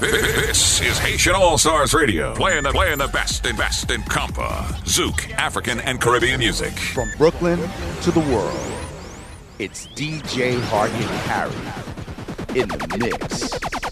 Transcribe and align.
This 0.00 0.80
is 0.80 0.98
Haitian 0.98 1.34
All 1.34 1.58
Stars 1.58 1.92
Radio, 1.92 2.34
playing 2.34 2.62
the 2.62 2.70
playing 2.70 2.96
the 2.96 3.08
best 3.08 3.44
and 3.44 3.58
best 3.58 3.90
in 3.90 4.00
compa, 4.00 4.64
zouk, 4.84 5.30
African 5.32 5.78
and 5.80 6.00
Caribbean 6.00 6.38
music. 6.38 6.72
From 6.72 7.10
Brooklyn 7.18 7.58
to 8.00 8.10
the 8.10 8.20
world, 8.20 8.58
it's 9.58 9.88
DJ 9.88 10.58
Hardy 10.62 10.94
and 10.94 11.04
Harry 11.28 12.58
in 12.58 12.68
the 12.68 12.96
mix. 12.98 13.89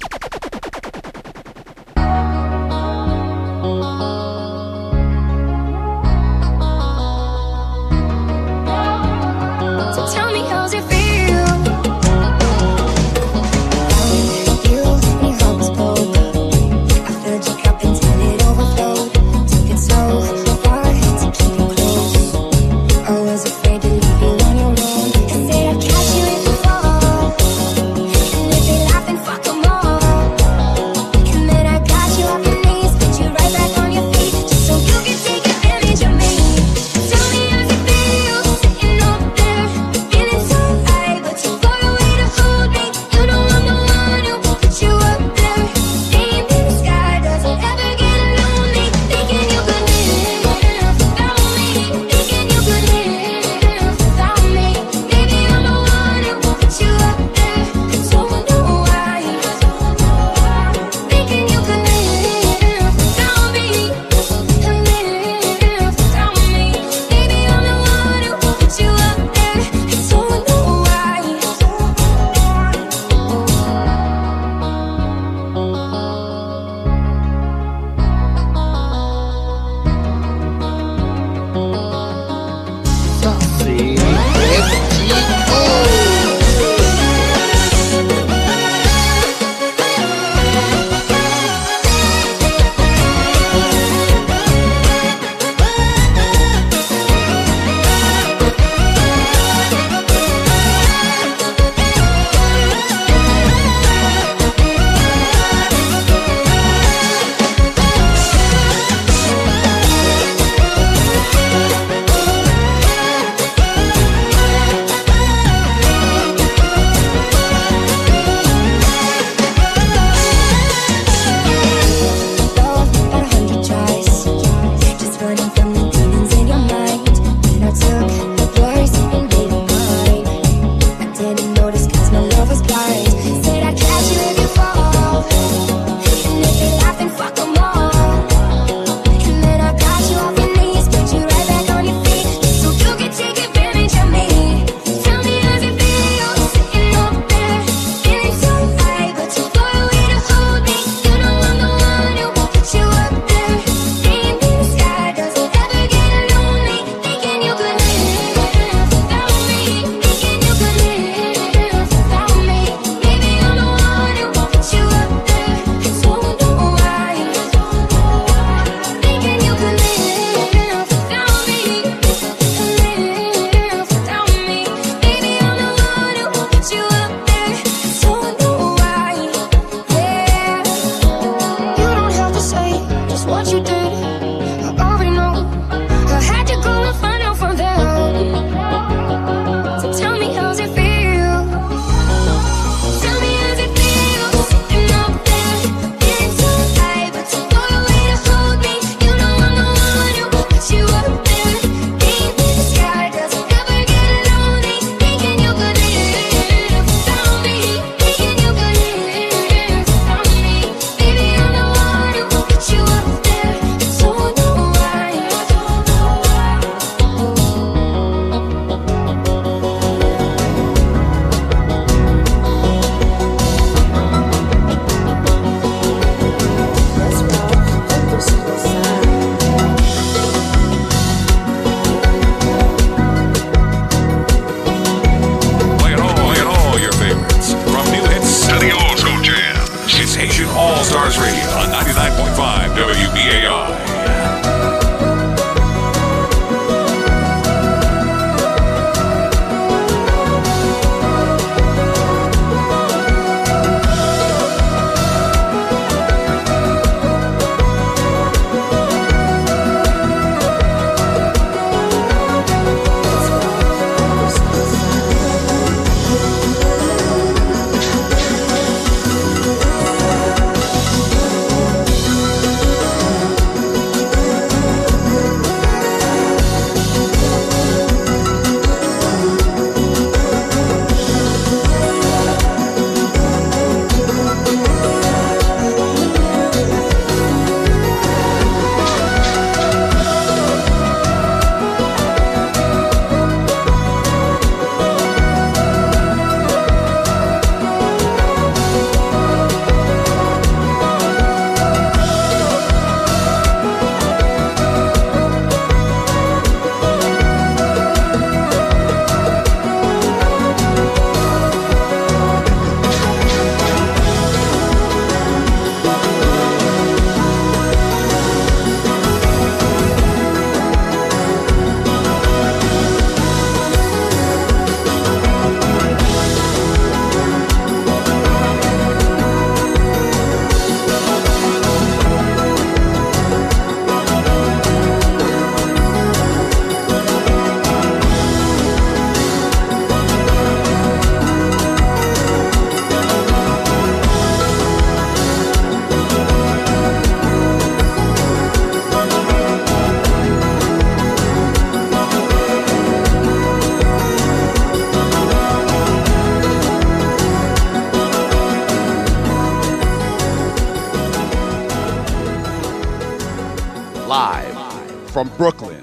From 365.18 365.30
Brooklyn, 365.36 365.82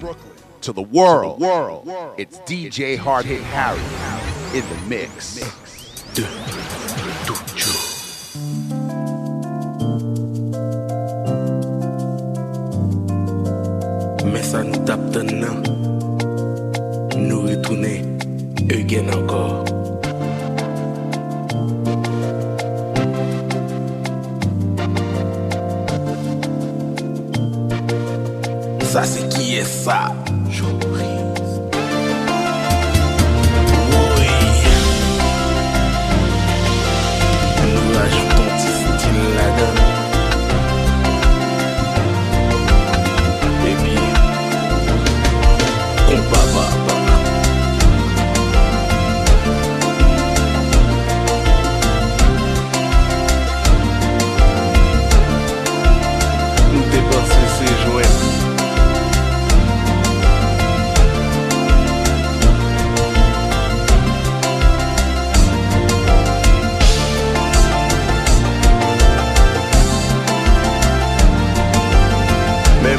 to 0.61 0.71
the 0.71 0.81
world, 0.81 1.41
it's 2.17 2.37
DJ 2.45 2.97
Hard 2.97 3.25
Hit 3.25 3.41
Harry 3.41 4.57
in 4.57 4.63
the 4.69 4.77
mix. 4.87 5.34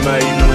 made 0.07 0.46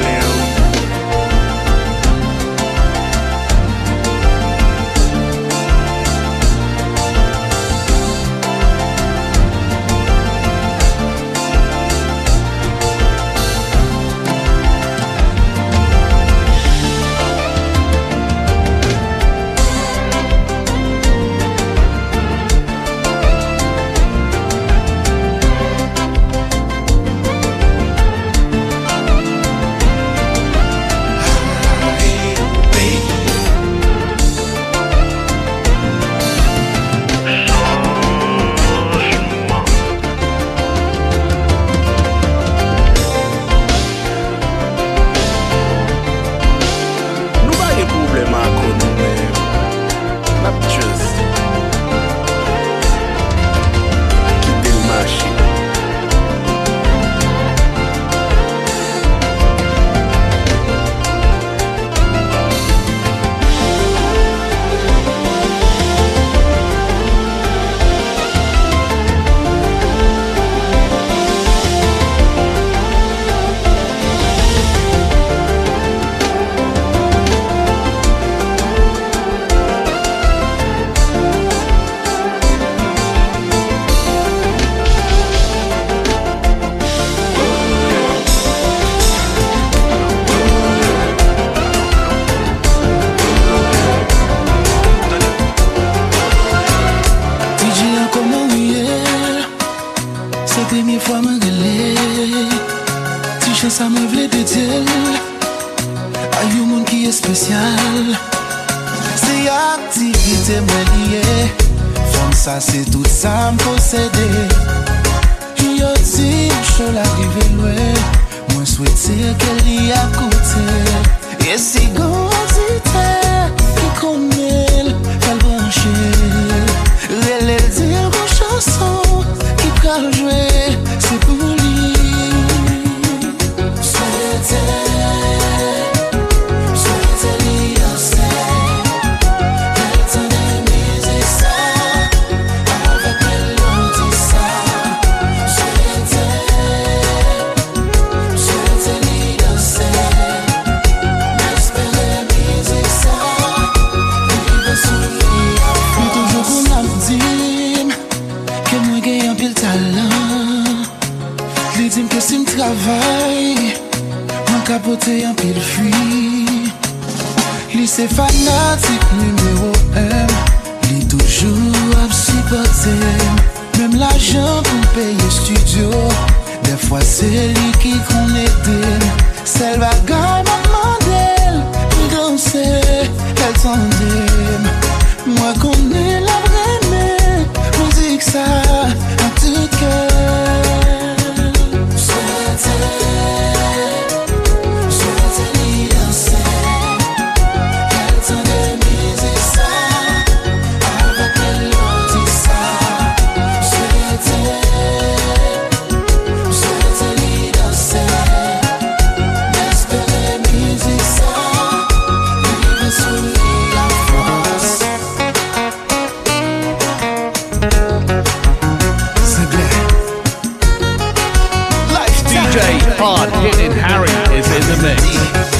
DJ 222.51 222.81
Hard 222.98 223.29
Hitting 223.46 223.72
Harry 223.72 224.10
is 224.38 224.46
in 224.51 224.62
the 224.67 224.84
mix. 224.84 225.50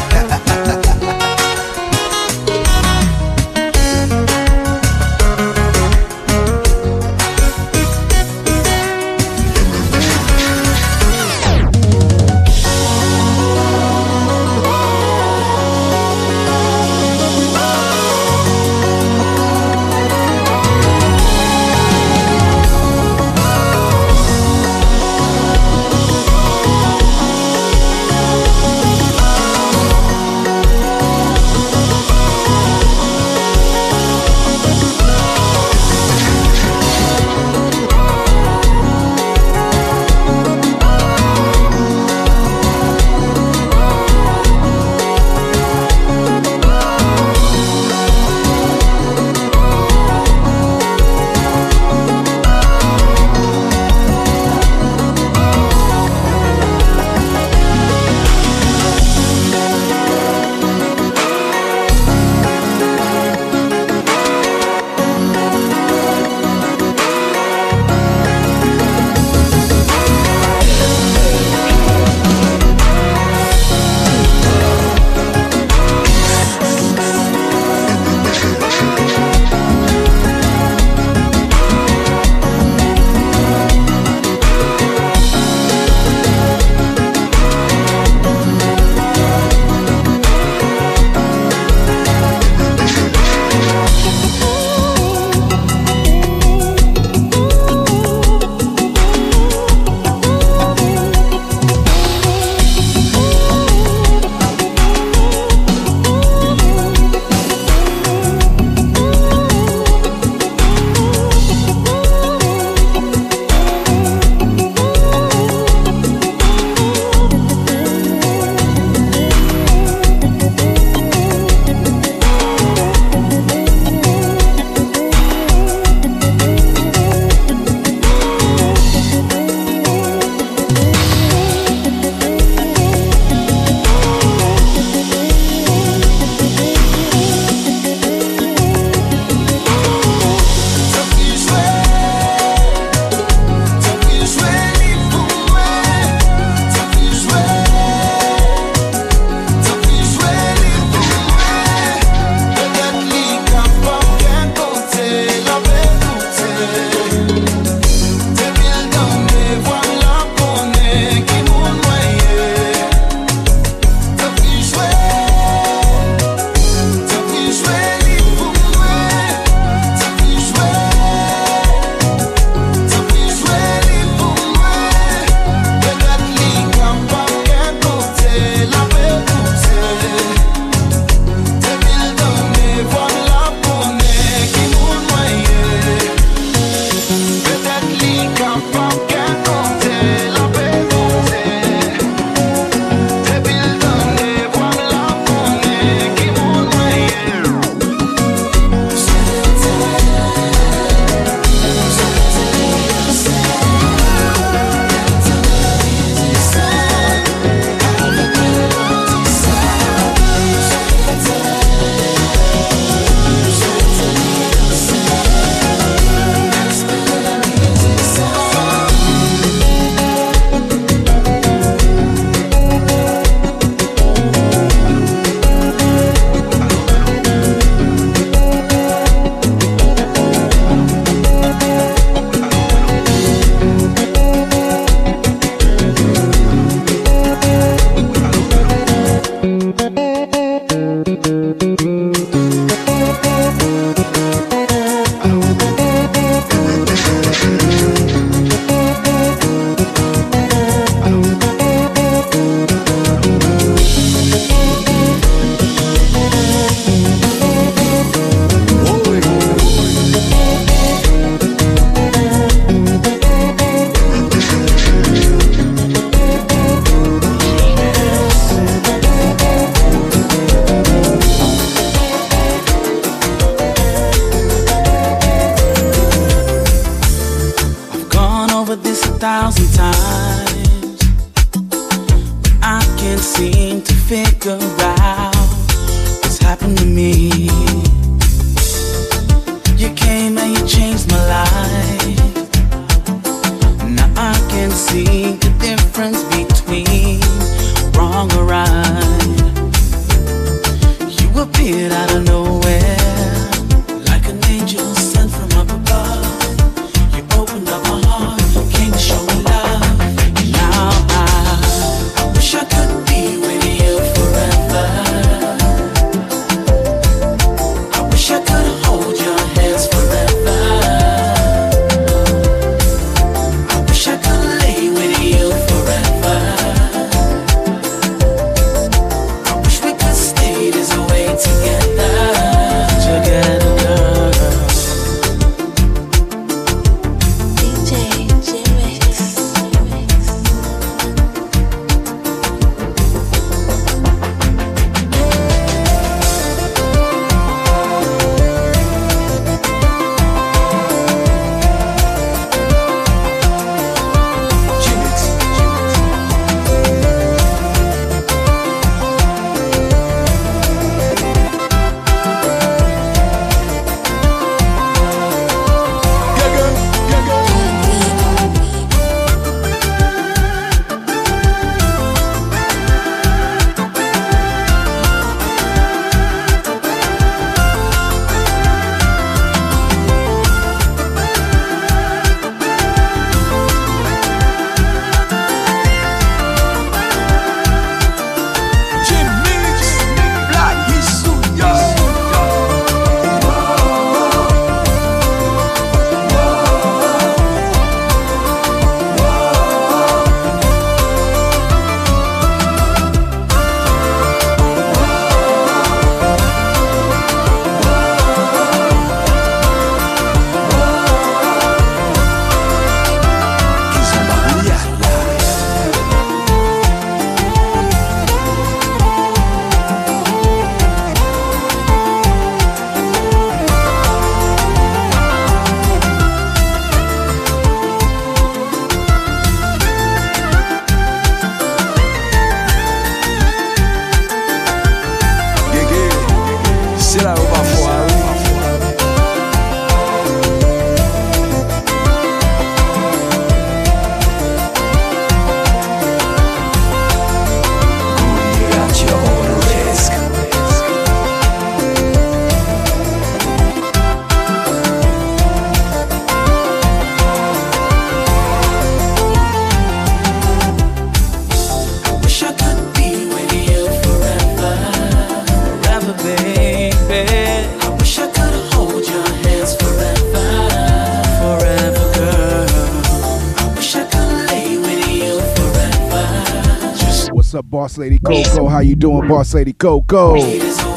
Boss 477.92 477.98
Lady 477.98 478.20
Coco? 478.20 478.70
How 478.70 478.80
you 478.80 478.96
doing, 478.96 479.28
Boss 479.28 479.54
Lady 479.54 479.74
Coco? 479.74 480.91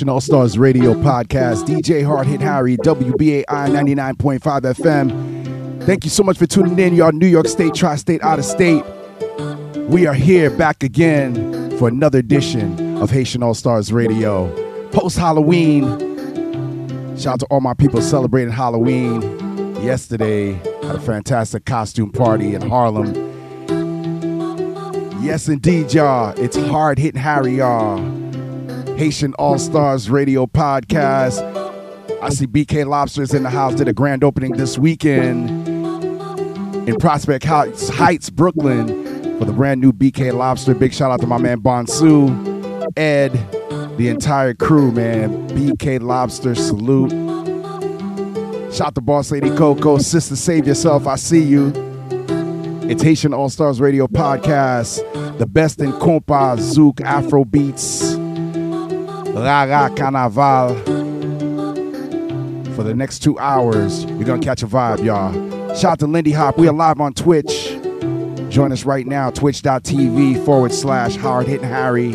Haitian 0.00 0.08
All 0.08 0.20
Stars 0.22 0.56
Radio 0.56 0.94
podcast. 0.94 1.66
DJ 1.66 2.02
Hard 2.02 2.26
Hit 2.26 2.40
Harry, 2.40 2.78
WBAI 2.78 3.44
99.5 3.44 4.40
FM. 4.40 5.82
Thank 5.84 6.04
you 6.04 6.10
so 6.10 6.22
much 6.22 6.38
for 6.38 6.46
tuning 6.46 6.78
in, 6.78 6.94
y'all. 6.94 7.12
New 7.12 7.26
York 7.26 7.46
State, 7.46 7.74
Tri 7.74 7.96
State, 7.96 8.22
out 8.22 8.38
of 8.38 8.46
state. 8.46 8.82
We 9.90 10.06
are 10.06 10.14
here 10.14 10.48
back 10.48 10.82
again 10.82 11.76
for 11.76 11.88
another 11.88 12.18
edition 12.18 12.96
of 12.96 13.10
Haitian 13.10 13.42
All 13.42 13.52
Stars 13.52 13.92
Radio. 13.92 14.48
Post 14.90 15.18
Halloween. 15.18 15.84
Shout 17.18 17.34
out 17.34 17.40
to 17.40 17.46
all 17.50 17.60
my 17.60 17.74
people 17.74 18.00
celebrating 18.00 18.54
Halloween 18.54 19.20
yesterday. 19.82 20.52
Had 20.82 20.96
a 20.96 21.00
fantastic 21.00 21.66
costume 21.66 22.10
party 22.10 22.54
in 22.54 22.62
Harlem. 22.62 23.12
Yes, 25.22 25.46
indeed, 25.46 25.92
y'all. 25.92 26.30
It's 26.38 26.56
hard 26.56 26.98
hitting 26.98 27.20
Harry, 27.20 27.56
y'all. 27.56 28.19
Haitian 29.00 29.32
All 29.38 29.58
Stars 29.58 30.10
Radio 30.10 30.44
Podcast. 30.44 31.40
I 32.22 32.28
see 32.28 32.46
BK 32.46 32.86
Lobsters 32.86 33.32
in 33.32 33.44
the 33.44 33.48
house. 33.48 33.74
Did 33.74 33.88
a 33.88 33.94
grand 33.94 34.22
opening 34.22 34.52
this 34.58 34.76
weekend 34.76 35.48
in 36.86 36.96
Prospect 36.96 37.42
Heights, 37.42 38.28
Brooklyn, 38.28 38.88
for 39.38 39.46
the 39.46 39.54
brand 39.54 39.80
new 39.80 39.94
BK 39.94 40.34
Lobster. 40.34 40.74
Big 40.74 40.92
shout 40.92 41.10
out 41.10 41.18
to 41.20 41.26
my 41.26 41.38
man 41.38 41.62
Bonsu, 41.62 42.28
Ed, 42.94 43.32
the 43.96 44.08
entire 44.08 44.52
crew, 44.52 44.92
man. 44.92 45.48
BK 45.48 46.02
Lobster, 46.02 46.54
salute. 46.54 47.10
Shout 48.70 48.94
to 48.96 49.00
Boss 49.00 49.30
Lady 49.30 49.48
Coco, 49.56 49.96
Sister 49.96 50.36
Save 50.36 50.66
Yourself. 50.66 51.06
I 51.06 51.16
see 51.16 51.42
you. 51.42 51.72
It's 52.82 53.02
Haitian 53.02 53.32
All 53.32 53.48
Stars 53.48 53.80
Radio 53.80 54.06
Podcast, 54.08 55.38
the 55.38 55.46
best 55.46 55.80
in 55.80 55.90
compa, 55.92 56.58
zouk, 56.58 57.00
afro 57.00 57.46
beats, 57.46 58.09
rara, 59.40 59.90
carnaval. 59.96 60.76
For 62.74 62.82
the 62.82 62.94
next 62.94 63.20
two 63.20 63.38
hours, 63.38 64.04
you're 64.04 64.24
gonna 64.24 64.42
catch 64.42 64.62
a 64.62 64.66
vibe, 64.66 65.04
y'all. 65.04 65.32
Shout 65.74 65.92
out 65.92 65.98
to 66.00 66.06
Lindy 66.06 66.32
Hop. 66.32 66.58
We 66.58 66.68
are 66.68 66.72
live 66.72 67.00
on 67.00 67.14
Twitch. 67.14 67.76
Join 68.48 68.72
us 68.72 68.84
right 68.84 69.06
now, 69.06 69.30
twitch.tv 69.30 70.44
forward 70.44 70.72
slash 70.72 71.16
hard 71.16 71.46
hitting 71.46 71.68
Harry. 71.68 72.12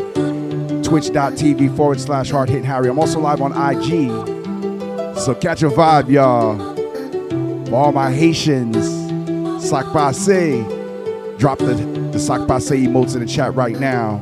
Twitch.tv 0.83 1.75
forward 1.75 1.99
slash 1.99 2.29
hard 2.29 2.49
hitting 2.49 2.65
Harry. 2.65 2.89
I'm 2.89 2.99
also 2.99 3.19
live 3.19 3.41
on 3.41 3.51
IG. 3.51 4.09
So 5.17 5.33
catch 5.33 5.63
a 5.63 5.69
vibe, 5.69 6.09
y'all. 6.09 6.57
For 7.67 7.75
all 7.75 7.91
my 7.91 8.11
Haitians 8.11 9.05
Sac 9.65 9.85
Passe. 9.85 10.63
Drop 11.39 11.57
the, 11.57 11.73
the 12.11 12.19
Sac 12.19 12.47
Passe 12.47 12.71
emotes 12.71 13.15
in 13.15 13.21
the 13.21 13.25
chat 13.25 13.55
right 13.55 13.79
now. 13.79 14.21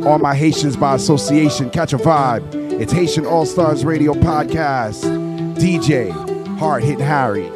And 0.00 0.08
all 0.08 0.18
my 0.18 0.34
Haitians 0.34 0.78
by 0.78 0.94
association, 0.94 1.68
catch 1.68 1.92
a 1.92 1.98
vibe. 1.98 2.54
It's 2.80 2.90
Haitian 2.90 3.26
All 3.26 3.44
Stars 3.44 3.84
Radio 3.84 4.14
Podcast. 4.14 5.04
DJ, 5.56 6.10
Hard 6.58 6.82
Hitting 6.82 7.04
Harry. 7.04 7.50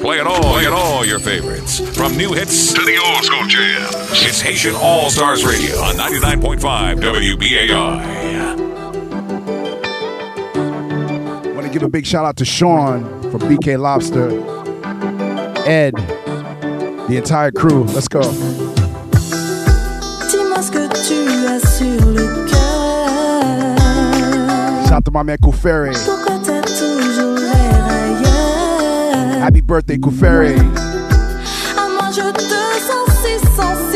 Playing 0.00 0.26
all, 0.26 0.42
playing 0.42 0.72
all 0.72 1.04
your 1.04 1.20
favorites. 1.20 1.78
From 1.96 2.16
new 2.16 2.32
hits 2.32 2.74
to 2.74 2.80
the 2.80 2.98
old 2.98 3.22
school 3.22 3.46
jam. 3.46 3.88
It's 4.10 4.40
Haitian 4.40 4.74
All 4.74 5.10
Stars 5.10 5.44
Radio 5.44 5.76
on 5.76 5.94
99.5 5.94 6.98
WBAI. 6.98 7.94
Want 11.54 11.64
to 11.64 11.72
give 11.72 11.84
a 11.84 11.88
big 11.88 12.04
shout 12.04 12.24
out 12.24 12.36
to 12.38 12.44
Sean 12.44 13.04
from 13.30 13.42
BK 13.42 13.78
Lobster. 13.78 14.30
Ed, 15.70 15.94
the 17.08 17.16
entire 17.16 17.52
crew. 17.52 17.84
Let's 17.84 18.08
go. 18.08 18.22
My 25.12 25.22
man 25.22 25.36
Kuferi. 25.38 25.92
Pourquoi 26.04 26.38
t'as 26.42 26.62
toujours 26.62 27.36
l'air 27.36 27.84
ailleurs? 27.84 29.42
Happy 29.42 29.60
birthday, 29.60 29.98
Kuferi. 29.98 30.56
Moi 30.56 32.10
je 32.10 32.32
te 32.32 32.40
sens 32.88 33.10
si 33.22 33.34
sensible. 33.54 33.92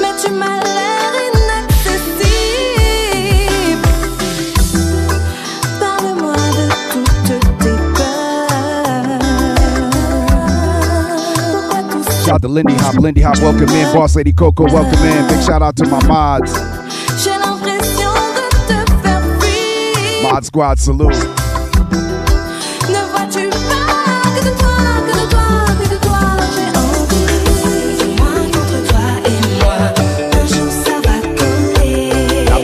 Mais 0.00 0.14
tu 0.22 0.30
m'as 0.32 0.66
Shout 12.24 12.34
out 12.34 12.42
to 12.42 12.48
Lindy 12.48 12.74
Hop. 12.74 12.96
Lindy 12.96 13.20
Hop, 13.20 13.38
welcome 13.38 13.68
in. 13.68 13.94
Boss 13.94 14.16
Lady 14.16 14.32
Coco, 14.32 14.64
welcome 14.64 14.98
in. 15.06 15.28
Big 15.28 15.44
shout 15.44 15.62
out 15.62 15.76
to 15.76 15.86
my 15.86 16.04
mods. 16.08 16.52
Squad, 20.56 20.78
salute. 20.78 21.12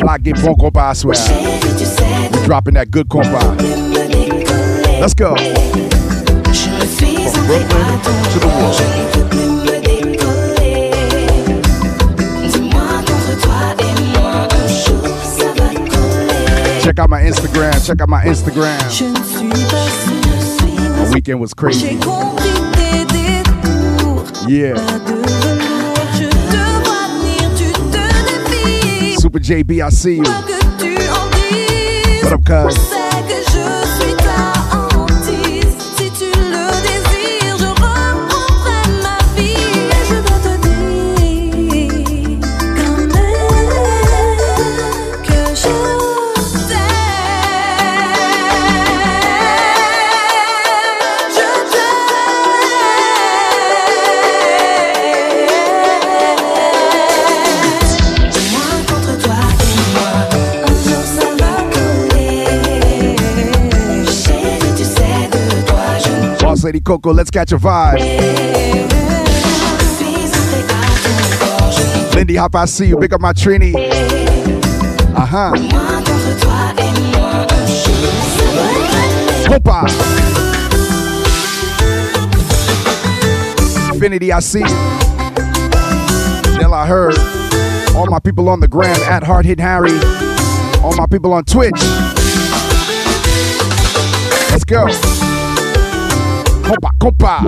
Block 0.00 0.22
get 0.22 0.42
bon 0.42 0.57
compas 0.57 1.00
swag. 1.00 1.18
We're 2.33 2.46
dropping 2.46 2.72
that 2.74 2.90
good 2.90 3.11
compas. 3.11 3.61
Let's 4.98 5.12
go. 5.12 5.37
From 5.37 5.52
Brooklyn 7.46 8.00
to 8.33 8.38
the 8.38 8.46
world. 8.46 9.51
Check 16.82 16.98
out 16.98 17.08
my 17.10 17.22
Instagram. 17.22 17.86
Check 17.86 18.00
out 18.00 18.08
my 18.08 18.24
Instagram. 18.24 18.76
My 20.98 21.14
weekend 21.14 21.40
was 21.40 21.54
crazy. 21.54 21.94
Yeah. 24.48 24.74
Super 29.16 29.38
JB, 29.38 29.84
I 29.84 29.88
see 29.90 30.16
you. 30.16 30.22
What 32.24 32.32
up, 32.32 32.44
cuz? 32.44 33.01
Lady 66.72 66.80
Coco, 66.85 67.12
let's 67.12 67.30
catch 67.30 67.52
a 67.52 67.58
vibe. 67.58 67.98
Lindy 72.14 72.37
Hop, 72.37 72.54
I 72.54 72.64
see 72.64 72.87
you. 72.87 72.96
Big 72.96 73.12
up 73.12 73.20
my 73.20 73.35
Trini. 73.35 73.74
Uh 75.14 75.26
huh. 75.26 75.52
Copa. 79.46 79.82
Infinity, 83.92 84.32
I 84.32 84.40
see. 84.40 84.62
Janelle, 86.52 86.72
I 86.72 86.87
heard. 86.87 87.18
All 87.94 88.06
my 88.06 88.18
people 88.18 88.48
on 88.48 88.61
the 88.61 88.68
gram 88.68 88.98
at 89.02 89.22
Hard 89.22 89.44
Hit 89.44 89.61
Harry. 89.61 89.92
All 90.82 90.96
my 90.96 91.04
people 91.04 91.35
on 91.35 91.44
Twitch. 91.44 91.82
Let's 94.50 94.64
go. 94.64 95.21
Copa, 97.02 97.42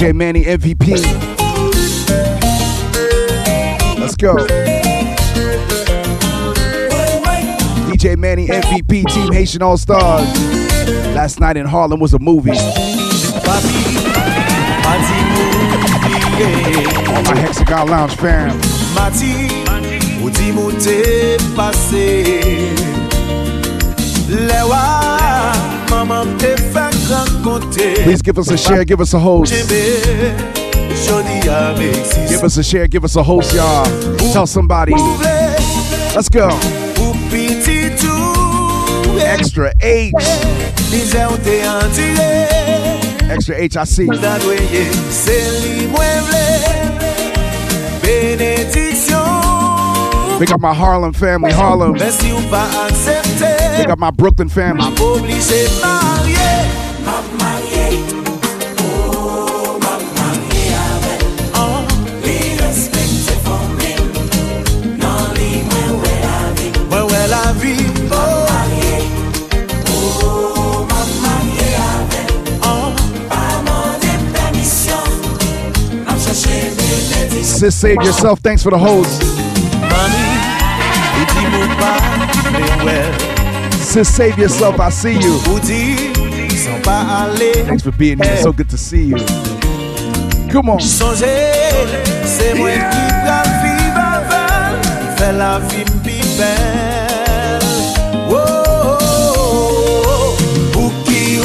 DJ 0.00 0.14
Manny 0.14 0.44
MVP. 0.44 0.88
Let's 3.98 4.16
go. 4.16 4.34
DJ 7.84 8.16
Manny 8.16 8.46
MVP, 8.46 9.04
Team 9.12 9.30
Haitian 9.30 9.60
All 9.60 9.76
Stars. 9.76 10.26
Last 11.14 11.38
night 11.38 11.58
in 11.58 11.66
Harlem 11.66 12.00
was 12.00 12.14
a 12.14 12.18
movie. 12.18 12.52
All 12.52 12.56
my 17.24 17.36
Hexagon 17.36 17.88
Lounge 17.88 18.16
fam. 18.16 18.56
Mati, 18.94 19.50
ou 27.10 27.26
di 27.26 27.42
mou 27.42 27.58
te 27.60 27.66
pase 27.66 27.70
Lewa, 27.70 27.70
maman 27.70 27.70
te 27.70 27.74
fe 27.76 27.90
renkonte 27.94 28.04
Please 28.04 28.22
give 28.22 28.38
us 28.38 28.50
a 28.50 28.56
share, 28.56 28.84
give 28.84 29.00
us 29.00 29.14
a 29.14 29.18
host. 29.18 29.52
Jebe, 29.52 30.00
jodi 31.06 31.48
ave 31.48 31.92
Give 32.28 32.44
us 32.44 32.56
a 32.56 32.62
share, 32.62 32.86
give 32.88 33.04
us 33.04 33.16
a 33.16 33.22
host, 33.22 33.54
y'all. 33.54 33.84
Tell 34.32 34.46
somebody. 34.46 34.92
Let's 36.14 36.28
go. 36.28 36.48
Ou 37.00 37.14
piti 37.30 37.90
tou 37.96 39.18
Extra 39.20 39.72
H. 39.80 40.12
Dize 40.90 41.26
ou 41.26 41.38
te 41.38 41.62
an 41.62 41.90
tire 41.94 42.48
Extra 43.30 43.56
H, 43.56 43.76
I 43.76 43.84
see. 43.84 44.06
Da 44.06 44.38
dweye, 44.38 44.90
se 45.10 45.50
li 45.62 45.86
mwen 45.88 46.22
vle 46.26 46.58
Benediksyon 48.02 50.38
Big 50.40 50.52
up 50.52 50.60
my 50.60 50.74
Harlem 50.74 51.12
family, 51.12 51.52
Harlem. 51.52 51.92
Men 51.92 52.12
si 52.12 52.32
ou 52.32 52.40
pa 52.50 52.64
aksepte 52.86 53.76
Big 53.76 53.90
up 53.90 53.98
my 53.98 54.10
Brooklyn 54.10 54.48
family. 54.48 54.84
Sis, 77.60 77.76
save 77.76 77.96
yourself. 77.96 78.38
Thanks 78.38 78.62
for 78.62 78.70
the 78.70 78.78
host. 78.78 79.20
Sis, 83.82 84.08
save 84.08 84.38
yourself. 84.38 84.80
I 84.80 84.88
see 84.88 85.18
you. 85.20 85.38
Thanks 87.66 87.82
for 87.82 87.92
being 87.92 88.18
here. 88.18 88.38
So 88.38 88.54
good 88.54 88.70
to 88.70 88.78
see 88.78 89.08
you. 89.08 89.16
Come 90.50 90.70
on. 90.70 90.78
Oh. 98.32 98.40
Ou 100.76 100.90
ki 101.04 101.36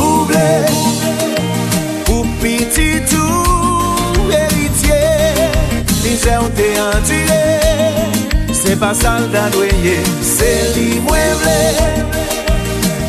mizè 6.15 6.37
ou 6.39 6.49
te 6.55 6.67
an 6.79 7.03
tire 7.03 8.53
Se 8.55 8.75
pa 8.79 8.93
sal 8.95 9.27
da 9.33 9.49
dweye 9.51 9.97
Se 10.23 10.51
li 10.75 10.99
mwen 11.03 11.33
vle. 11.41 11.57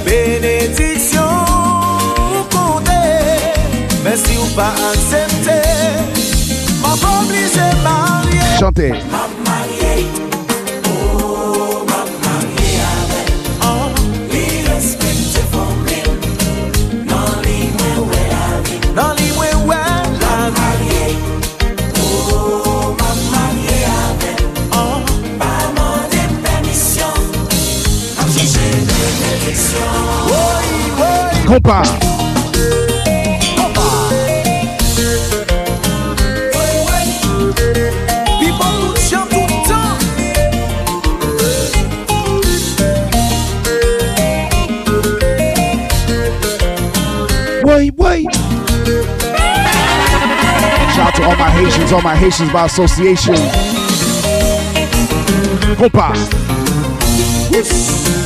Benediksyon 0.07 1.53
ou 1.55 2.43
konde 2.55 2.99
Men 4.03 4.19
si 4.25 4.39
ou 4.43 4.51
pa 4.59 4.73
aksepte 4.91 5.59
Mwen 6.83 7.01
komplize 7.05 7.71
marye 7.87 8.53
Chante. 8.59 8.91
Tan 31.61 31.85
Wait, 47.65 47.93
wait. 47.97 48.33
Shout 50.95 51.09
out 51.09 51.15
to 51.15 51.25
all 51.25 51.37
my 51.37 51.51
Haitians, 51.51 51.93
all 51.93 52.03
my 52.03 52.15
Haitians 52.15 52.53
by 52.53 52.67
association. 52.67 53.35
Compa. 55.77 56.13
Oh 57.59 58.26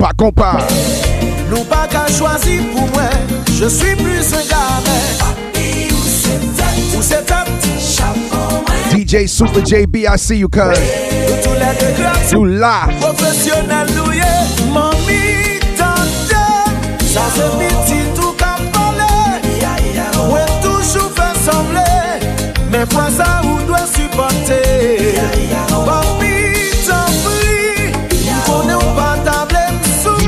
pa 0.00 0.12
kompa 0.16 0.54
Nou 1.50 1.64
pa 1.68 1.84
ka 1.90 2.06
chwazi 2.08 2.60
pou 2.72 2.88
mwen 2.94 3.36
Je 3.60 3.68
suis 3.68 3.94
plus 3.96 4.32
un 4.32 4.44
gamin. 4.48 5.02
Papi 5.20 5.90
ou 5.92 6.04
se 6.08 6.36
tete 6.56 6.96
Ou 6.96 7.02
se 7.04 7.20
tete 7.28 7.74
Chapon 7.84 8.64
mwen 8.64 8.88
DJ 8.90 9.26
Super 9.28 9.62
JB, 9.62 10.06
I 10.08 10.16
see 10.16 10.40
you 10.40 10.48
cuz. 10.48 10.80
Nou 11.28 11.36
tou 11.44 11.54
lè 11.60 11.70
de 11.78 11.92
glas 11.98 12.32
Nou 12.32 12.48
la 12.48 12.88
Profesyonel 13.02 13.92
nou 13.94 14.16
ye 14.16 14.32
Mami 14.72 15.60
tante 15.78 16.44
Sa 17.12 17.28
se 17.36 17.52
biti 17.60 18.02
tou 18.16 18.32
ka 18.40 18.56
pale 18.72 19.10
Ou 20.24 20.40
e 20.40 20.46
toujou 20.64 21.12
fè 21.18 21.32
semble 21.44 21.86
Men 22.72 22.88
fwa 22.88 23.10
sa 23.14 23.34
ou 23.44 23.59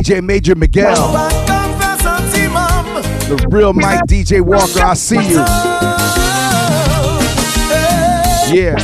DJ 0.03 0.21
Major 0.21 0.57
Miguel. 0.57 0.97
The 3.29 3.47
real 3.51 3.73
Mike 3.73 4.01
DJ 4.09 4.41
Walker, 4.41 4.83
I 4.83 4.95
see 4.95 5.15
you. 5.15 5.45
Yeah. 8.53 8.77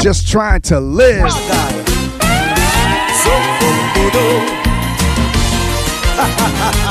Just 0.00 0.28
trying 0.28 0.60
to 0.60 0.78
live. 0.78 1.28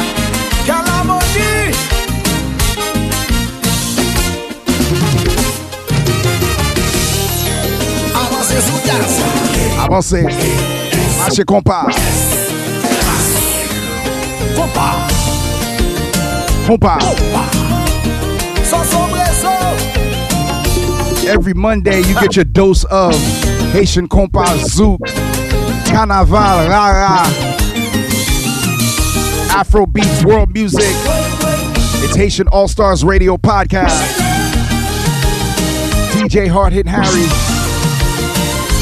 Avancez. 9.79 10.23
Marchez 11.17 11.43
compas. 11.45 11.85
Compas. 14.55 15.11
Compas. 16.67 17.03
Every 21.27 21.53
Monday, 21.53 21.99
you 22.01 22.13
get 22.15 22.35
your 22.35 22.45
dose 22.45 22.83
of 22.85 23.15
Haitian 23.71 24.07
compas, 24.07 24.75
zouk, 24.75 24.99
carnaval, 25.87 26.67
rara, 26.67 27.25
Afro 29.53 29.85
beats, 29.85 30.25
world 30.25 30.53
music. 30.53 30.81
It's 32.03 32.15
Haitian 32.15 32.47
All 32.49 32.67
Stars 32.67 33.03
Radio 33.05 33.37
Podcast. 33.37 34.01
DJ 36.11 36.47
Hard 36.49 36.73
Hit 36.73 36.87
Harry. 36.87 37.50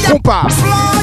Compas. 0.06 0.99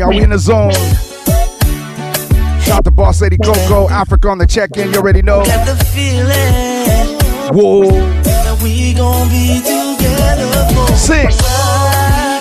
Y'all. 0.00 0.08
We 0.08 0.22
in 0.22 0.30
the 0.30 0.38
zone. 0.38 0.72
Shout 2.62 2.84
to 2.84 2.90
Boss 2.90 3.20
Lady 3.20 3.36
Coco, 3.36 3.88
Africa 3.88 4.28
on 4.28 4.38
the 4.38 4.46
check-in. 4.46 4.92
You 4.92 4.98
already 4.98 5.22
know. 5.22 5.44
Got 5.44 5.66
the 5.66 5.76
feeling 5.86 7.18
Whoa. 7.52 7.90
that 8.22 8.60
we 8.62 8.94
gon' 8.94 9.28
be 9.28 9.60
together 9.60 10.48
for 10.74 10.96
Sing. 10.96 11.26
We 11.26 11.32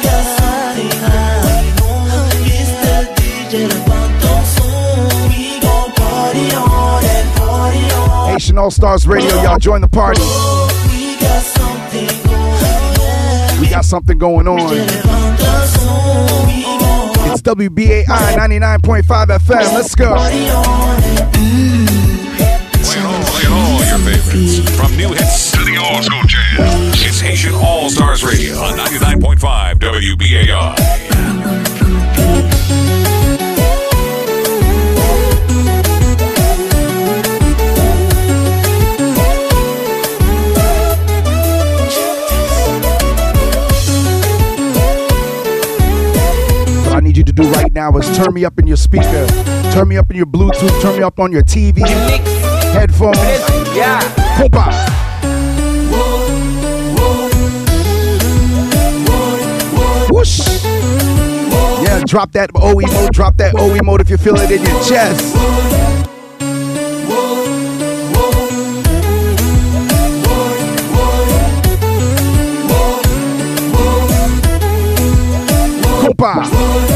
got 0.07 0.23
something 0.39 0.99
high. 1.03 1.73
Mr. 2.47 3.05
DJ, 3.15 3.67
le 3.67 3.75
bâton 3.85 4.43
son. 4.45 5.29
We 5.29 5.59
gon' 5.59 5.91
party 5.93 6.55
on 6.55 7.03
and 7.03 7.29
party 7.37 7.83
on. 7.93 8.31
Haitian 8.31 8.57
All 8.57 8.71
Stars 8.71 9.07
Radio, 9.07 9.35
y'all 9.41 9.59
join 9.59 9.81
the 9.81 9.89
party. 9.89 10.21
We 10.21 11.19
got 11.19 11.41
something 11.43 12.07
going. 12.23 13.61
We 13.61 13.69
got 13.69 13.83
something 13.83 14.17
going 14.17 14.47
on. 14.47 15.19
It's 17.31 17.41
WBAI 17.43 18.05
99.5 18.05 19.03
FM. 19.03 19.73
Let's 19.75 19.93
go. 19.93 20.15
Playing 20.15 20.49
all, 23.05 23.23
playing 23.23 23.53
all 23.53 23.85
your 23.85 23.99
favorites. 23.99 24.75
From 24.75 24.97
new 24.97 25.09
hits 25.09 25.51
to 25.51 25.63
the 25.63 25.77
old 25.77 26.03
school 26.03 26.23
jams. 26.23 27.03
It's 27.05 27.19
Haitian 27.21 27.53
All 27.53 27.89
Stars 27.91 28.23
Radio 28.23 28.55
on 28.57 28.77
99.5 28.77 29.75
WBAI. 29.75 31.18
Do 47.91 47.97
right 47.97 48.05
now 48.05 48.09
is 48.11 48.17
turn 48.17 48.33
me 48.33 48.45
up 48.45 48.59
in 48.59 48.67
your 48.67 48.77
speaker, 48.77 49.27
turn 49.71 49.87
me 49.87 49.97
up 49.97 50.09
in 50.11 50.17
your 50.17 50.25
Bluetooth, 50.25 50.81
turn 50.81 50.97
me 50.97 51.03
up 51.03 51.19
on 51.19 51.31
your 51.31 51.43
TV, 51.43 51.79
headphones. 52.71 53.17
Yeah. 53.75 53.99
Compa. 54.37 54.89
Whoosh. 60.09 60.39
Yeah, 61.83 62.03
drop 62.05 62.31
that 62.33 62.51
OE 62.55 62.81
mode, 62.81 63.13
drop 63.13 63.37
that 63.37 63.55
OE 63.55 63.81
mode 63.83 64.01
if 64.01 64.09
you 64.09 64.17
feel 64.17 64.35
it 64.37 64.51
in 64.51 64.61
your 64.61 64.83
chest. 64.83 65.35
Compa. 76.01 76.88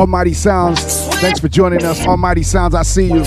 Almighty 0.00 0.32
Sounds, 0.32 0.80
thanks 1.16 1.40
for 1.40 1.48
joining 1.48 1.84
us. 1.84 2.06
Almighty 2.06 2.42
Sounds, 2.42 2.74
I 2.74 2.80
see 2.84 3.08
you. 3.08 3.18
Once 3.18 3.26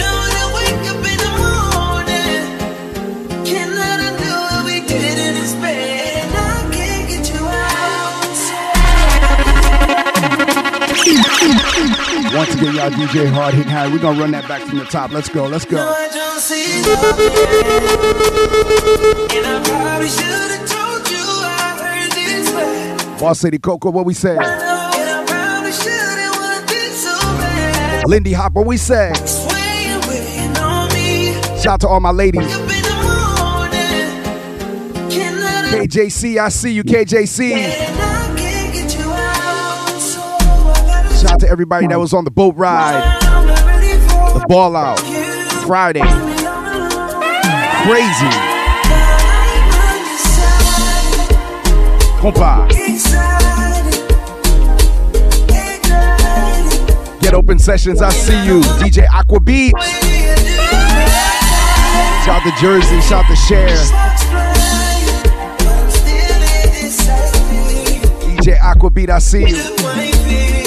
again, 12.56 12.74
y'all 12.74 12.90
DJ 12.90 13.32
Hard 13.32 13.54
Hit 13.54 13.68
Harry. 13.68 13.92
We're 13.92 14.00
gonna 14.00 14.20
run 14.20 14.32
that 14.32 14.48
back 14.48 14.64
from 14.64 14.80
the 14.80 14.86
top. 14.86 15.12
Let's 15.12 15.30
go, 15.30 15.46
let's 15.46 15.66
go. 15.66 15.78
Boss 23.20 23.44
Lady 23.44 23.60
Coco, 23.60 23.92
what 23.92 24.08
we 24.08 24.16
say? 24.16 24.63
Lindy 28.06 28.34
Hop, 28.34 28.54
what 28.54 28.66
we 28.66 28.78
say? 28.78 29.14
Shout 31.62 31.74
out 31.76 31.82
to 31.82 31.88
all 31.88 32.00
my 32.00 32.12
ladies. 32.12 32.44
KJC, 35.72 36.38
I 36.38 36.50
see 36.50 36.72
you, 36.74 36.84
KJC. 36.84 37.72
Shout 41.22 41.32
out 41.32 41.40
to 41.40 41.50
everybody 41.50 41.88
that 41.88 41.98
was 41.98 42.14
on 42.14 42.26
the 42.26 42.32
boat 42.32 42.56
ride, 42.58 43.20
the 44.34 44.46
ball 44.48 44.76
out, 44.76 45.00
Friday. 45.66 46.02
Crazy. 47.84 48.30
Compa. 52.20 52.73
Open 57.34 57.58
sessions, 57.58 58.02
I 58.02 58.10
see 58.12 58.46
you. 58.46 58.62
DJ 58.80 59.08
Aqua 59.12 59.40
Beats. 59.40 59.74
Shout 62.24 62.42
out 62.42 62.44
to 62.44 62.62
Jersey, 62.62 63.02
shout 63.02 63.26
out 63.26 63.30
to 63.30 63.36
Cher. 63.36 63.68
DJ 68.38 68.60
Aqua 68.62 68.90
Beat, 68.92 69.10
I 69.10 69.20
see 69.20 69.48
you. 69.48 70.63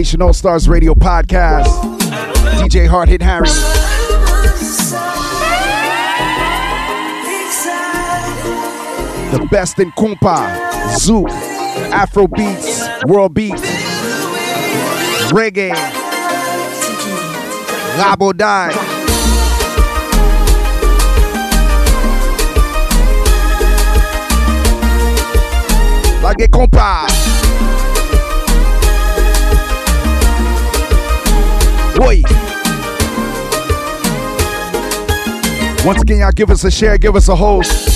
Haitian 0.00 0.22
All 0.22 0.32
Stars 0.32 0.66
Radio 0.66 0.94
Podcast. 0.94 1.66
DJ 2.56 2.88
Hard 2.88 3.10
Hit 3.10 3.20
Harry. 3.20 3.50
The 9.30 9.46
best 9.50 9.78
in 9.78 9.92
Compa, 9.92 10.56
Zouk, 10.96 11.28
Afro 11.92 12.26
beats, 12.28 12.88
world 13.04 13.34
beats, 13.34 13.60
reggae, 15.32 15.74
Labo 17.98 18.34
Die. 18.34 18.72
Lage 26.22 26.48
Compa. 26.48 27.09
Oi. 32.00 32.22
Once 35.84 36.00
again, 36.00 36.20
y'all 36.20 36.32
give 36.32 36.50
us 36.50 36.64
a 36.64 36.70
share, 36.70 36.96
give 36.96 37.14
us 37.14 37.28
a 37.28 37.36
host. 37.36 37.88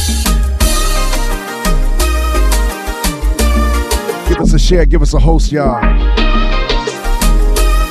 Give 4.29 4.39
us 4.41 4.53
a 4.53 4.59
share, 4.59 4.85
give 4.85 5.01
us 5.01 5.15
a 5.15 5.19
host, 5.19 5.51
y'all. 5.51 5.81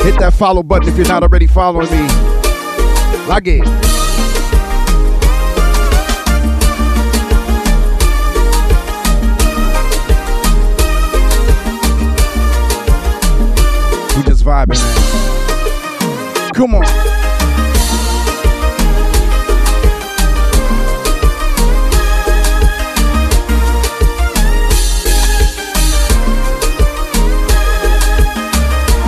Hit 0.03 0.19
that 0.19 0.35
follow 0.37 0.61
button 0.61 0.87
if 0.87 0.97
you're 0.97 1.07
not 1.07 1.23
already 1.23 1.47
following 1.47 1.89
me. 1.89 2.07
Log 3.27 3.47
it. 3.47 3.82
Come 16.53 16.75
on. 16.75 16.83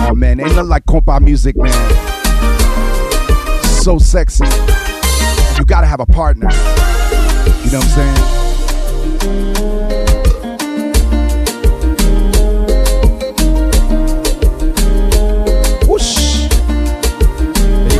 Oh 0.08 0.14
man, 0.16 0.40
ain't 0.40 0.56
nothing 0.56 0.68
like 0.68 0.84
compa 0.86 1.20
music, 1.20 1.56
man. 1.56 1.72
So 3.62 3.98
sexy. 3.98 4.44
You 5.56 5.64
gotta 5.64 5.86
have 5.86 6.00
a 6.00 6.06
partner. 6.06 6.50
You 6.50 7.70
know 7.70 7.78
what 7.78 7.84
I'm 7.84 9.54
saying? 9.54 9.75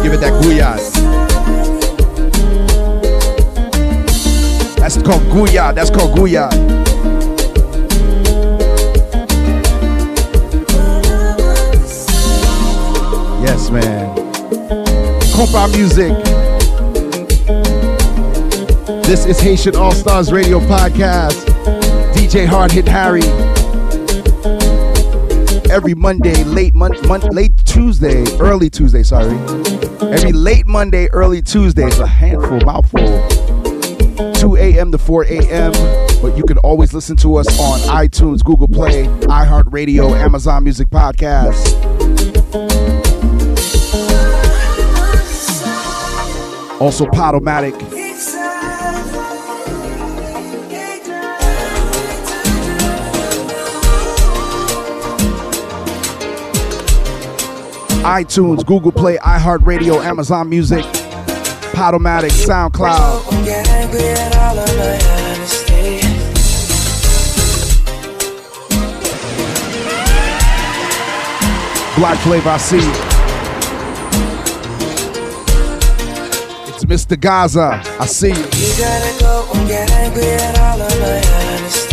Give 0.06 0.14
it 0.14 0.20
that 0.20 0.40
guyad. 0.40 0.78
That's 4.76 5.02
called 5.02 5.22
guyad. 5.22 5.74
That's 5.74 5.90
called 5.90 6.16
guyad. 6.16 6.52
Yes, 13.42 13.70
man. 13.70 14.16
Compa 15.34 15.66
music. 15.76 16.12
This 19.06 19.26
is 19.26 19.40
Haitian 19.40 19.74
All 19.74 19.90
Stars 19.90 20.32
Radio 20.32 20.60
Podcast. 20.60 21.46
DJ 22.14 22.46
Hard 22.46 22.70
Hit 22.70 22.86
Harry. 22.86 23.24
Every 25.68 25.94
Monday, 25.94 26.44
late 26.44 26.76
month, 26.76 27.04
month, 27.08 27.24
late 27.32 27.65
Tuesday, 27.76 28.24
early 28.40 28.70
Tuesday, 28.70 29.02
sorry. 29.02 29.36
Every 30.00 30.32
late 30.32 30.66
Monday, 30.66 31.08
early 31.08 31.42
Tuesday. 31.42 31.84
It's 31.84 31.98
a 31.98 32.06
handful, 32.06 32.58
mouthful. 32.64 33.00
2 34.32 34.56
a.m. 34.56 34.90
to 34.92 34.96
4 34.96 35.24
a.m. 35.24 35.72
But 36.22 36.38
you 36.38 36.44
can 36.44 36.56
always 36.58 36.94
listen 36.94 37.16
to 37.16 37.36
us 37.36 37.46
on 37.60 37.78
iTunes, 37.94 38.42
Google 38.42 38.66
Play, 38.66 39.04
iHeartRadio, 39.26 40.18
Amazon 40.18 40.64
Music 40.64 40.88
Podcast. 40.88 41.74
Also 46.80 47.04
Podomatic. 47.04 47.95
iTunes, 58.06 58.64
Google 58.64 58.92
Play, 58.92 59.16
iHeartRadio, 59.16 60.00
Amazon 60.00 60.48
Music, 60.48 60.84
Podomatic, 61.74 62.30
SoundCloud. 62.30 63.24
Black 71.96 72.18
Flavor, 72.18 72.50
I 72.50 72.58
see. 72.58 72.76
It's 76.72 76.84
Mr. 76.84 77.18
Gaza, 77.18 77.82
I 77.98 78.06
see 78.06 78.28
you. 78.28 78.34
You 78.34 78.78
gotta 78.78 79.18
go 79.18 79.48
and 79.52 79.66
get 79.66 79.90
angry 79.90 80.22
at 80.22 80.56
all 80.60 80.80
of 80.80 81.00
my 81.00 81.56
honesty. 81.58 81.85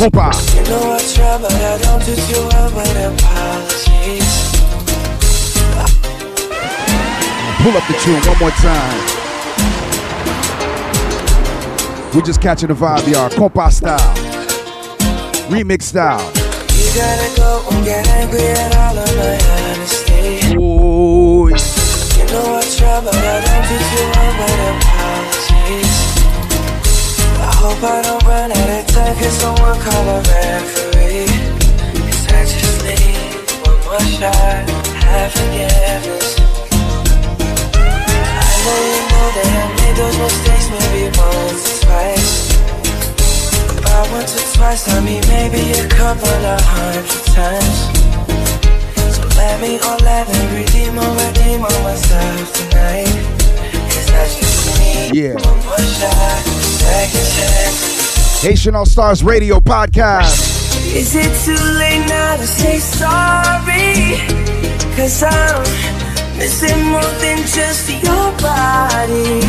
Compa, 0.00 0.32
You 0.56 0.62
know 0.64 0.96
I 0.96 0.98
try, 1.12 1.36
but 1.42 1.52
I 1.52 1.76
don't 1.76 2.02
do 2.06 2.14
too 2.16 2.40
well 2.48 2.72
with 2.74 3.20
apologies. 3.20 4.30
pull 7.60 7.76
up 7.76 7.86
the 7.86 7.92
tune 8.00 8.22
one 8.24 8.38
more 8.38 8.50
time. 8.50 9.00
We're 12.14 12.22
just 12.22 12.40
catching 12.40 12.68
the 12.68 12.74
vibe, 12.74 13.12
y'all. 13.12 13.28
Compa 13.28 13.70
style. 13.70 13.98
Remix 15.50 15.82
style. 15.82 16.24
You 16.78 16.94
gotta 16.96 17.36
go 17.36 17.62
and 17.70 17.84
get 17.84 18.08
angry 18.08 18.40
at 18.40 18.74
all 18.76 18.96
of 18.96 19.16
my 19.18 19.36
honesty. 19.68 20.56
Ooh. 20.56 21.48
You 21.50 22.24
know 22.32 22.56
I 22.56 22.62
try, 22.74 23.04
but 23.04 23.14
I 23.14 23.40
don't 23.44 23.68
do 23.68 23.76
too 23.76 24.06
well 24.16 24.32
with 24.40 24.82
apologies. 24.82 26.09
I 27.60 27.62
hope 27.62 27.82
I 27.84 28.00
don't 28.00 28.24
run 28.24 28.50
out 28.52 28.70
of 28.72 28.86
time, 28.88 29.14
cause 29.20 29.36
someone 29.36 29.76
call 29.84 30.08
a 30.08 30.18
referee. 30.24 31.28
Cause 32.08 32.24
I 32.32 32.40
just 32.48 32.80
need 32.88 33.36
one 33.68 33.76
more 33.84 34.00
shot, 34.16 34.64
have 35.04 35.28
forgiveness. 35.36 36.40
I 38.40 38.48
know 38.64 38.80
you 38.80 39.00
know 39.12 39.26
that 39.36 39.48
I 39.60 39.64
made 39.76 39.96
those 40.00 40.16
mistakes 40.24 40.66
maybe 40.72 41.12
once 41.20 41.68
or 41.68 41.84
twice. 41.84 42.56
By 43.84 44.08
once 44.08 44.32
or 44.40 44.46
twice, 44.56 44.88
I 44.88 45.04
mean 45.04 45.20
maybe 45.28 45.60
a 45.76 45.86
couple 45.92 46.32
of 46.32 46.60
hundred 46.64 47.12
times. 47.36 47.92
So 49.12 49.20
let 49.36 49.60
me, 49.60 49.76
oh 49.84 49.98
let 50.00 50.24
me 50.32 50.64
redeem 50.64 50.96
or 50.96 51.12
redeem 51.12 51.60
on 51.60 51.76
myself 51.84 52.56
tonight. 52.56 53.12
Cause 53.92 54.08
I 54.16 54.24
just 54.32 54.80
need 54.80 55.12
Yeah. 55.12 55.34
one 55.44 55.60
more 55.60 55.76
shot. 55.76 56.69
Haitian 58.42 58.74
All 58.74 58.86
Stars 58.86 59.22
Radio 59.22 59.60
Podcast. 59.60 60.94
Is 60.94 61.14
it 61.14 61.30
too 61.44 61.62
late 61.78 62.06
now 62.08 62.36
to 62.36 62.46
say 62.46 62.78
sorry? 62.78 64.16
Cause 64.96 65.22
I'm 65.22 65.62
missing 66.38 66.84
more 66.86 67.02
than 67.20 67.38
just 67.38 67.90
your 67.90 68.32
body. 68.40 69.40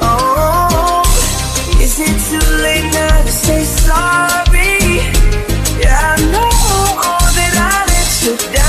Oh, 0.00 1.02
is 1.80 1.98
it 2.00 2.16
too 2.30 2.62
late 2.62 2.90
now 2.92 3.22
to 3.22 3.30
say 3.30 3.64
sorry? 3.64 4.96
Yeah, 5.80 6.14
I 6.14 6.20
know 6.32 6.50
that 7.36 7.54
I 7.56 7.84
let 7.86 8.22
you 8.24 8.54
down. 8.54 8.61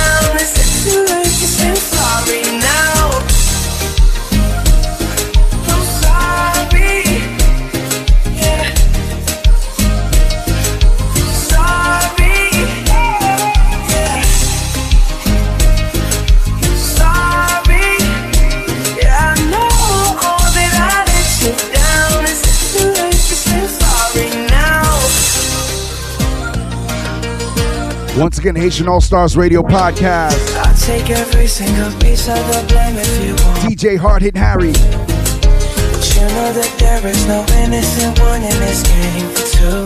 Once 28.17 28.37
again, 28.37 28.55
Haitian 28.55 28.87
All 28.87 29.01
Stars 29.01 29.35
Radio 29.35 29.63
Podcast. 29.63 30.37
I'll 30.57 30.75
take 30.77 31.09
every 31.09 31.47
single 31.47 31.89
piece 31.99 32.29
of 32.29 32.37
the 32.37 32.63
blame 32.69 32.95
if 32.95 33.25
you 33.25 33.33
want. 33.43 33.57
DJ 33.65 33.97
Hard 33.97 34.21
Hit 34.21 34.37
Harry. 34.37 34.71
But 34.71 36.05
you 36.13 36.21
know 36.21 36.53
that 36.53 36.75
there 36.77 37.07
is 37.07 37.25
no 37.25 37.43
innocent 37.57 38.19
one 38.19 38.43
in 38.43 38.53
this 38.61 38.83
game 38.85 39.27
for 39.33 39.45
two. 39.57 39.81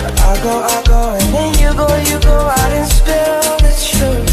But 0.00 0.18
I'll 0.20 0.42
go, 0.42 0.64
I'll 0.64 0.84
go, 0.84 1.12
and 1.20 1.34
then 1.34 1.52
you 1.60 1.76
go, 1.76 1.84
you 2.08 2.18
go 2.24 2.40
out 2.40 2.72
and 2.72 2.88
spill 2.88 3.52
the 3.60 3.72
truth. 3.76 4.32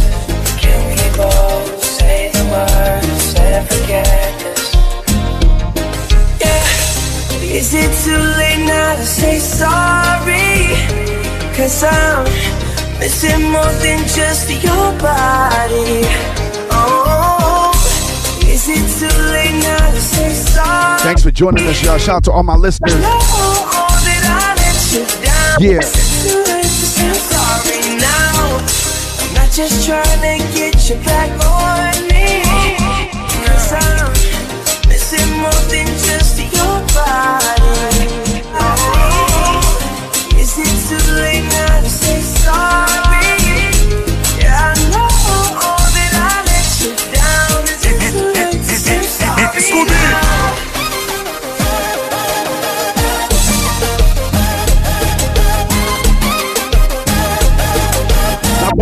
Can 0.64 0.80
we 0.96 1.18
both 1.18 1.84
say 1.84 2.32
the 2.32 2.44
words 2.48 3.36
and 3.36 3.68
forget 3.68 4.32
this? 4.40 4.76
Yeah. 6.40 7.52
Is 7.52 7.74
it 7.74 7.92
too 8.06 8.16
late 8.16 8.66
now 8.66 8.96
to 8.96 9.06
say 9.06 9.40
sorry? 9.40 11.09
Cause 11.60 11.84
I'm 11.84 12.24
missing 13.02 13.52
more 13.52 13.74
than 13.84 14.00
just 14.08 14.50
your 14.64 14.94
body. 14.98 16.08
Oh, 16.72 17.74
is 18.48 18.70
it 18.70 18.88
too 18.98 19.14
late 19.34 19.60
now 19.62 19.92
to 19.92 20.00
say 20.00 20.30
sorry? 20.30 21.00
Thanks 21.02 21.22
for 21.22 21.32
joining 21.32 21.68
us, 21.68 21.84
y'all. 21.84 21.98
Shout 21.98 22.16
out 22.16 22.24
to 22.24 22.32
all 22.32 22.44
my 22.44 22.56
listeners. 22.56 22.96
Know 22.96 23.02
that 23.04 24.24
I 24.24 24.56
let 24.56 24.80
you 24.94 25.04
down. 25.22 25.60
Yeah. 25.60 25.80
Is 25.80 26.32
too 26.32 26.40
late 26.48 26.64
to 26.64 26.88
say 26.96 27.12
sorry 27.28 27.82
now? 28.00 28.64
Not 29.36 29.52
just 29.52 29.86
trying 29.86 30.22
to 30.24 30.40
get 30.56 30.90
you 30.90 30.96
back 31.04 31.30
on 31.44 32.08
me. 32.08 32.40
Cause 33.44 33.74
I'm 33.74 34.08
missing 34.88 35.30
more 35.44 35.64
than 35.68 35.88
just 36.08 36.40
your 36.40 36.80
body. 36.96 38.48
Oh, 38.56 40.40
is 40.40 40.56
it 40.58 40.72
too 40.88 41.04
late 41.20 41.39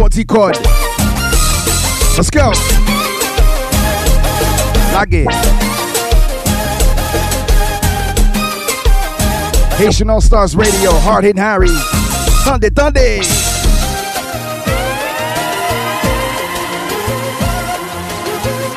it 0.07 0.11
T 0.11 0.25
Cord. 0.25 0.55
Let's 2.15 2.29
go. 2.29 2.51
Log 4.93 5.13
in. 5.13 5.27
Haitian 9.77 10.09
All 10.09 10.21
Stars 10.21 10.55
Radio, 10.55 10.91
Hard 10.91 11.23
Hit 11.23 11.37
Harry. 11.37 11.96
Sunday, 12.47 12.69
Sunday. 12.73 13.17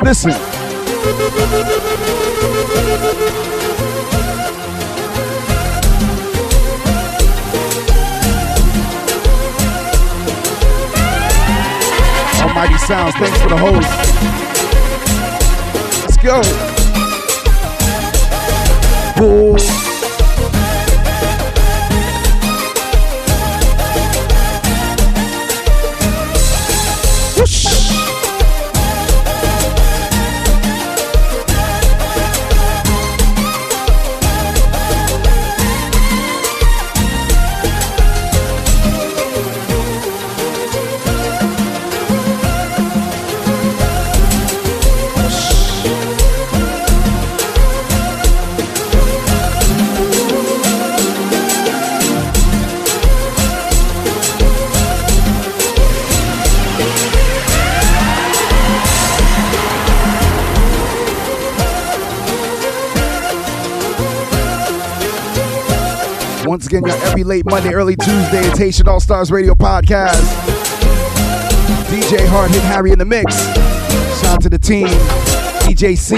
Listen. 0.03 0.31
Almighty 12.41 12.73
oh, 12.73 12.85
Sounds, 12.85 13.15
thanks 13.15 13.39
for 13.41 13.47
the 13.47 13.57
host. 13.57 13.87
Let's 16.03 16.17
go. 16.17 16.41
Boom. 19.17 19.80
Again, 66.71 66.85
y'all, 66.85 67.01
every 67.01 67.25
late 67.25 67.43
Monday, 67.45 67.73
early 67.73 67.97
Tuesday, 67.97 68.47
it's 68.47 68.57
Haitian 68.57 68.87
All 68.87 69.01
Stars 69.01 69.29
Radio 69.29 69.53
Podcast. 69.53 70.21
DJ 71.87 72.25
Hard 72.27 72.49
Hit 72.49 72.63
Harry 72.63 72.91
in 72.91 72.99
the 72.99 73.03
mix. 73.03 73.35
Shout 74.21 74.35
out 74.35 74.41
to 74.43 74.49
the 74.49 74.57
team. 74.57 74.87
DJ 75.67 75.97
C, 75.97 76.15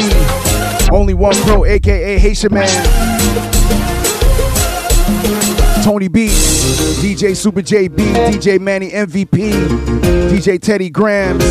Only 0.96 1.16
One 1.16 1.34
Pro, 1.38 1.66
aka 1.66 2.20
Haitian 2.20 2.54
Man. 2.54 2.70
Tony 5.84 6.08
B, 6.08 6.28
DJ 6.28 7.36
Super 7.36 7.64
JB, 7.64 8.14
DJ 8.32 8.62
Manny 8.62 8.92
MVP, 8.92 9.54
DJ 10.30 10.62
Teddy 10.62 10.92
Grams, 10.92 11.44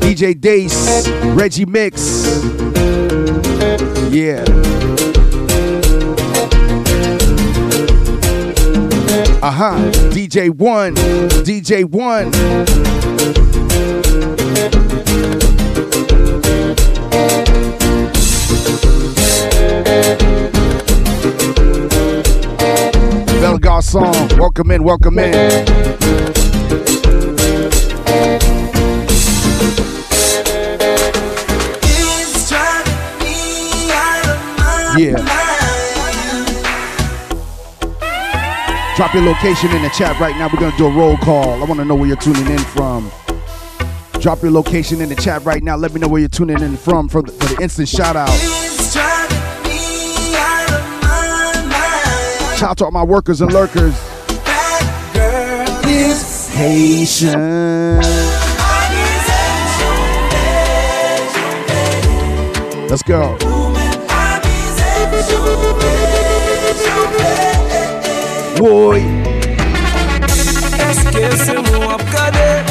DJ 0.00 0.40
Dace, 0.40 1.08
Reggie 1.26 1.64
Mix. 1.64 2.42
Yeah. 4.12 4.44
Aha, 9.40 9.76
uh-huh. 9.76 10.10
DJ 10.10 10.50
One, 10.50 10.96
DJ 11.44 11.84
One. 11.84 12.32
Bel 23.40 23.58
Garçon, 23.60 24.12
welcome 24.40 24.72
in, 24.72 24.82
welcome 24.82 25.20
in. 25.20 25.32
It's 31.84 32.48
driving 32.48 32.92
me 33.20 33.88
out 33.92 34.26
of 34.26 34.58
my 34.58 34.96
Yeah. 34.98 35.47
Drop 38.98 39.14
your 39.14 39.22
location 39.22 39.70
in 39.70 39.82
the 39.82 39.90
chat 39.90 40.18
right 40.18 40.36
now. 40.36 40.48
We're 40.52 40.58
gonna 40.58 40.76
do 40.76 40.86
a 40.86 40.92
roll 40.92 41.16
call. 41.18 41.62
I 41.62 41.66
want 41.66 41.78
to 41.78 41.84
know 41.84 41.94
where 41.94 42.08
you're 42.08 42.16
tuning 42.16 42.48
in 42.48 42.58
from. 42.58 43.12
Drop 44.20 44.42
your 44.42 44.50
location 44.50 45.00
in 45.00 45.08
the 45.08 45.14
chat 45.14 45.44
right 45.44 45.62
now. 45.62 45.76
Let 45.76 45.94
me 45.94 46.00
know 46.00 46.08
where 46.08 46.18
you're 46.18 46.28
tuning 46.28 46.60
in 46.60 46.76
from 46.76 47.08
for 47.08 47.22
the, 47.22 47.30
for 47.30 47.54
the 47.54 47.62
instant 47.62 47.88
shout 47.88 48.16
out. 48.16 48.28
Shout 52.58 52.70
out 52.70 52.78
to 52.78 52.86
all 52.86 52.90
my 52.90 53.04
workers 53.04 53.40
and 53.40 53.52
lurkers. 53.52 53.94
Let's 62.90 63.02
go. 63.04 63.57
Boy. 68.58 69.04
Eske 70.90 71.44
se 71.44 71.54
mou 71.54 71.90
ap 71.90 72.02
gade 72.10 72.64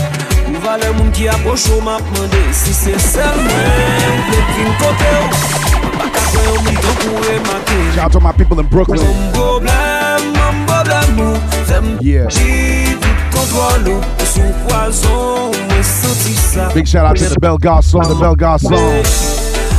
Ou 0.49 0.59
vale 0.59 0.89
moun 0.97 1.11
ki 1.15 1.29
aposho 1.31 1.77
map 1.81 2.01
mande 2.11 2.41
Si 2.51 2.73
se 2.75 2.97
sel 2.99 3.37
mwen 3.39 4.09
Ou 4.09 4.25
ple 4.27 4.41
vin 4.49 4.73
kote 4.81 5.11
ou 5.19 5.93
Bakakwe 5.93 6.41
ou 6.51 6.63
mi 6.65 6.73
to 6.75 6.95
kou 7.03 7.21
remake 7.23 7.77
Shout 7.95 8.03
out 8.03 8.11
to 8.11 8.19
my 8.19 8.33
people 8.33 8.59
in 8.59 8.67
Brooklyn. 8.67 8.99
Mon 8.99 9.31
problem, 9.31 10.27
mon 10.35 10.65
problem 10.67 11.15
nou 11.21 11.61
Fem 11.69 11.87
Yeah. 12.01 12.27
ji 12.35 12.97
tout 12.99 13.37
kontrol 13.37 13.87
ou 13.93 14.01
Ou 14.01 14.27
sou 14.33 14.51
poison 14.67 15.55
Mwen 15.69 15.87
senti 15.87 16.35
sa 16.35 16.67
Big 16.75 16.87
shout 16.87 17.05
out 17.07 17.15
to 17.15 17.29
the 17.31 17.39
Bell 17.39 17.57
Garçon, 17.57 18.03
the 18.03 18.19
Bell 18.19 18.35
Garçon. 18.35 18.75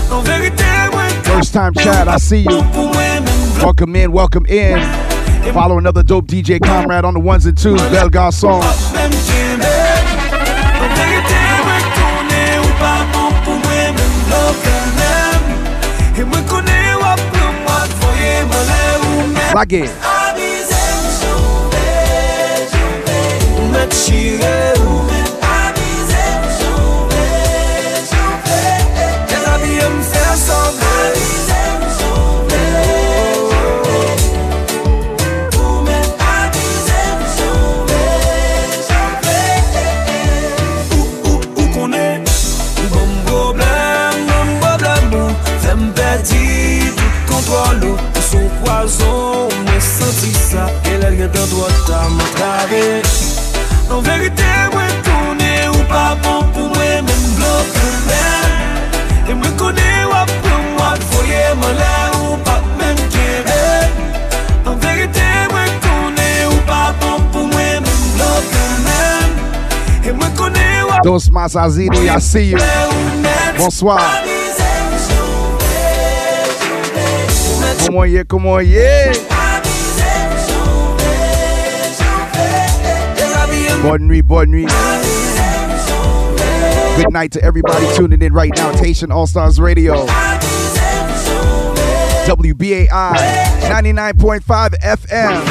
En 0.08 0.24
verite 0.24 0.72
mwen 0.94 1.20
First 1.28 1.52
time 1.52 1.76
chat, 1.76 2.08
I 2.08 2.16
see 2.16 2.46
you. 2.48 2.64
men 2.96 3.28
Welcome 3.60 3.94
in, 3.96 4.12
welcome 4.12 4.46
in. 4.46 5.07
Follow 5.52 5.78
another 5.78 6.02
dope 6.02 6.26
DJ 6.26 6.60
comrade 6.60 7.04
on 7.04 7.14
the 7.14 7.20
ones 7.20 7.46
and 7.46 7.56
twos, 7.56 7.80
Bell 7.90 8.08
Garçon. 8.10 8.60
Mwen 23.70 24.77
gen 51.18 51.30
tan 51.34 51.48
to 51.50 51.66
ta 51.86 52.00
mwen 52.14 52.30
traves 52.36 53.14
Nan 53.88 54.02
verite 54.06 54.50
mwen 54.72 54.92
toune 55.06 55.52
ou 55.72 55.86
pa 55.90 56.02
bon 56.22 56.44
pou 56.54 56.68
mwen 56.70 57.06
men 57.08 57.24
blok 57.38 57.78
lè 58.06 58.28
E 59.26 59.34
mwen 59.34 59.56
kone 59.58 59.88
wap 60.12 60.30
pou 60.44 60.60
mwen 60.76 61.02
foye 61.10 61.40
mwen 61.58 61.74
lè 61.80 61.94
ou 62.20 62.36
pa 62.46 62.60
men 62.78 63.00
kere. 63.14 63.64
Nan 64.66 64.78
verite 64.84 65.26
mwen 65.50 65.74
kone 65.86 66.28
ou 66.52 66.60
pa 66.68 66.82
bon 67.02 67.26
pou 67.34 67.50
mwen 67.50 67.82
men 67.82 68.04
blok 68.14 68.54
lè 68.86 69.08
E 70.06 70.14
mwen 70.14 70.36
kone 70.38 70.68
wap 70.90 71.02
Dos 71.08 71.26
Mazazi 71.34 71.88
nou 71.90 72.06
ya 72.06 72.20
si 72.22 72.52
yo 72.52 72.62
Bonsoir. 73.58 74.04
Komoye 77.82 78.22
komoye 78.30 78.92
Bonne 83.82 84.06
nuit. 84.08 84.68
Good 86.96 87.12
night 87.12 87.30
to 87.32 87.42
everybody 87.42 87.86
tuning 87.94 88.22
in 88.22 88.32
right 88.32 88.50
now. 88.56 88.72
Haitian 88.76 89.12
All 89.12 89.26
Stars 89.26 89.60
Radio. 89.60 90.06
WBAI 92.26 92.88
99.5 93.70 94.74
FM. 94.82 95.44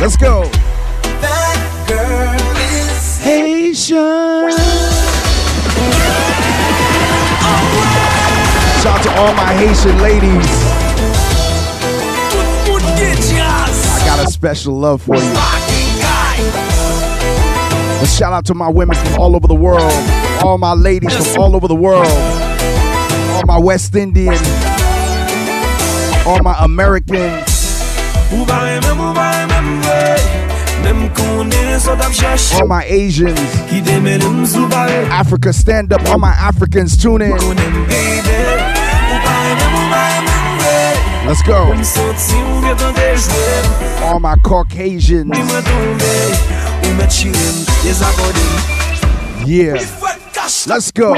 Let's 0.00 0.16
go. 0.16 0.44
That 1.20 1.84
girl 1.88 2.36
is 2.62 3.18
Haitian. 3.18 4.52
Shout 8.80 8.96
out 8.96 9.02
to 9.02 9.10
all 9.20 9.34
my 9.34 9.52
Haitian 9.54 9.98
ladies. 10.00 10.67
Got 14.18 14.28
a 14.28 14.32
special 14.32 14.74
love 14.74 15.02
for 15.02 15.14
you. 15.14 15.32
A 18.00 18.06
shout 18.06 18.32
out 18.32 18.44
to 18.46 18.54
my 18.54 18.68
women 18.68 18.96
from 18.96 19.20
all 19.20 19.36
over 19.36 19.46
the 19.46 19.54
world. 19.54 19.92
All 20.44 20.58
my 20.58 20.72
ladies 20.72 21.14
from 21.32 21.42
all 21.42 21.54
over 21.56 21.68
the 21.68 21.74
world. 21.74 22.06
All 22.06 23.42
my 23.46 23.58
West 23.58 23.94
Indian. 23.94 24.34
All 26.26 26.42
my 26.42 26.56
Americans. 26.60 27.80
All 32.60 32.66
my 32.66 32.84
Asians. 32.86 33.38
Africa, 35.10 35.52
stand 35.52 35.92
up. 35.92 36.02
All 36.08 36.18
my 36.18 36.30
Africans, 36.32 36.96
tune 36.96 37.22
in. 37.22 38.77
Let's 41.28 41.42
go. 41.42 41.74
M 41.74 41.84
soti 41.84 42.38
ou 42.40 42.62
vye 42.64 42.74
tan 42.80 42.94
de 42.96 43.08
jwe 43.20 43.48
All 44.08 44.18
my 44.18 44.34
Caucasians. 44.42 45.28
Di 45.28 45.42
mwen 45.44 45.62
tombe 45.66 46.14
Ou 46.86 46.94
met 46.96 47.12
chirem 47.12 47.58
Yes 47.84 48.00
Yeah. 49.44 49.76
Let's 50.66 50.90
go. 50.90 51.12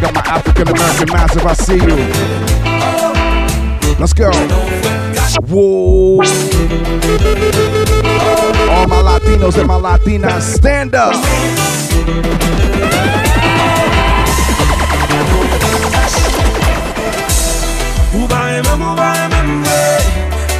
Big 0.00 0.04
up 0.04 0.14
my 0.14 0.20
African 0.26 0.68
American 0.68 1.08
massive. 1.12 1.46
I 1.46 1.52
see 1.54 1.74
you. 1.74 1.96
Let's 4.00 4.12
go. 4.12 4.32
Whoa. 5.46 6.22
All 8.68 8.86
my 8.88 9.00
Latinos 9.00 9.56
and 9.58 9.68
my 9.68 9.78
Latinas, 9.78 10.42
stand 10.42 10.96
up. 10.96 11.14
e 18.56 18.62
mèm 18.66 18.82
ou 18.82 18.94
ba 18.98 19.10
e 19.14 19.26
mèm 19.32 19.50
vè 19.66 19.82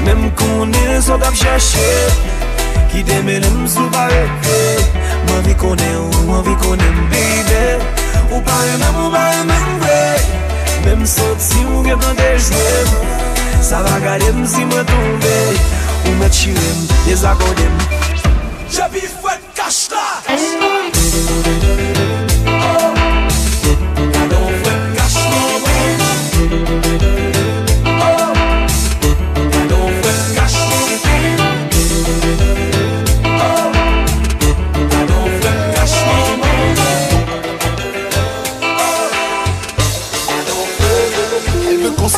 Mèm 0.07 0.23
konè 0.39 1.01
sot 1.07 1.23
ap 1.27 1.37
chache 1.37 1.91
Ki 2.93 3.03
deme 3.07 3.39
lèm 3.45 3.59
sou 3.71 3.89
ba 3.95 4.07
e 4.15 4.23
kè 4.45 4.61
Mwen 5.29 5.43
vi 5.49 5.57
konè 5.63 5.91
ou, 5.99 6.23
mwen 6.29 6.45
vi 6.49 6.55
konè 6.63 6.91
mbide 6.99 7.65
Ou 8.31 8.41
ba 8.47 8.59
e 8.67 8.77
mèm 8.83 9.01
ou 9.05 9.11
ba 9.15 9.25
e 9.39 9.43
mèm 9.51 9.69
vè 9.85 10.01
Mèm 10.87 11.05
sot 11.17 11.43
si 11.51 11.65
ou 11.67 11.83
vè 11.87 11.99
kante 12.05 12.31
jwèm 12.49 12.95
Sa 13.71 13.83
va 13.87 13.99
gade 14.05 14.31
m 14.37 14.45
si 14.49 14.65
mwen 14.65 14.87
tombe 14.91 15.37
Ou 16.07 16.17
mè 16.23 16.31
chirem, 16.35 16.87
de 17.07 17.19
zakode 17.25 17.69
m 17.69 17.85
Jabi 18.71 19.07
fwet 19.19 19.53
kache 19.59 19.91
la 19.95 21.80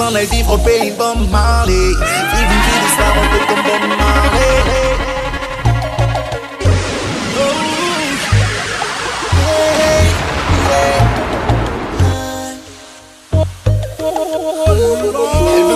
Comme 0.02 0.16
Elle 0.16 0.26
veut 0.26 0.42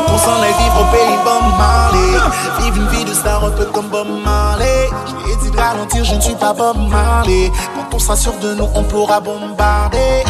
qu'on 0.07 0.19
s'en 0.19 0.43
aille 0.43 0.55
vivre 0.59 0.81
au 0.81 0.85
pays 0.91 1.17
Bob 1.25 1.45
Marley. 1.57 2.19
Vivre 2.61 2.77
une 2.79 2.89
vie 2.89 3.05
de 3.05 3.15
star 3.15 3.45
un 3.45 3.51
peu 3.51 3.67
comme 3.67 3.89
Bob 3.89 4.09
Marley. 4.25 4.89
J'ai 5.25 5.37
dit 5.37 5.51
de 5.53 5.57
ralentir, 5.57 6.05
je 6.05 6.17
ne 6.17 6.21
suis 6.21 6.35
pas 6.35 6.53
Bob 6.53 6.77
Marley. 6.91 7.53
Quand 7.77 7.95
on 7.95 8.01
s'assure 8.01 8.37
de 8.41 8.55
nous, 8.55 8.69
on 8.75 8.83
pourra 8.83 9.21
bombarder. 9.21 10.26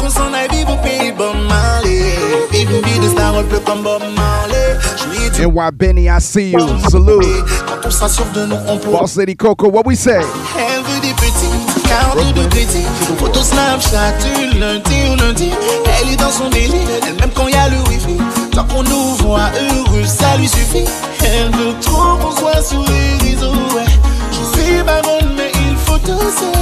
Qu'on 0.00 0.08
s'en 0.08 0.32
aille 0.32 0.48
vivre 0.50 0.72
au 0.72 0.76
pays 0.78 1.12
Bob 1.12 1.36
Marley. 1.46 2.16
Vive 2.50 2.70
une 2.70 2.90
vie 2.90 2.98
de 3.00 3.08
star 3.10 3.36
un 3.36 3.42
peu 3.42 3.58
comme 3.60 3.82
Bob 3.82 4.00
Marley. 4.16 4.78
Je 4.96 5.10
lui 5.10 5.26
ai 5.26 5.30
dit 5.30 5.46
NY 5.46 5.70
Benny, 5.74 6.04
I 6.06 6.18
see 6.18 6.52
you. 6.52 6.66
Salute. 6.88 7.22
quand 7.66 7.86
on 7.86 8.08
sûr 8.08 8.24
de 8.34 8.46
nous, 8.46 8.56
on 8.66 8.78
pourra 8.78 9.00
Boss 9.00 9.16
Lady 9.16 9.36
Coco, 9.36 9.68
what 9.68 9.82
we 9.84 9.98
say? 9.98 10.20
Elle 10.56 10.82
veut 10.82 11.00
des 11.02 11.12
petits, 11.12 11.86
cartes 11.86 12.16
de 12.34 12.46
crédit. 12.46 12.86
Photo 13.18 13.42
Snapchat 13.42 14.12
du 14.22 14.58
lundi 14.58 15.10
au 15.12 15.16
lundi. 15.16 15.50
Elle 16.00 16.14
est 16.14 16.16
dans 16.16 16.30
son 16.30 16.48
délire, 16.48 16.88
elle 17.06 17.20
même 17.20 17.30
quand 17.34 17.48
y 17.48 17.54
a 17.54 17.68
le 17.68 17.76
wifi. 17.90 18.16
Tant 18.52 18.64
qu'on 18.64 18.82
nous 18.82 19.14
voit 19.16 19.50
heureux, 19.60 20.06
ça 20.06 20.38
lui 20.38 20.48
suffit. 20.48 20.86
Elle 21.22 21.50
veut 21.50 21.74
trop 21.82 22.16
qu'on 22.16 22.34
soit 22.34 22.62
sur 22.62 22.82
les 22.84 23.28
réseaux. 23.30 23.52
Ouais. 23.74 23.84
Je 24.32 24.58
suis 24.58 24.82
baronne, 24.82 25.34
mais 25.36 25.52
il 25.68 25.76
faut 25.76 25.98
doser. 25.98 26.52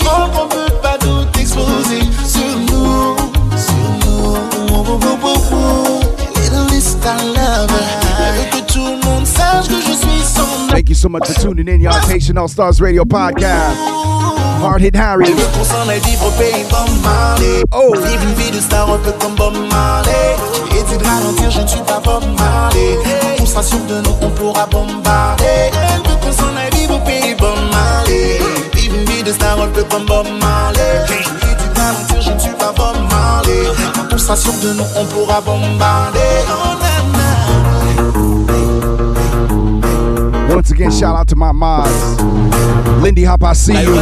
Avant 0.00 0.28
qu'on 0.30 0.48
peut 0.48 0.72
pas 0.82 0.96
tout 0.98 1.38
exposer 1.38 2.00
Thank 10.70 10.88
you 10.88 10.94
so 10.94 11.08
much 11.08 11.28
for 11.28 11.34
tuning 11.40 11.68
in, 11.68 11.80
y'all. 11.80 11.92
Haitian 12.08 12.38
All 12.38 12.48
Stars 12.48 12.80
Radio 12.80 13.04
Podcast. 13.04 13.76
Hard 14.60 14.82
Hit 14.82 14.94
Harry. 14.94 15.26
Oh. 17.72 17.90
Quand 33.94 34.14
on 34.14 34.18
sera 34.18 34.36
sûr 34.36 34.52
de 34.62 34.72
nous, 34.74 34.84
on 34.96 35.04
pourra 35.06 35.40
bombarder. 35.40 36.18
Once 40.48 40.70
again, 40.72 40.90
shout 40.90 41.16
out 41.16 41.28
to 41.28 41.36
my 41.36 41.52
mods. 41.52 42.20
Lindy 43.02 43.24
Hop, 43.24 43.42
I 43.44 43.54
see 43.54 43.80
you. 43.80 43.94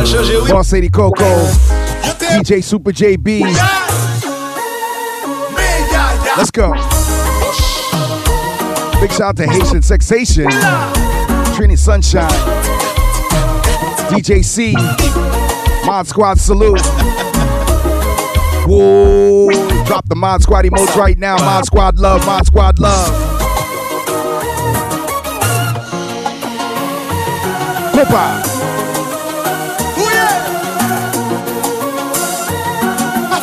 Boss 0.48 0.72
Lady 0.72 0.88
Coco. 0.88 1.24
DJ 2.20 2.62
Super 2.62 2.90
JB. 2.90 3.42
Let's 6.36 6.50
go. 6.50 6.72
Big 9.00 9.12
shout 9.12 9.20
out 9.20 9.36
to 9.36 9.46
Haitian 9.46 9.82
Sexation. 9.82 10.46
Trini 11.54 11.76
Sunshine. 11.78 12.28
DJ 14.10 14.44
C. 14.44 14.74
Mod 15.84 16.06
Squad 16.06 16.38
salute. 16.38 17.27
Whoa. 18.68 19.48
Drop 19.86 20.06
the 20.08 20.14
Mod 20.14 20.42
Squad 20.42 20.66
emotes 20.66 20.94
right 20.94 21.16
now. 21.16 21.36
Mod 21.38 21.64
Squad 21.64 21.98
love. 21.98 22.24
Mod 22.26 22.46
Squad 22.46 22.78
love. 22.78 23.38
Copa. 28.08 28.42
A 33.30 33.40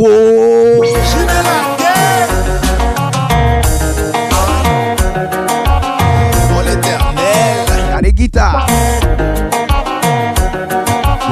Whoa. 0.00 0.80
Pour 6.48 6.62
l'éternel. 6.62 7.66
Got 7.90 8.04
a 8.04 8.12
guitar. 8.12 8.66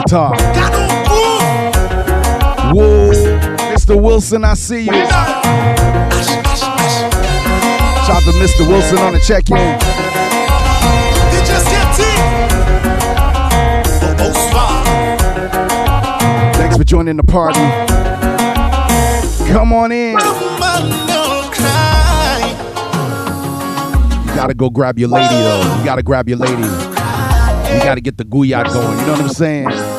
Guitar. 0.03 0.35
Whoa. 2.75 3.13
Mr. 3.73 3.95
Wilson, 4.01 4.45
I 4.45 4.55
see 4.55 4.87
you. 4.87 4.93
Shout 8.05 8.17
out 8.17 8.23
to 8.25 8.33
Mr. 8.33 8.67
Wilson 8.67 8.99
on 8.99 9.13
the 9.13 9.21
check-in. 9.21 9.79
Thanks 16.55 16.77
for 16.77 16.85
joining 16.85 17.17
the 17.17 17.23
party. 17.23 17.61
Come 19.53 19.73
on 19.73 19.93
in. 19.93 20.13
You 20.13 20.19
gotta 24.35 24.55
go 24.55 24.69
grab 24.71 24.99
your 24.99 25.09
lady 25.09 25.35
though. 25.35 25.77
You 25.79 25.85
gotta 25.85 26.03
grab 26.03 26.29
your 26.29 26.39
lady. 26.39 26.63
You 26.63 27.83
gotta 27.83 28.01
get 28.01 28.17
the 28.17 28.25
guyat 28.25 28.73
going. 28.73 28.99
You 28.99 29.07
know 29.07 29.13
what 29.13 29.21
I'm 29.23 29.29
saying? 29.29 29.96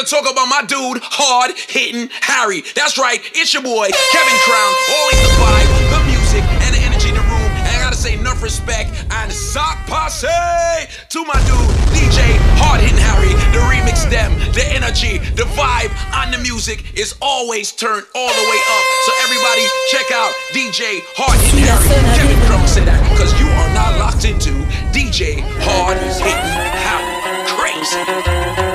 Gotta 0.00 0.16
talk 0.16 0.32
about 0.32 0.48
my 0.48 0.62
dude, 0.64 1.02
hard 1.02 1.52
hitting 1.68 2.08
Harry. 2.24 2.64
That's 2.74 2.96
right, 2.96 3.20
it's 3.36 3.52
your 3.52 3.62
boy, 3.62 3.88
Kevin 4.12 4.38
Crown. 4.48 4.72
Always 4.96 5.20
the 5.20 5.32
vibe, 5.36 5.70
the 5.92 6.00
music, 6.08 6.44
and 6.64 6.72
the 6.72 6.80
energy 6.88 7.08
in 7.12 7.16
the 7.20 7.26
room. 7.28 7.50
And 7.60 7.68
I 7.68 7.78
gotta 7.84 8.00
say, 8.00 8.16
enough 8.16 8.42
respect 8.42 8.96
and 9.10 9.28
sock 9.32 9.76
passe 9.84 10.88
to 10.88 11.20
my 11.28 11.36
dude, 11.44 11.68
DJ, 11.92 12.24
hard 12.56 12.80
hitting 12.80 12.96
Harry. 12.96 13.28
The 13.52 13.60
remix, 13.68 14.08
them, 14.08 14.32
the 14.56 14.64
energy, 14.72 15.18
the 15.36 15.44
vibe 15.52 15.92
on 16.16 16.32
the 16.32 16.38
music 16.38 16.96
is 16.96 17.14
always 17.20 17.72
turned 17.72 18.06
all 18.14 18.32
the 18.32 18.46
way 18.48 18.60
up. 18.72 18.84
So 19.04 19.12
everybody, 19.28 19.64
check 19.92 20.08
out 20.16 20.32
DJ, 20.56 21.04
hard 21.12 21.36
hitting 21.44 21.68
Harry. 21.68 21.88
Kevin 22.16 22.40
Crown 22.48 22.64
said 22.68 22.86
that 22.88 23.00
because 23.12 23.36
you 23.36 23.48
are 23.52 23.70
not 23.76 24.00
locked 24.00 24.24
into 24.24 24.56
DJ 24.96 25.44
Hard 25.60 25.98
Hitting 25.98 26.40
Harry. 26.88 27.20
Crazy. 27.52 28.69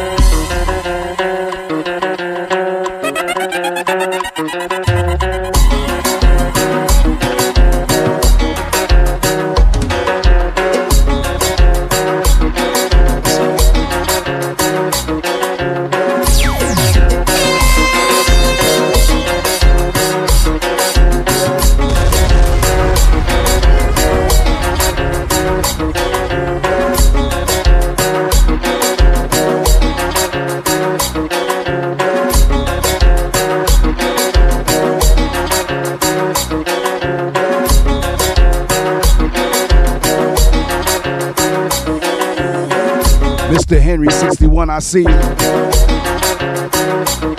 Mr. 44.06 44.12
Henry 44.12 44.30
61, 44.30 44.70
I 44.70 44.80
see. 44.80 45.04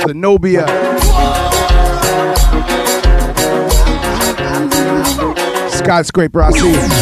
Zenobia. 0.07 0.67
Skyscraper, 5.71 6.43
I 6.43 6.51
see 6.51 6.97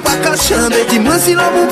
pas 0.00 0.16
ka 0.22 0.36
chamber 0.36 0.84
Dis-moi 0.88 1.18
si 1.18 1.34
l'amour 1.34 1.68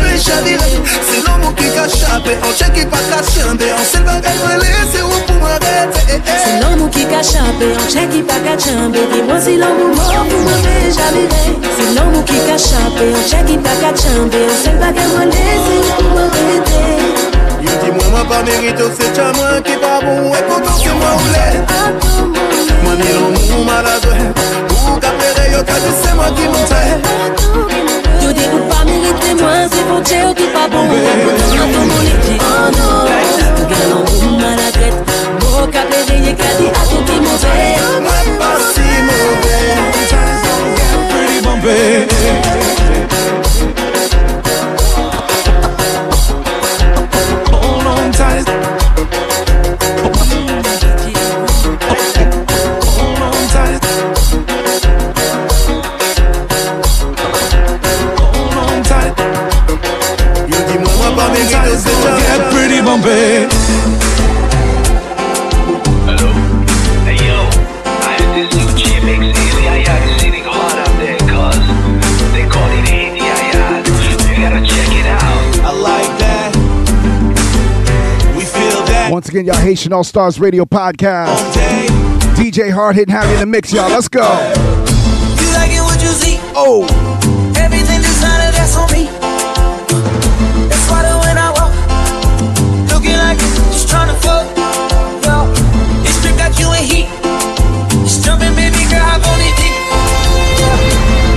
m'a 0.00 0.08
pour 0.08 0.08
me 0.08 0.08
fait 0.08 0.30
chavirer 0.30 0.80
C'est 1.10 1.26
l'amour 1.26 1.54
qui 1.54 1.64
ka 1.70 1.88
chapé, 1.88 2.36
on 2.42 2.52
check 2.56 2.72
qui 2.72 2.86
pas 2.86 2.96
ka 2.96 3.22
chamber 3.22 3.72
On 3.78 3.84
sait 3.84 4.04
pas 4.04 4.20
qu'elle 4.20 4.40
me 4.40 4.60
laisse 4.60 5.02
ou 5.02 5.32
pour 5.32 5.40
m'arrêter 5.42 6.20
C'est 6.44 6.60
l'amour 6.60 6.90
qui 6.90 7.04
cache 7.06 7.34
un 7.36 7.52
peu, 7.58 7.72
on 7.78 7.88
check 7.90 8.10
qui 8.10 8.22
pas 8.22 8.40
qu'à 8.40 8.58
chamber. 8.58 9.00
Dis-moi 9.12 9.40
si 9.40 9.56
l'amour 9.56 9.94
mort 9.96 10.24
pour 10.28 10.40
me 10.40 10.54
faire 10.62 10.92
chavirer. 10.94 11.58
C'est 11.76 11.94
l'amour 11.94 12.24
qui 12.24 12.38
cache 12.46 12.72
un 12.72 12.90
peu, 12.96 13.06
on 13.14 13.28
check 13.28 13.46
qui 13.46 13.56
pas 13.58 13.76
qu'à 13.80 13.92
chamber. 13.94 14.46
On 14.48 14.64
sait 14.64 14.76
pas 14.78 14.92
qu'elle 14.92 15.08
me 15.08 15.24
laisse 15.30 15.68
ou 15.70 16.02
pour 16.02 16.10
m'arrêter. 16.14 16.98
Yo 17.62 17.70
dis-moi 17.82 18.04
moi 18.10 18.24
pas 18.28 18.42
mérite, 18.42 18.82
c'est 18.98 19.10
déjà 19.10 19.32
moi 19.32 19.60
qui 19.64 19.76
pas 19.76 20.00
bon 20.00 20.32
Et 20.34 20.42
pourtant 20.48 20.76
c'est 20.82 20.94
moi 20.94 21.12
ou 21.16 21.26
l'est. 21.32 21.58
Moi 22.82 22.94
ni 22.96 23.08
l'amour 23.12 23.64
maladroit 23.66 24.14
Ou 24.88 24.98
qu'à 24.98 25.10
pleurer, 25.10 25.52
yo 25.52 25.62
qu'à 25.62 25.78
dire 25.78 25.96
c'est 26.02 26.14
moi 26.14 26.26
qui 26.36 26.44
m'en 26.48 26.64
fais. 26.66 26.90
Yo 28.24 28.32
dis 28.32 28.48
ou 28.52 28.60
realite 29.00 29.34
mwen 29.34 29.68
se 29.70 29.82
pou 29.88 30.00
tche 30.02 30.18
ou 30.26 30.34
ki 30.34 30.46
pa 30.54 30.68
pou 30.68 30.84
mwen 30.84 31.20
Pou 31.24 31.32
tou 31.38 31.56
mwen 31.56 31.72
tou 31.74 31.84
moun 31.90 32.06
iti 32.06 32.36
anon 32.52 33.08
Pou 33.56 33.66
galon 33.72 34.04
pou 34.10 34.30
mwen 34.36 34.56
la 34.60 34.70
gret 34.76 34.94
Mou 35.40 35.66
ka 35.74 35.84
peveye 35.90 36.36
ka 36.40 36.54
di 36.58 36.70
atou 36.70 37.04
ki 37.08 37.20
mou 37.24 37.42
ve 37.44 37.58
Mwen 38.06 38.32
pa 38.40 38.54
si 38.70 38.88
mou 39.08 39.28
ve 39.44 39.58
Pretty 41.10 41.38
Bombay 41.44 42.59
Get 62.90 63.02
pretty 63.02 63.46
Bombay. 63.46 63.46
I 75.62 75.72
like 75.72 76.18
that 76.18 76.52
We 78.36 78.44
feel 78.44 78.84
that 78.86 79.10
Once 79.12 79.28
again, 79.28 79.44
y'all 79.44 79.54
Haitian 79.56 79.92
All 79.92 80.02
Stars 80.02 80.40
Radio 80.40 80.64
Podcast. 80.64 81.28
DJ 82.34 82.72
Hard 82.72 82.96
Hitting 82.96 83.14
Harry 83.14 83.32
in 83.34 83.40
the 83.40 83.46
mix, 83.46 83.72
y'all. 83.72 83.88
Let's 83.88 84.08
go. 84.08 84.22
You 84.22 84.26
like 85.54 85.70
it 85.70 85.82
what 85.82 86.02
you 86.02 86.08
see? 86.08 86.38
Oh, 86.54 86.86
Everything 87.56 88.00
designer 88.00 88.50
that's 88.52 88.76
on 88.76 88.90
me. 88.92 88.99
Trip 96.80 96.88
got 96.88 96.88
you 96.88 96.88
in 96.88 96.88
heat. 96.88 97.08
Just 98.04 98.24
jumping, 98.24 98.54
baby 98.54 98.84
girl, 98.88 99.04
hop 99.04 99.26
on 99.26 99.40
it 99.40 99.54
deep. 99.56 99.76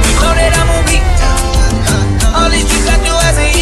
You 0.07 0.15
know 0.21 0.33
that 0.35 0.53
I'm 0.55 0.69
on 0.71 0.83
beat. 0.87 1.03
All 2.35 2.49
these 2.49 2.67
tricks 2.69 2.87
I 2.87 2.97
do 3.03 3.13
as 3.27 3.37
a 3.37 3.53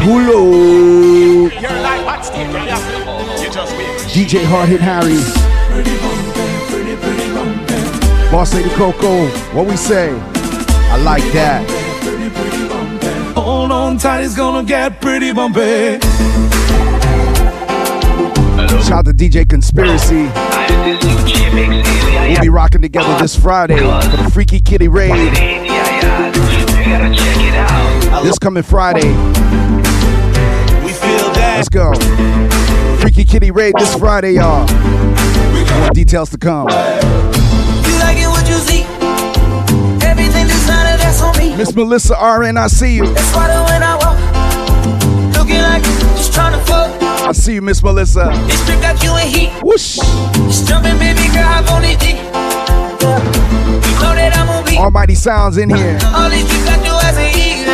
Hulo. 0.00 1.50
DJ 4.08 4.44
Hard 4.44 4.68
Hit 4.68 4.80
Harry. 4.80 5.47
Boss 8.30 8.52
Lady 8.52 8.68
Coco. 8.70 9.26
What 9.54 9.66
we 9.66 9.76
say? 9.76 10.10
I 10.10 10.98
like 11.02 11.22
that. 11.32 11.64
Hold 13.34 13.72
on 13.72 13.96
tight, 13.96 14.22
it's 14.22 14.36
gonna 14.36 14.66
get 14.66 15.00
pretty 15.00 15.32
bumpy. 15.32 15.98
Shout 18.84 18.92
out 18.92 19.04
to 19.06 19.12
DJ 19.12 19.48
Conspiracy. 19.48 20.28
We'll 22.28 22.40
be 22.42 22.48
rocking 22.50 22.82
together 22.82 23.16
this 23.18 23.34
Friday 23.34 23.78
for 23.78 24.16
the 24.16 24.30
Freaky 24.30 24.60
Kitty 24.60 24.88
Raid. 24.88 25.32
This 28.22 28.38
coming 28.38 28.62
Friday. 28.62 29.08
We 30.84 30.92
feel 30.92 31.32
that 31.32 31.54
Let's 31.56 31.68
go. 31.70 31.94
Freaky 33.00 33.24
Kitty 33.24 33.50
Raid 33.50 33.74
this 33.78 33.94
Friday, 33.94 34.32
y'all. 34.34 34.68
More 35.80 35.90
details 35.90 36.30
to 36.30 36.38
come. 36.38 36.68
Miss 41.58 41.74
Melissa 41.74 42.14
RN, 42.14 42.56
I 42.56 42.68
see 42.68 42.94
you. 42.94 43.02
I 43.04 43.98
walk, 43.98 44.14
looking 45.36 45.60
like 45.60 45.82
just 46.14 46.32
trying 46.32 46.56
to 46.56 46.64
fuck. 46.64 47.02
I 47.02 47.32
see 47.32 47.54
you, 47.54 47.62
Miss 47.62 47.82
Melissa. 47.82 48.30
This 48.46 48.64
got 48.80 49.02
you 49.02 49.10
in 49.16 49.26
heat. 49.26 49.50
Whoosh. 49.64 49.96
Just 50.46 50.68
jumping, 50.68 50.96
baby 50.98 51.18
girl, 51.34 51.42
hop 51.42 51.68
on 51.72 51.82
it 51.82 51.98
deep. 51.98 52.14
You 52.14 52.22
know 53.98 54.14
that 54.14 54.36
I'm 54.36 54.48
on 54.48 54.64
beat. 54.66 54.78
Almighty 54.78 55.16
Sounds 55.16 55.58
in 55.58 55.68
here. 55.68 55.98
All 56.14 56.30
these 56.30 56.46
tricks 56.46 56.68
I 56.68 56.78
do 56.78 56.94
as 57.02 57.18
a 57.18 57.26
eater. 57.34 57.66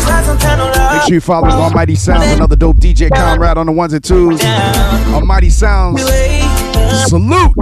Slide 0.00 0.24
some 0.24 0.38
time 0.38 0.60
on 0.60 0.96
Make 0.96 1.02
sure 1.02 1.14
you 1.14 1.20
follow 1.20 1.48
Almighty 1.48 1.96
Sounds, 1.96 2.24
another 2.32 2.56
dope 2.56 2.78
DJ 2.78 3.10
comrade 3.14 3.58
on 3.58 3.66
the 3.66 3.72
ones 3.72 3.92
and 3.92 4.02
twos. 4.02 4.42
Almighty 5.12 5.50
Sounds. 5.50 6.00
Salute. 7.10 7.52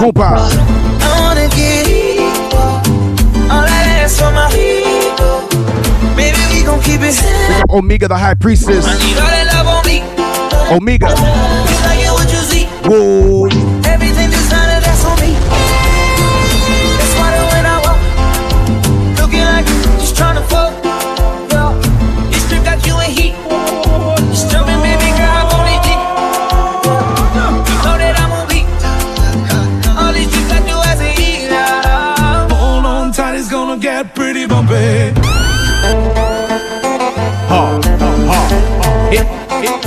Gonna 0.00 0.12
get 0.12 0.26
enough. 0.26 0.50
Compa. 0.54 0.60
I 1.02 1.20
wanna 1.20 1.48
get 1.48 1.88
equal. 1.88 2.60
All 3.50 3.64
that 3.64 3.86
ass 4.02 4.18
for 4.18 4.32
my 4.32 4.48
ego. 4.54 5.46
Baby, 6.16 6.38
we 6.52 6.64
gon' 6.64 6.80
keep 6.82 7.00
it 7.02 7.12
simple. 7.12 7.76
Omega, 7.76 8.08
the 8.08 8.16
High 8.16 8.34
Priestess. 8.34 8.86
I 8.86 8.94
need 8.98 9.18
all 9.18 9.26
that 9.26 9.46
love 9.52 9.66
on 9.66 9.84
me. 9.86 10.02
Omega. 10.74 11.08
You 11.08 11.14
like 11.84 12.00
it 12.00 12.12
what 12.12 12.30
you 12.30 12.38
see. 12.38 12.66
Whoa. 12.84 13.39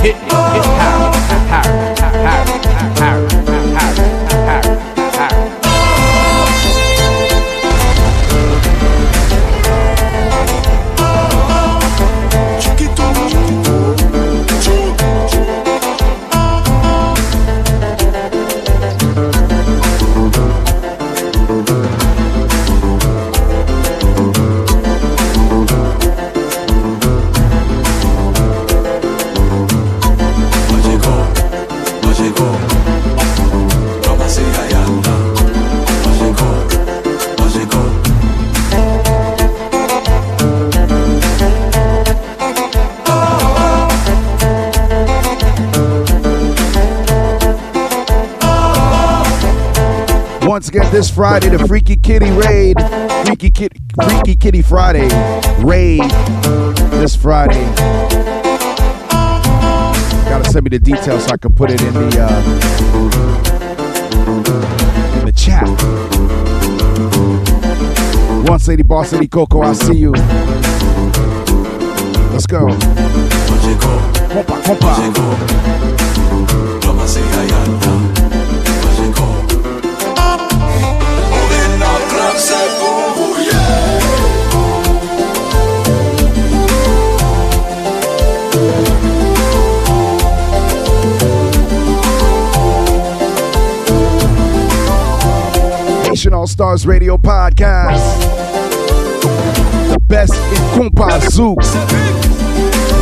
Hit, 0.04 0.16
hit, 0.16 0.32
hit, 0.52 0.64
Harry, 0.80 1.13
Once 50.64 50.74
again, 50.74 50.90
this 50.90 51.10
Friday, 51.10 51.50
the 51.50 51.58
Freaky 51.66 51.94
Kitty 51.94 52.30
Raid. 52.30 52.80
Freaky 53.26 53.50
Kitty, 53.50 53.82
Freaky 54.02 54.34
Kitty 54.34 54.62
Friday 54.62 55.08
Raid. 55.62 56.10
This 56.90 57.14
Friday. 57.14 57.62
Gotta 60.24 60.50
send 60.50 60.64
me 60.64 60.70
the 60.70 60.78
details 60.82 61.26
so 61.26 61.32
I 61.32 61.36
can 61.36 61.52
put 61.54 61.70
it 61.70 61.82
in 61.82 61.92
the 61.92 62.18
uh, 62.18 62.40
in 65.18 65.26
the 65.26 65.32
chat. 65.36 65.68
Once 68.48 68.66
Lady 68.66 68.82
Boss 68.82 69.12
Lady 69.12 69.28
Coco, 69.28 69.60
I 69.60 69.74
see 69.74 69.98
you. 69.98 70.12
Let's 72.32 72.46
go. 72.46 72.68
Compa, 74.32 74.62
compa. 74.62 75.64
All 96.44 96.48
Stars 96.48 96.86
Radio 96.86 97.16
Podcast. 97.16 98.20
The 99.92 99.98
best 100.08 100.34
in 100.34 100.62
Compa 100.74 101.18
Zouk. 101.20 101.56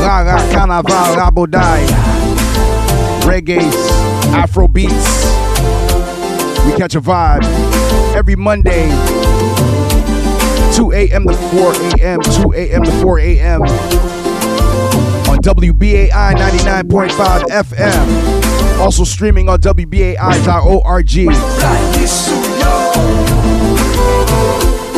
Rara 0.01 0.39
Carnaval 0.53 1.17
Raboday. 1.17 1.87
Reggae, 3.23 3.63
Afro 4.33 4.69
beats. 4.69 5.25
We 6.67 6.73
catch 6.77 6.95
a 6.95 7.01
vibe 7.01 7.43
every 8.15 8.37
Monday, 8.37 8.89
2 10.75 10.93
a.m. 10.93 11.27
to 11.27 11.35
4 11.35 11.73
a.m., 11.75 12.21
2 12.21 12.53
a.m. 12.55 12.83
to 12.83 12.91
4 13.03 13.19
a.m. 13.19 13.63
on 13.63 15.39
WBAI 15.39 16.11
99.5 16.11 17.43
FM. 17.49 18.81
Also 18.81 19.05
streaming 19.05 19.49
on 19.49 19.61
WBAI.org. 19.61 21.11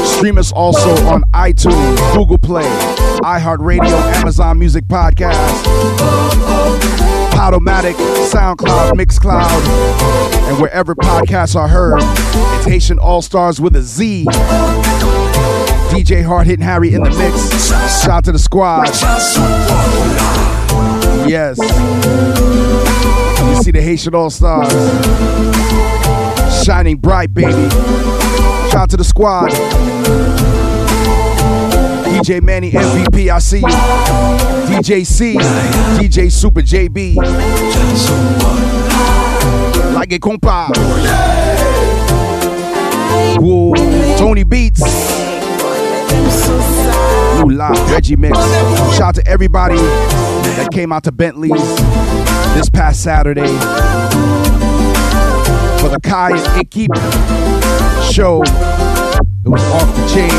Stream 0.07 0.39
us 0.39 0.53
also 0.53 0.91
on 1.07 1.23
iTunes, 1.35 2.15
Google 2.15 2.39
Play, 2.39 2.65
iHeartRadio, 3.23 4.01
Amazon 4.15 4.59
Music 4.59 4.85
Podcast, 4.85 5.65
Podomatic, 7.33 7.95
SoundCloud, 8.31 8.93
Mixcloud, 8.93 10.49
and 10.49 10.61
wherever 10.61 10.95
podcasts 10.95 11.57
are 11.57 11.69
heard. 11.69 11.99
It's 12.01 12.67
Haitian 12.67 12.99
All 12.99 13.23
Stars 13.23 13.61
with 13.61 13.75
a 13.77 13.83
Z. 13.83 14.27
DJ 15.95 16.25
Hard 16.25 16.49
Hitting 16.49 16.65
Harry 16.65 16.93
in 16.93 17.05
the 17.05 17.11
mix. 17.11 17.69
Shout 18.03 18.11
out 18.11 18.25
to 18.25 18.33
the 18.33 18.39
squad. 18.39 18.89
Yes. 21.29 21.57
You 23.49 23.63
see 23.63 23.71
the 23.71 23.81
Haitian 23.81 24.13
All 24.13 24.29
Stars. 24.29 24.73
Shining 26.65 26.97
bright, 26.97 27.33
baby. 27.33 27.53
Shout 28.71 28.75
out 28.75 28.91
to 28.91 28.97
the 28.97 29.05
squad. 29.05 29.51
DJ 32.11 32.43
Manny 32.43 32.73
MVP, 32.73 33.33
I 33.33 33.39
see 33.39 33.59
you. 33.59 33.67
DJ 34.67 35.07
C, 35.07 35.35
DJ 35.37 36.33
Super 36.33 36.63
JB. 36.63 37.15
Like 39.95 40.13
a 40.13 40.19
compa. 40.19 40.71
Whoa, 43.41 43.75
Tony 44.19 44.43
Beats. 44.43 45.24
New 47.43 47.59
Reggie 47.93 48.17
Mix. 48.17 48.39
Shout 48.97 49.01
out 49.01 49.15
to 49.17 49.27
everybody 49.27 49.77
that 49.77 50.69
came 50.73 50.93
out 50.93 51.05
to 51.05 51.13
Bentley's 51.13 51.53
this 52.55 52.71
past 52.71 53.03
Saturday 53.03 53.47
for 55.81 55.89
the 55.89 55.99
Kai 56.03 56.31
and 56.31 56.67
Ikip 56.67 56.95
show. 58.13 58.43
It 58.43 59.49
was 59.49 59.63
off 59.73 59.95
the 59.97 60.07
chain. 60.15 60.31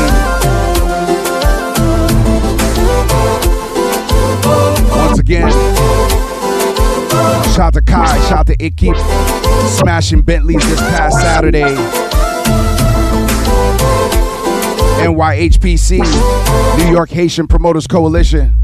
Once 4.96 5.18
again, 5.18 5.50
shout 7.52 7.58
out 7.58 7.74
to 7.74 7.82
Kai, 7.82 8.18
shout 8.28 8.38
out 8.38 8.46
to 8.46 8.56
Ikip, 8.56 8.96
smashing 9.68 10.22
Bentleys 10.22 10.66
this 10.68 10.80
past 10.80 11.20
Saturday. 11.20 12.15
NYHPC, 14.98 15.98
New 16.78 16.90
York 16.90 17.10
Haitian 17.10 17.46
Promoters 17.46 17.86
Coalition. 17.86 18.54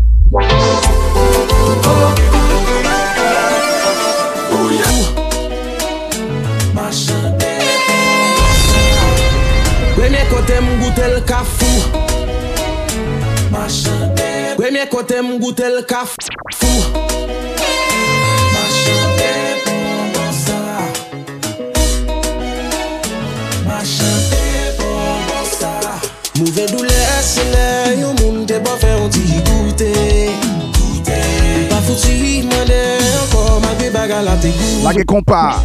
Kote 14.90 15.22
goute 15.40 15.62
l 15.62 15.84
se 27.42 27.50
lè 27.50 28.00
yon 28.00 28.14
moun 28.20 28.46
te 28.46 28.58
bo 28.62 28.74
fè 28.78 28.90
yon 28.94 29.10
ti 29.12 29.20
goutè 29.46 29.92
Pa 31.70 31.80
fouti 31.86 32.42
mwen 32.46 32.66
de 32.68 32.80
ankon 33.20 33.60
magwe 33.64 33.90
baga 33.94 34.22
la 34.22 34.36
te 34.40 34.52
goutè 34.54 34.84
Lage 34.86 35.04
kompa. 35.04 35.62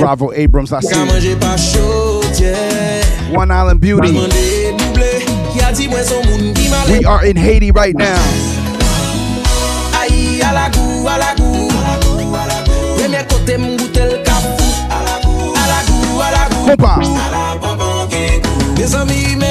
Bravo 0.00 0.32
Abrams, 0.32 0.72
I 0.72 0.80
see. 0.80 1.34
One 3.34 3.50
Island 3.50 3.80
Beauty. 3.80 4.12
We 6.90 7.04
are 7.04 7.24
in 7.24 7.36
Haiti 7.36 7.70
right 7.70 7.94
now. 7.96 8.18
Compa. 16.66 17.41
Mes 18.92 19.41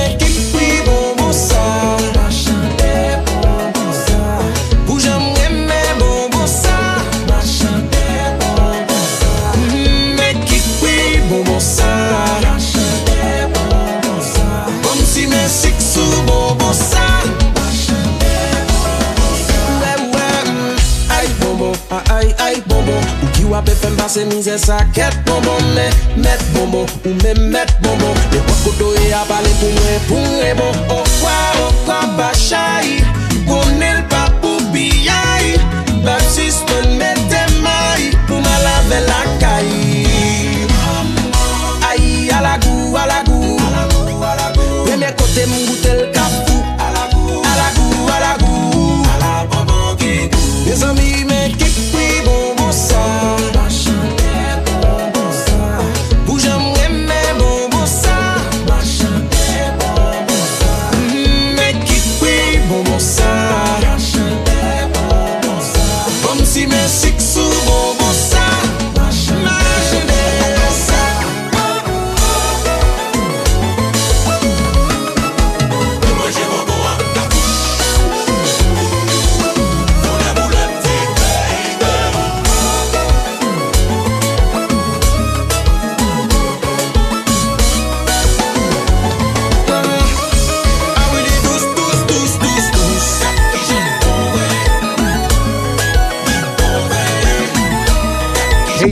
pe 23.65 23.75
fèm 23.81 23.95
pase 23.99 24.25
mizè 24.31 24.57
sa 24.61 24.81
ket 24.95 25.17
bonbon 25.27 25.71
Mè 25.75 25.87
mèt 26.23 26.43
bonbon 26.55 26.85
ou 27.05 27.13
mè 27.23 27.33
mèt 27.53 27.73
bonbon. 27.83 28.15
Lè 28.33 28.41
wak 28.47 28.59
koto 28.65 28.91
e 28.99 29.11
a 29.15 29.23
pale 29.29 29.51
pou 29.61 29.71
mwen 29.77 30.05
pou 30.09 30.27
mwen 30.35 30.59
bon. 30.59 30.83
Okwa 30.99 31.37
okwa 31.67 32.01
bachayi 32.17 32.99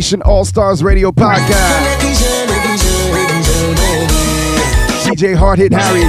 Haitian 0.09 0.21
All 0.23 0.43
Stars 0.43 0.81
Radio 0.81 1.11
Podcast. 1.11 2.01
DJ 5.05 5.35
Hard 5.35 5.59
Hit 5.59 5.71
Harry. 5.71 6.01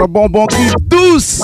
Le 0.00 0.06
bonbon 0.08 0.46
qui 0.48 0.66
douce. 0.88 1.42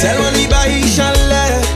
Tellement 0.00 0.30
li 0.36 0.46
bayi 0.46 0.88
chalet 0.88 1.70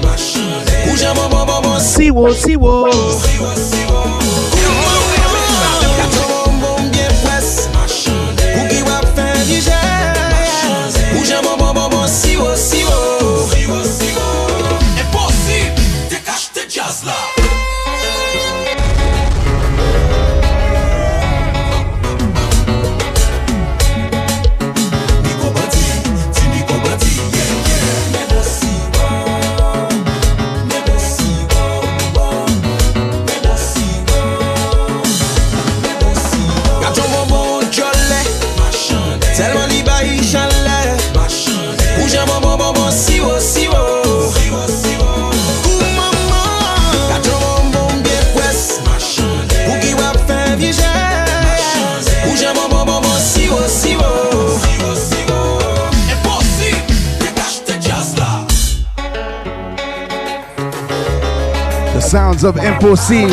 sounds 62.14 62.44
of 62.44 62.56
Impossible. 62.58 63.28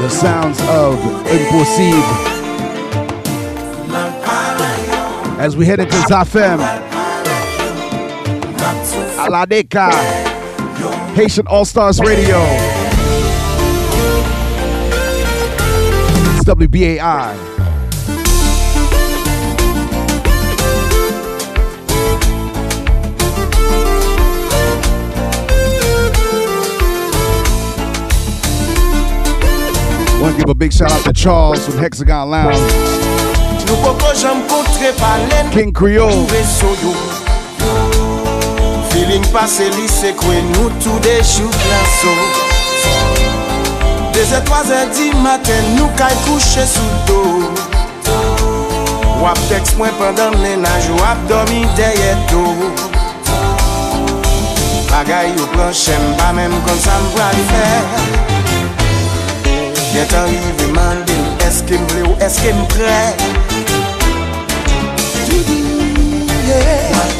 The 0.00 0.08
sounds 0.08 0.58
of 0.62 0.98
Impossible. 1.28 2.02
As 5.38 5.56
we 5.56 5.66
head 5.66 5.78
into 5.78 5.94
Zafem, 5.98 6.58
Aladeka, 9.18 9.92
Haitian 11.14 11.46
All 11.46 11.64
Stars 11.64 12.00
Radio. 12.00 12.40
It's 16.34 16.44
WBAI. 16.44 17.49
Want 30.20 30.36
to 30.36 30.38
give 30.38 30.50
a 30.50 30.54
big 30.54 30.70
shout 30.70 30.92
out 30.92 31.02
to 31.04 31.14
Charles 31.14 31.64
from 31.64 31.78
Hexagon 31.78 32.28
Lounge. 32.28 32.54
King 35.50 35.72
Creole. 35.72 36.26
Feeling 38.90 39.24
passe 39.32 39.64
lise 39.78 40.12
kwe 40.20 40.42
nou 40.50 40.68
tou 40.84 40.98
de 41.00 41.14
chouk 41.24 41.56
la 41.70 41.80
so 41.96 42.12
Deze 44.12 44.42
toaze 44.44 44.80
di 44.96 45.08
maten 45.24 45.70
nou 45.78 45.88
kay 45.96 46.12
kouche 46.26 46.66
sou 46.68 46.90
do. 47.08 47.20
Wap 49.22 49.40
teks 49.48 49.72
mwen 49.78 49.94
pandan 49.96 50.36
menaj 50.42 50.90
wap 50.98 51.22
domi 51.30 51.62
deye 51.78 52.12
do. 52.28 52.44
Bagay 54.90 55.32
yo 55.32 55.48
planche 55.54 55.96
mba 56.10 56.34
menm 56.36 56.60
kon 56.66 56.84
sa 56.84 56.98
mbra 57.06 57.30
li 57.38 57.48
fer 57.54 58.29
Net 60.00 60.14
arrive 60.14 60.72
mande 60.72 61.12
m, 61.12 61.26
eske 61.46 61.76
m 61.76 61.84
vle 61.90 62.06
ou 62.08 62.16
eske 62.24 62.54
m 62.56 62.64
pre 62.72 63.00
Doudou, 65.28 66.24
yeah. 66.48 67.19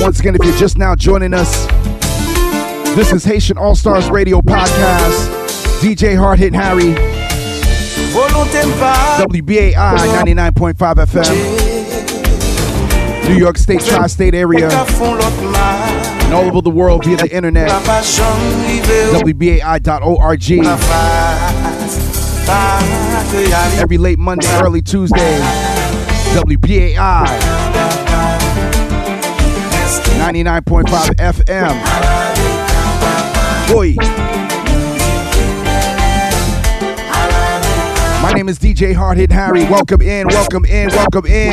Once 0.00 0.20
again, 0.20 0.34
if 0.34 0.44
you're 0.44 0.56
just 0.56 0.78
now 0.78 0.94
joining 0.94 1.34
us, 1.34 1.66
this 2.96 3.12
is 3.12 3.24
Haitian 3.24 3.58
All 3.58 3.74
Stars 3.74 4.08
Radio 4.10 4.40
Podcast. 4.40 5.40
DJ 5.80 6.16
Hard 6.16 6.38
Hit 6.38 6.54
Harry, 6.54 6.94
WBAI 8.14 9.74
99.5 9.74 10.74
FM, 11.06 13.28
New 13.28 13.36
York 13.36 13.58
State, 13.58 13.80
Tri 13.80 14.06
State 14.06 14.34
area, 14.34 14.68
and 14.70 16.34
all 16.34 16.44
over 16.44 16.60
the 16.60 16.70
world 16.70 17.04
via 17.04 17.16
the 17.16 17.34
internet. 17.34 17.68
WBAI.org. 19.24 20.50
Every 23.80 23.98
late 23.98 24.18
Monday, 24.18 24.46
early 24.60 24.82
Tuesday. 24.82 25.38
WBAI 26.34 27.51
99.5 30.32 31.14
FM. 31.16 31.74
Boy. 33.70 33.94
My 38.22 38.32
name 38.32 38.48
is 38.48 38.58
DJ 38.58 38.94
Hard 38.94 39.18
Hit 39.18 39.30
Harry. 39.30 39.64
Welcome 39.64 40.00
in, 40.00 40.28
welcome 40.28 40.64
in, 40.64 40.88
welcome 40.88 41.26
in. 41.26 41.52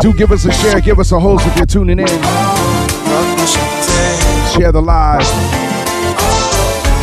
Do 0.00 0.12
give 0.14 0.32
us 0.32 0.44
a 0.44 0.52
share, 0.52 0.80
give 0.80 0.98
us 0.98 1.12
a 1.12 1.20
host 1.20 1.46
if 1.46 1.56
you're 1.56 1.66
tuning 1.66 2.00
in. 2.00 2.08
Share 4.56 4.72
the 4.72 4.82
live. 4.84 5.20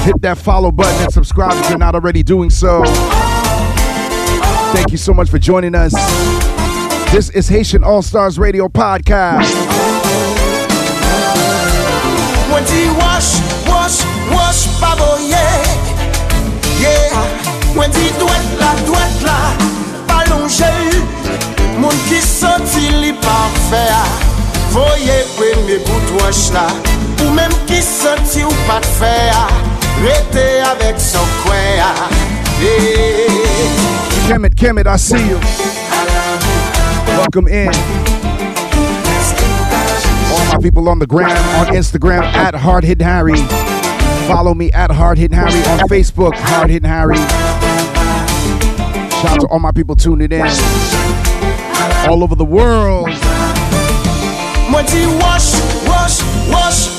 Hit 0.04 0.22
that 0.22 0.38
follow 0.38 0.72
button 0.72 1.02
and 1.02 1.14
subscribe 1.14 1.54
if 1.64 1.70
you're 1.70 1.78
not 1.78 1.96
already 1.96 2.24
doing 2.24 2.50
so. 2.50 2.84
Thank 4.76 4.92
you 4.92 4.98
so 4.98 5.14
much 5.14 5.30
for 5.30 5.40
joining 5.40 5.74
us. 5.74 5.94
This 7.10 7.30
is 7.30 7.48
Haitian 7.48 7.82
All 7.86 8.02
Stars 8.02 8.38
Radio 8.38 8.68
Podcast. 8.68 9.48
Mwen 12.52 12.64
di 12.68 12.84
wash, 13.00 13.40
wash, 13.72 14.04
wash 14.30 14.68
pa 14.82 14.92
boye 15.00 15.48
Yeah. 16.84 17.24
Mwen 17.74 17.90
di 17.92 18.12
dwet 18.20 18.46
la, 18.60 18.76
dwet 18.84 19.24
la 19.24 19.40
Pa 20.08 20.28
longe 20.28 20.74
Moun 21.80 21.96
ki 22.10 22.20
soti 22.20 22.92
li 23.00 23.14
parfe 23.24 23.80
a. 23.80 24.04
Voye 24.76 25.24
premye 25.38 25.80
bout 25.88 26.08
wash 26.20 26.52
la. 26.52 26.68
Ou 27.24 27.32
menm 27.32 27.56
ki 27.72 27.80
soti 27.80 28.44
ou 28.44 28.64
pat 28.68 28.84
fe 29.00 29.16
a. 29.40 29.48
Rete 30.04 30.48
avek 30.68 31.00
son 31.00 31.32
kwen 31.46 31.80
a. 31.80 31.94
Yeah 32.60 34.15
Kemet, 34.26 34.56
Kemet, 34.56 34.88
I 34.88 34.96
see 34.96 35.20
you. 35.20 35.38
Welcome 37.16 37.48
in. 37.48 37.70
All 40.32 40.46
my 40.52 40.60
people 40.62 40.90
on 40.90 40.98
the 40.98 41.06
gram, 41.06 41.30
on 41.60 41.68
Instagram 41.76 42.24
at 42.24 42.56
Hard 42.56 42.84
Hitting 42.84 43.06
Harry. 43.06 43.38
Follow 44.28 44.56
me 44.56 44.72
at 44.72 44.90
Hard 44.90 45.20
Hitting 45.20 45.38
Harry 45.38 45.54
on 45.70 45.88
Facebook, 45.88 46.34
Hard 46.34 46.72
Hitting 46.72 46.90
Harry. 46.90 47.18
Shout 49.22 49.32
out 49.32 49.42
to 49.42 49.48
all 49.50 49.60
my 49.60 49.72
people 49.72 49.96
tuning 49.96 50.32
in 50.32 50.48
all 52.08 52.24
over 52.24 52.34
the 52.34 52.46
world. 52.46 53.10
Wash, 54.68 55.54
wash, 55.88 56.22
wash 56.50 56.96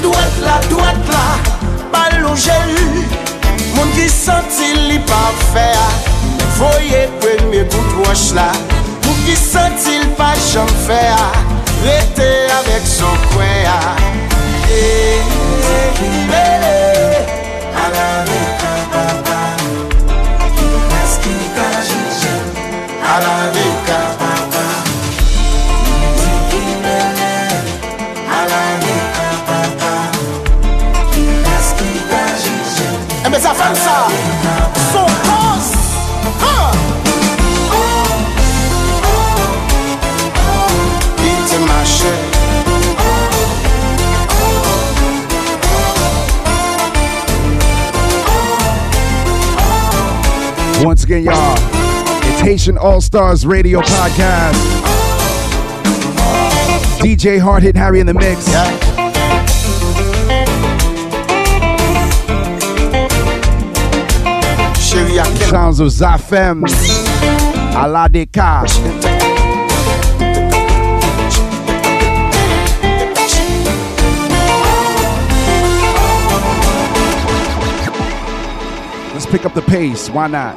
doit 0.00 0.16
la, 0.42 0.60
la 0.70 0.90
Moun 3.74 3.92
ki 3.96 4.08
senti 4.08 4.72
li 4.88 4.98
pa 5.10 5.22
fe 5.52 5.68
Voye 6.58 7.06
premye 7.20 7.64
kout 7.72 7.92
wash 8.06 8.32
la. 8.36 8.50
Moun 9.04 9.18
ki 9.26 9.36
senti 9.36 9.98
li 10.02 10.10
pa 10.18 10.32
jam 10.52 10.68
fe 10.86 11.00
Rete 11.84 12.30
avek 12.58 12.84
son 12.86 13.16
kwen 13.32 13.64
Yeah, 14.70 15.24
yeah, 15.66 16.02
yeah 16.30 17.40
Alave 17.84 18.40
kapapa 18.60 19.40
Eski 21.00 21.36
ka 21.56 21.68
jije 21.88 22.34
Alave 23.14 23.66
kapapa 23.86 24.26
Eh 24.26 24.29
ça 33.54 33.64
fait 33.64 33.76
ça 33.80 34.06
Son 34.92 35.06
pose 35.06 35.72
Ah. 36.42 36.70
Vite 41.18 41.60
ma 41.66 41.84
chère 41.84 43.30
Once 50.82 51.04
again, 51.04 51.24
y'all, 51.24 51.54
it's 52.22 52.40
Haitian 52.40 52.78
All 52.78 53.02
Stars 53.02 53.44
Radio 53.46 53.80
Podcast. 53.82 54.54
DJ 57.00 57.38
Hard 57.38 57.62
Hit 57.62 57.76
Harry 57.76 58.00
in 58.00 58.06
the 58.06 58.14
mix. 58.14 58.46
Chérie 58.46 58.79
Sounds 65.50 65.80
of 65.80 65.88
Zafem. 65.88 66.62
A 67.74 67.88
la 67.88 68.06
Deka. 68.06 68.66
Let's 79.12 79.26
pick 79.26 79.44
up 79.44 79.54
the 79.54 79.62
pace. 79.62 80.08
Why 80.08 80.28
not? 80.28 80.56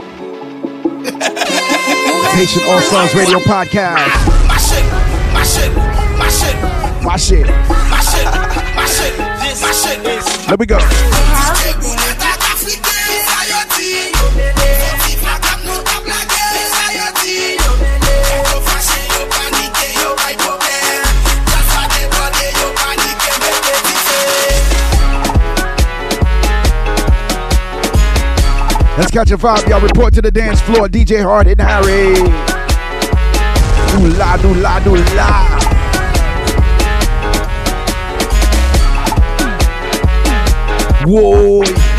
Haitian 2.34 2.64
All 2.70 2.82
Stars 2.82 3.14
Radio 3.16 3.40
Podcast. 3.40 4.14
Ma 4.48 4.58
shit, 4.58 4.86
ma 5.34 5.44
shit, 5.44 5.76
ma 6.18 6.30
shit, 6.30 6.56
My 7.04 7.18
shit. 7.18 7.48
ma 7.48 8.00
shit, 8.00 8.26
ma 8.76 8.86
shit, 8.86 9.18
ma 9.62 9.72
shit 9.72 10.50
Let 10.50 10.60
me 10.60 10.66
go. 10.66 10.78
Catch 29.14 29.30
a 29.30 29.38
vibe, 29.38 29.70
y'all. 29.70 29.80
Report 29.80 30.12
to 30.16 30.24
the 30.24 30.32
dance 30.32 30.60
floor. 30.62 30.88
DJ 30.88 31.22
Hard 31.22 31.48
and 31.48 31.62
Harry. 31.62 32.16
Do 33.92 34.08
la, 34.18 34.38
do 34.38 34.54
la, 34.56 34.80
do 34.80 34.96
la. 35.16 35.60
Whoa. 41.06 41.93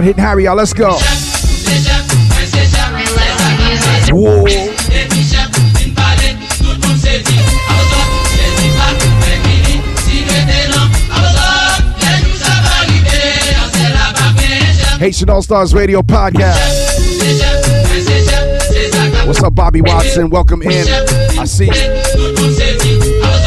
Rive, 0.00 0.16
nan 13.56 13.70
sel 13.72 13.92
la 13.92 14.08
pa 14.16 14.26
mwen 14.32 14.72
chef 14.78 14.98
Haitian 15.00 15.30
All 15.30 15.42
Stars 15.42 15.74
Radio 15.74 16.02
Podcast. 16.02 16.58
What's 19.26 19.42
up, 19.42 19.54
Bobby 19.54 19.80
Watson? 19.82 20.30
Welcome 20.30 20.62
in. 20.62 20.86
I 21.38 21.44
see. 21.44 21.68
Tout 21.68 23.39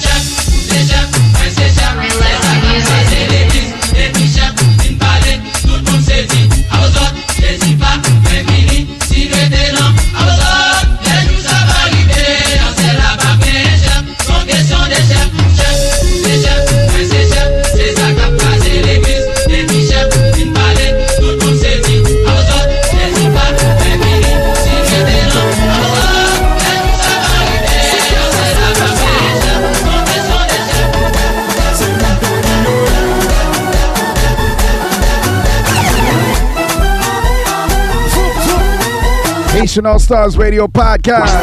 Haitian 39.75 39.87
All 39.87 39.99
Stars 39.99 40.39
Radio 40.39 40.69
Podcast. 40.69 41.35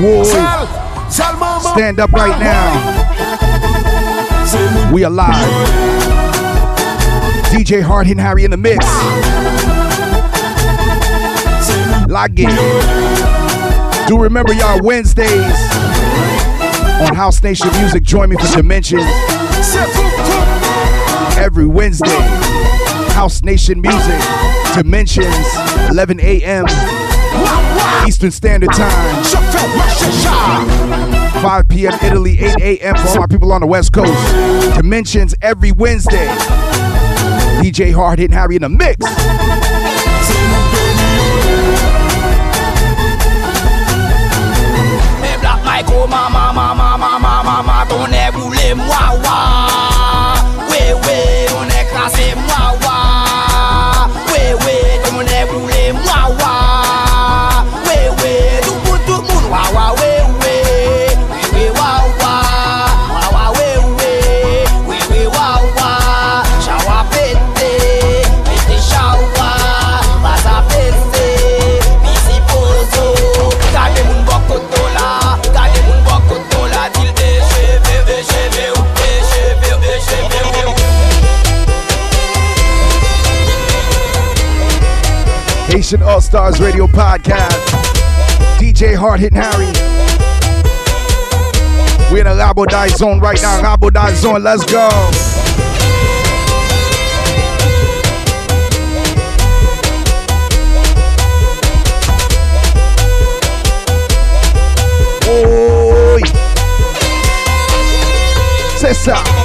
Whoa. 0.00 0.22
Zal, 0.22 1.10
Zal 1.10 1.36
maman 1.36 1.60
Stand 1.72 1.98
up 1.98 2.12
right 2.12 2.38
now. 2.38 3.02
We 4.92 5.02
are 5.02 5.10
live. 5.10 5.34
DJ 7.50 7.82
Hard 7.82 8.06
Hitting 8.06 8.22
Harry 8.22 8.44
in 8.44 8.52
the 8.52 8.56
mix. 8.56 8.86
Log 12.08 12.38
in. 12.38 12.54
Do 14.06 14.22
remember 14.22 14.52
y'all 14.52 14.80
Wednesdays 14.80 15.42
on 17.02 17.16
House 17.16 17.42
Nation 17.42 17.68
Music. 17.80 18.04
Join 18.04 18.30
me 18.30 18.36
for 18.36 18.46
Dimensions 18.56 19.02
every 21.36 21.66
Wednesday. 21.66 22.68
House 23.18 23.42
Nation 23.42 23.80
Music, 23.80 24.20
Dimensions, 24.78 25.34
11 25.90 26.20
a.m. 26.20 26.64
Eastern 28.06 28.30
Standard 28.30 28.70
Time. 28.70 29.24
5 31.42 31.68
p.m. 31.68 31.94
Italy, 32.00 32.38
8 32.38 32.60
a.m. 32.60 32.94
for 32.94 33.08
all 33.08 33.18
my 33.18 33.26
people 33.26 33.52
on 33.52 33.60
the 33.60 33.66
West 33.66 33.92
Coast. 33.92 34.76
Dimensions 34.76 35.34
every 35.42 35.72
Wednesday. 35.72 36.28
DJ 37.58 37.92
Hard 37.92 38.20
Hitting 38.20 38.36
Harry 38.36 38.54
in 38.54 38.62
the 38.62 38.68
mix. 38.68 39.04
On 47.90 48.12
est. 48.12 48.28
Haitian 85.88 86.06
All 86.06 86.20
Stars 86.20 86.60
Radio 86.60 86.86
Podcast. 86.86 87.64
DJ 88.58 88.94
Hard 88.94 89.20
Hitting 89.20 89.38
Harry. 89.40 89.64
We're 92.12 92.20
in 92.20 92.26
a 92.26 92.34
Labo 92.34 92.66
Die 92.66 92.88
Zone 92.88 93.20
right 93.20 93.40
now. 93.40 93.62
Labo 93.62 93.90
Die 93.90 94.14
Zone, 94.14 94.42
let's 94.42 94.66
go. 94.66 94.86
Oi. 105.30 106.20
C'est. 108.76 109.37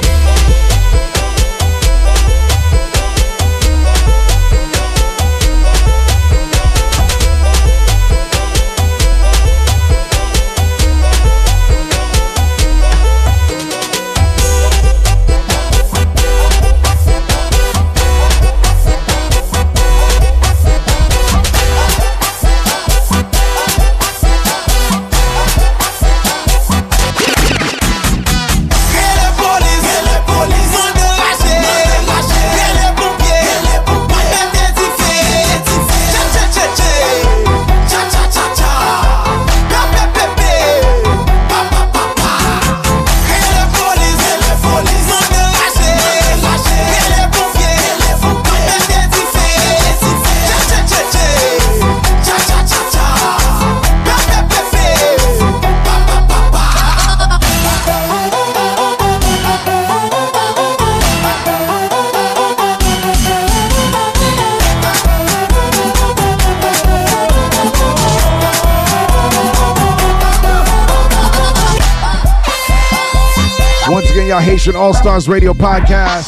Y'all 74.34 74.42
Haitian 74.42 74.76
All 74.76 74.96
Stars 74.96 75.30
Radio 75.30 75.54
Podcast. 75.54 76.28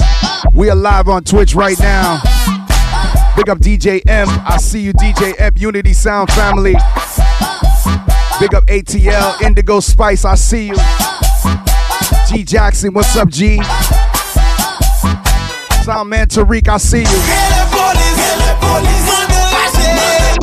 We 0.54 0.70
are 0.70 0.76
live 0.76 1.10
on 1.10 1.24
Twitch 1.24 1.56
right 1.56 1.80
now. 1.80 2.22
Big 3.36 3.50
up 3.50 3.58
DJ 3.58 4.00
M. 4.06 4.28
I 4.30 4.58
see 4.58 4.82
you, 4.82 4.94
DJ 4.94 5.34
M. 5.40 5.54
Unity 5.56 5.92
Sound 5.92 6.30
Family. 6.30 6.74
Big 8.40 8.54
up 8.54 8.64
ATL, 8.68 9.42
Indigo 9.42 9.80
Spice. 9.80 10.24
I 10.24 10.36
see 10.36 10.68
you. 10.68 10.76
G 12.30 12.44
Jackson, 12.44 12.94
what's 12.94 13.16
up, 13.16 13.28
G? 13.30 13.60
Sound 15.84 16.08
man 16.08 16.28
Tariq, 16.28 16.68
I 16.68 16.78
see 16.78 17.00
you. 17.00 17.08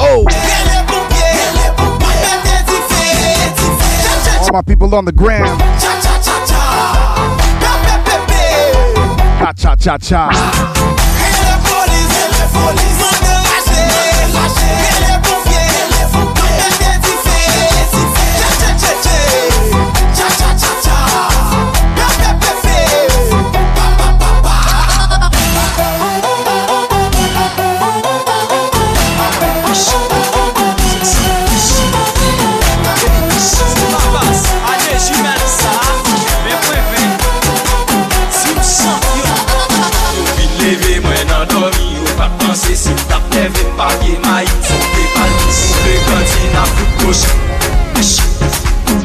Oh. 0.01 0.27
My 4.53 4.61
people 4.61 4.95
on 4.97 5.05
the 5.07 5.13
gram. 5.13 5.92
Cha 9.55 9.77
cha 9.77 9.99
cha 9.99 9.99
cha. 9.99 11.53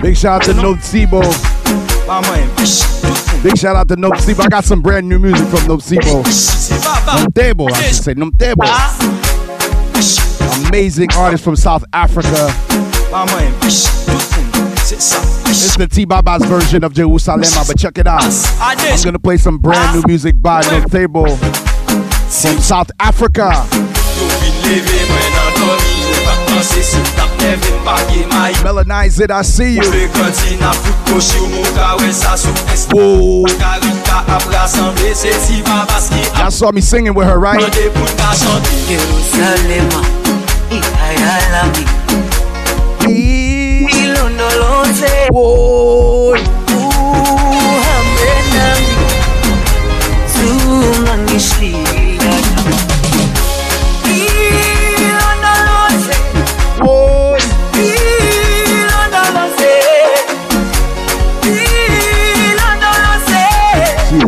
Big 0.01 0.15
shout 0.15 0.41
out 0.41 0.43
to 0.45 0.53
Nope 0.61 0.77
Sibo. 0.77 1.21
Big 3.43 3.57
shout 3.57 3.75
out 3.75 3.87
to 3.89 3.95
Nope 3.95 4.15
Sibo. 4.15 4.45
I 4.45 4.47
got 4.47 4.63
some 4.63 4.81
brand 4.81 5.07
new 5.09 5.19
music 5.19 5.47
from 5.47 5.67
Nope 5.67 5.81
Sibo. 5.81 6.23
Nomcebo, 6.23 7.71
I 7.71 7.81
should 7.81 7.95
say. 7.95 8.13
Nomcebo. 8.13 8.65
Amazing 10.69 11.09
artist 11.15 11.43
from 11.43 11.55
South 11.55 11.83
Africa. 11.93 12.51
This 14.89 15.63
is 15.65 15.75
the 15.75 15.87
T 15.87 16.05
Baba's 16.05 16.45
version 16.45 16.83
of 16.83 16.93
Jerusalem, 16.93 17.41
but 17.41 17.77
check 17.77 17.97
it 17.97 18.07
out. 18.07 18.23
I'm 18.59 19.03
gonna 19.03 19.19
play 19.19 19.37
some 19.37 19.57
brand 19.57 19.95
new 19.95 20.03
music 20.07 20.41
by 20.41 20.61
Nomcebo 20.61 21.37
from 22.29 22.57
South 22.61 22.91
Africa. 22.99 23.51
Melanize 28.63 29.19
it, 29.21 29.31
I 29.31 29.41
see 29.43 29.75
you. 29.75 29.81
Pe 29.81 30.07
kanti 30.09 30.57
na 30.59 30.71
fout 30.73 30.95
kosh 31.05 31.35
yo 31.35 31.45
mou 31.47 31.63
ka 31.75 31.97
we 31.99 32.11
sa 32.11 32.35
sou 32.35 32.49
est 32.73 32.91
Whoa. 32.91 33.45
Karika 33.61 34.25
ap 34.27 34.43
rassemble 34.51 35.13
se 35.15 35.29
ti 35.45 35.61
babas 35.61 36.09
ki 36.09 36.23
Y'all 36.39 36.51
saw 36.51 36.71
me 36.71 36.81
singing 36.81 37.13
with 37.13 37.27
her, 37.27 37.37
right? 37.39 37.61
Mande 37.61 37.93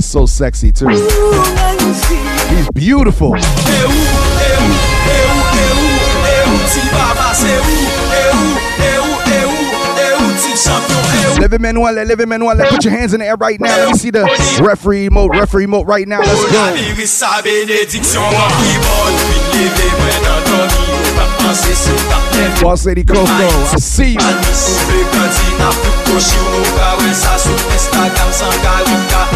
so 0.09 0.25
sexy 0.25 0.71
too. 0.71 0.87
He's 0.87 2.69
beautiful. 2.73 3.35
Living 11.39 11.61
Manuel, 11.61 11.93
living 11.93 12.27
Manuel, 12.27 12.57
put 12.69 12.83
your 12.83 12.91
hands 12.91 13.13
in 13.13 13.19
the 13.19 13.27
air 13.27 13.35
right 13.35 13.61
now. 13.61 13.67
Let 13.77 13.89
me 13.89 13.97
see 13.97 14.09
the 14.09 14.25
referee 14.61 15.09
mode, 15.09 15.35
referee 15.35 15.67
mode 15.67 15.87
right 15.87 16.07
now. 16.07 16.19
Let's 16.19 16.51
go. 16.51 16.73
Boss 22.61 22.85
Lady 22.85 23.03
Coco, 23.03 23.21
I 23.23 23.75
see 23.77 24.13
you. 24.13 24.19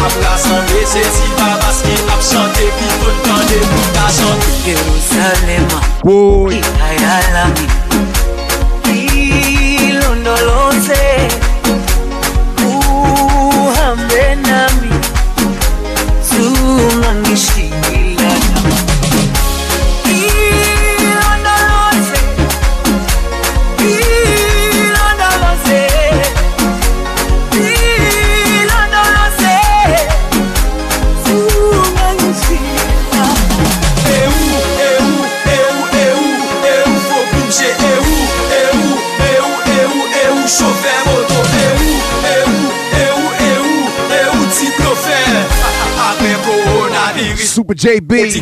ap 0.02 0.14
rassemble 0.24 0.82
Se 0.92 1.04
ti 1.16 1.28
baras 1.38 1.78
ki 1.86 1.94
ap 2.14 2.20
chante 2.30 2.66
Pi 2.78 2.90
tout 3.00 3.24
kande 3.28 3.58
pou 3.70 3.86
ka 3.96 4.06
chante 4.18 4.50
Yerusalema 4.66 5.80
Ki 6.04 6.60
haya 6.82 7.16
lami 7.34 7.74
Super 47.54 47.76
JB 47.76 48.10
Mwen 48.10 48.32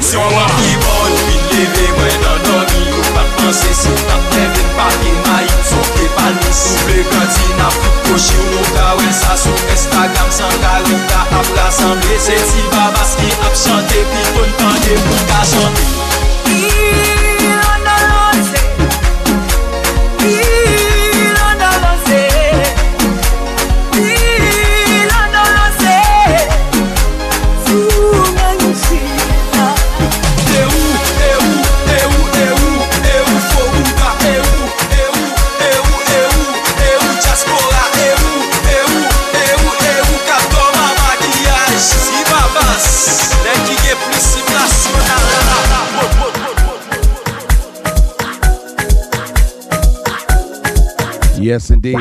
Yes, 51.62 51.70
indeed. 51.70 51.96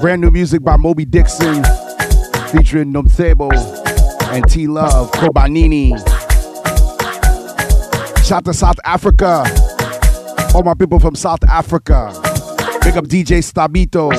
Brand 0.00 0.20
new 0.20 0.30
music 0.32 0.60
by 0.64 0.76
Mobi 0.76 1.08
Dixon, 1.08 1.62
featuring 2.48 2.92
Nomcebo 2.92 3.52
and 4.32 4.44
T 4.48 4.66
Love, 4.66 5.12
Kobanini. 5.12 5.96
Shout 8.24 8.44
to 8.46 8.52
South 8.52 8.80
Africa. 8.84 9.44
All 10.52 10.64
my 10.64 10.74
people 10.74 10.98
from 10.98 11.14
South 11.14 11.44
Africa. 11.44 12.10
Big 12.82 12.96
up 12.96 13.04
DJ 13.04 13.38
Stabito. 13.38 14.10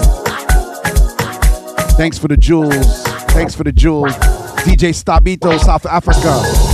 Thanks 1.98 2.18
for 2.18 2.30
the 2.30 2.38
jewels. 2.38 3.04
Thanks 3.34 3.54
for 3.54 3.66
the 3.66 3.74
jewels. 3.74 4.14
DJ 4.64 4.94
Stabito, 4.94 5.60
South 5.60 5.86
Africa. 5.86 6.69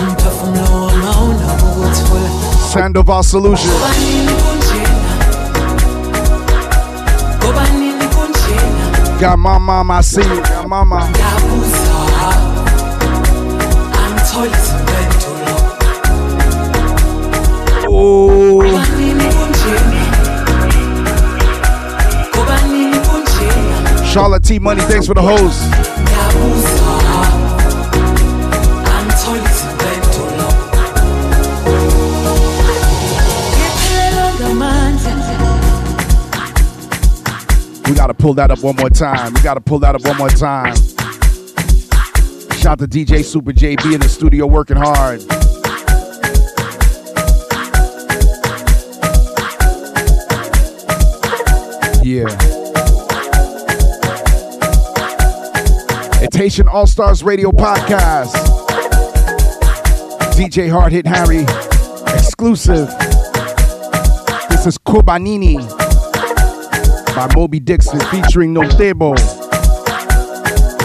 Umphefumulo 0.00 0.86
wami 0.86 1.06
awunakuthula 1.06 2.30
Sandoval 2.72 3.22
Solution. 3.22 3.70
Got 9.20 9.38
my 9.38 9.58
mama, 9.58 9.94
I 9.94 10.00
see 10.02 10.20
you. 10.20 10.42
Got 10.42 10.68
mama. 10.68 11.85
Oh. 17.88 18.60
Charlotte 24.04 24.44
T 24.44 24.58
Money, 24.58 24.82
thanks 24.82 25.06
for 25.06 25.14
the 25.14 25.22
ngamandla 25.22 25.50
We 37.86 37.94
gotta 37.94 38.12
pull 38.12 38.34
that 38.34 38.50
up 38.50 38.62
one 38.62 38.76
more 38.76 38.90
time. 38.90 39.32
We 39.32 39.40
gotta 39.40 39.62
pull 39.62 39.78
that 39.78 39.94
up 39.94 40.04
one 40.04 40.18
more 40.18 40.28
time. 40.28 40.74
Shout 42.66 42.80
to 42.80 42.88
DJ 42.88 43.24
Super 43.24 43.52
JB 43.52 43.94
in 43.94 44.00
the 44.00 44.08
studio 44.08 44.44
working 44.44 44.76
hard. 44.76 45.20
Yeah. 52.04 52.26
It's 56.20 56.60
All 56.66 56.88
Stars 56.88 57.22
Radio 57.22 57.52
Podcast. 57.52 58.34
DJ 60.34 60.68
Hard 60.68 60.90
Hit 60.92 61.06
Harry. 61.06 61.42
Exclusive. 62.18 62.88
This 64.50 64.66
is 64.66 64.76
Kobanini 64.76 65.58
by 67.14 67.28
Mobi 67.28 67.64
Dixon 67.64 68.00
featuring 68.10 68.52
Nomcebo, 68.52 69.14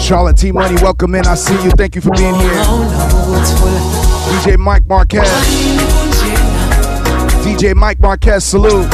Charlotte 0.00 0.38
T 0.38 0.52
Money, 0.52 0.74
welcome 0.82 1.14
in. 1.14 1.26
I 1.26 1.34
see 1.34 1.52
you. 1.62 1.70
Thank 1.72 1.94
you 1.94 2.00
for 2.00 2.12
being 2.12 2.34
here. 2.34 2.50
DJ 4.30 4.56
Mike 4.56 4.86
Marquez. 4.88 5.28
DJ 7.44 7.74
Mike 7.74 8.00
Marquez, 8.00 8.42
salute. 8.42 8.88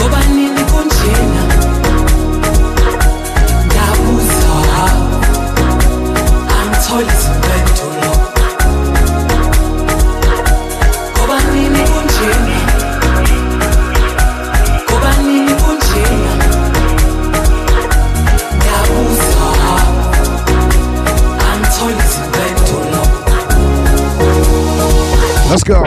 Go. 25.65 25.83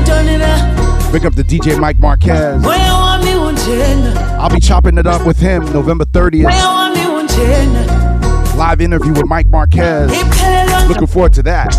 ntoni 0.00 0.38
na 0.38 1.10
Pick 1.12 1.24
up 1.24 1.34
the 1.34 1.42
DJ 1.42 1.78
Mike 1.78 1.98
Marquez. 1.98 2.64
I'll 4.40 4.50
be 4.50 4.60
chopping 4.60 4.98
it 4.98 5.06
up 5.06 5.26
with 5.26 5.38
him 5.38 5.64
November 5.72 6.04
30th. 6.04 6.42
moya 6.42 6.66
wami 6.66 7.00
unjena 7.06 8.00
Live 8.56 8.80
interview 8.80 9.12
with 9.12 9.26
Mike 9.26 9.48
Marquez. 9.48 10.10
Looking 10.88 11.06
forward 11.06 11.32
to 11.34 11.42
that. 11.44 11.70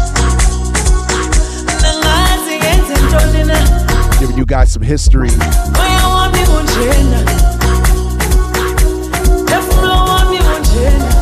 Giving 4.19 4.37
you 4.37 4.45
guys 4.45 4.71
some 4.71 4.83
history. 4.83 5.29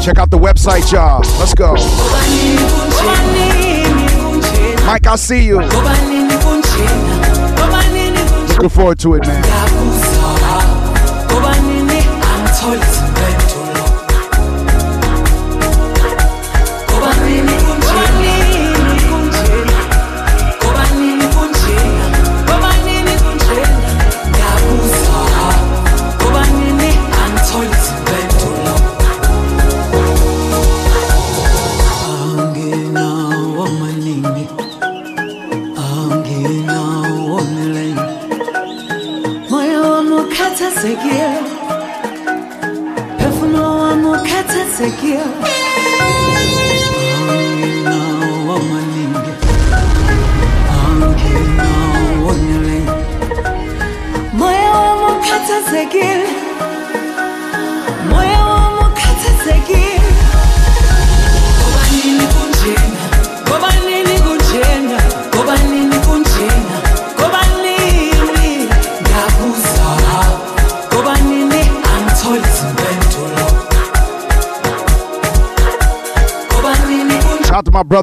Check 0.09 0.17
out 0.17 0.31
the 0.31 0.39
website, 0.39 0.91
y'all. 0.91 1.19
Let's 1.37 1.53
go. 1.53 1.75
Mike, 4.87 5.05
I'll 5.05 5.17
see 5.17 5.45
you. 5.45 5.59
Looking 8.47 8.69
forward 8.69 8.97
to 9.01 9.13
it, 9.13 9.27
man. 9.27 9.68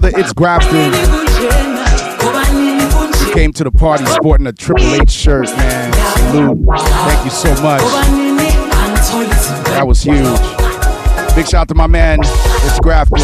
Brother, 0.00 0.18
it's 0.18 0.32
kunjena 0.32 0.92
He 3.26 3.32
came 3.32 3.52
to 3.54 3.64
the 3.64 3.70
party 3.70 4.04
sporting 4.06 4.46
a 4.46 4.52
Triple 4.52 4.94
H 4.94 5.10
shirt, 5.10 5.46
man. 5.56 5.92
Salute. 6.18 6.66
Thank 6.66 7.24
you 7.24 7.30
so 7.30 7.50
much. 7.62 7.80
That 9.70 9.86
was 9.86 10.02
huge. 10.02 10.16
Big 11.34 11.46
shout 11.46 11.62
out 11.62 11.68
to 11.68 11.74
my 11.74 11.86
man, 11.86 12.20
it's 12.22 12.80
Grafton. 12.80 13.20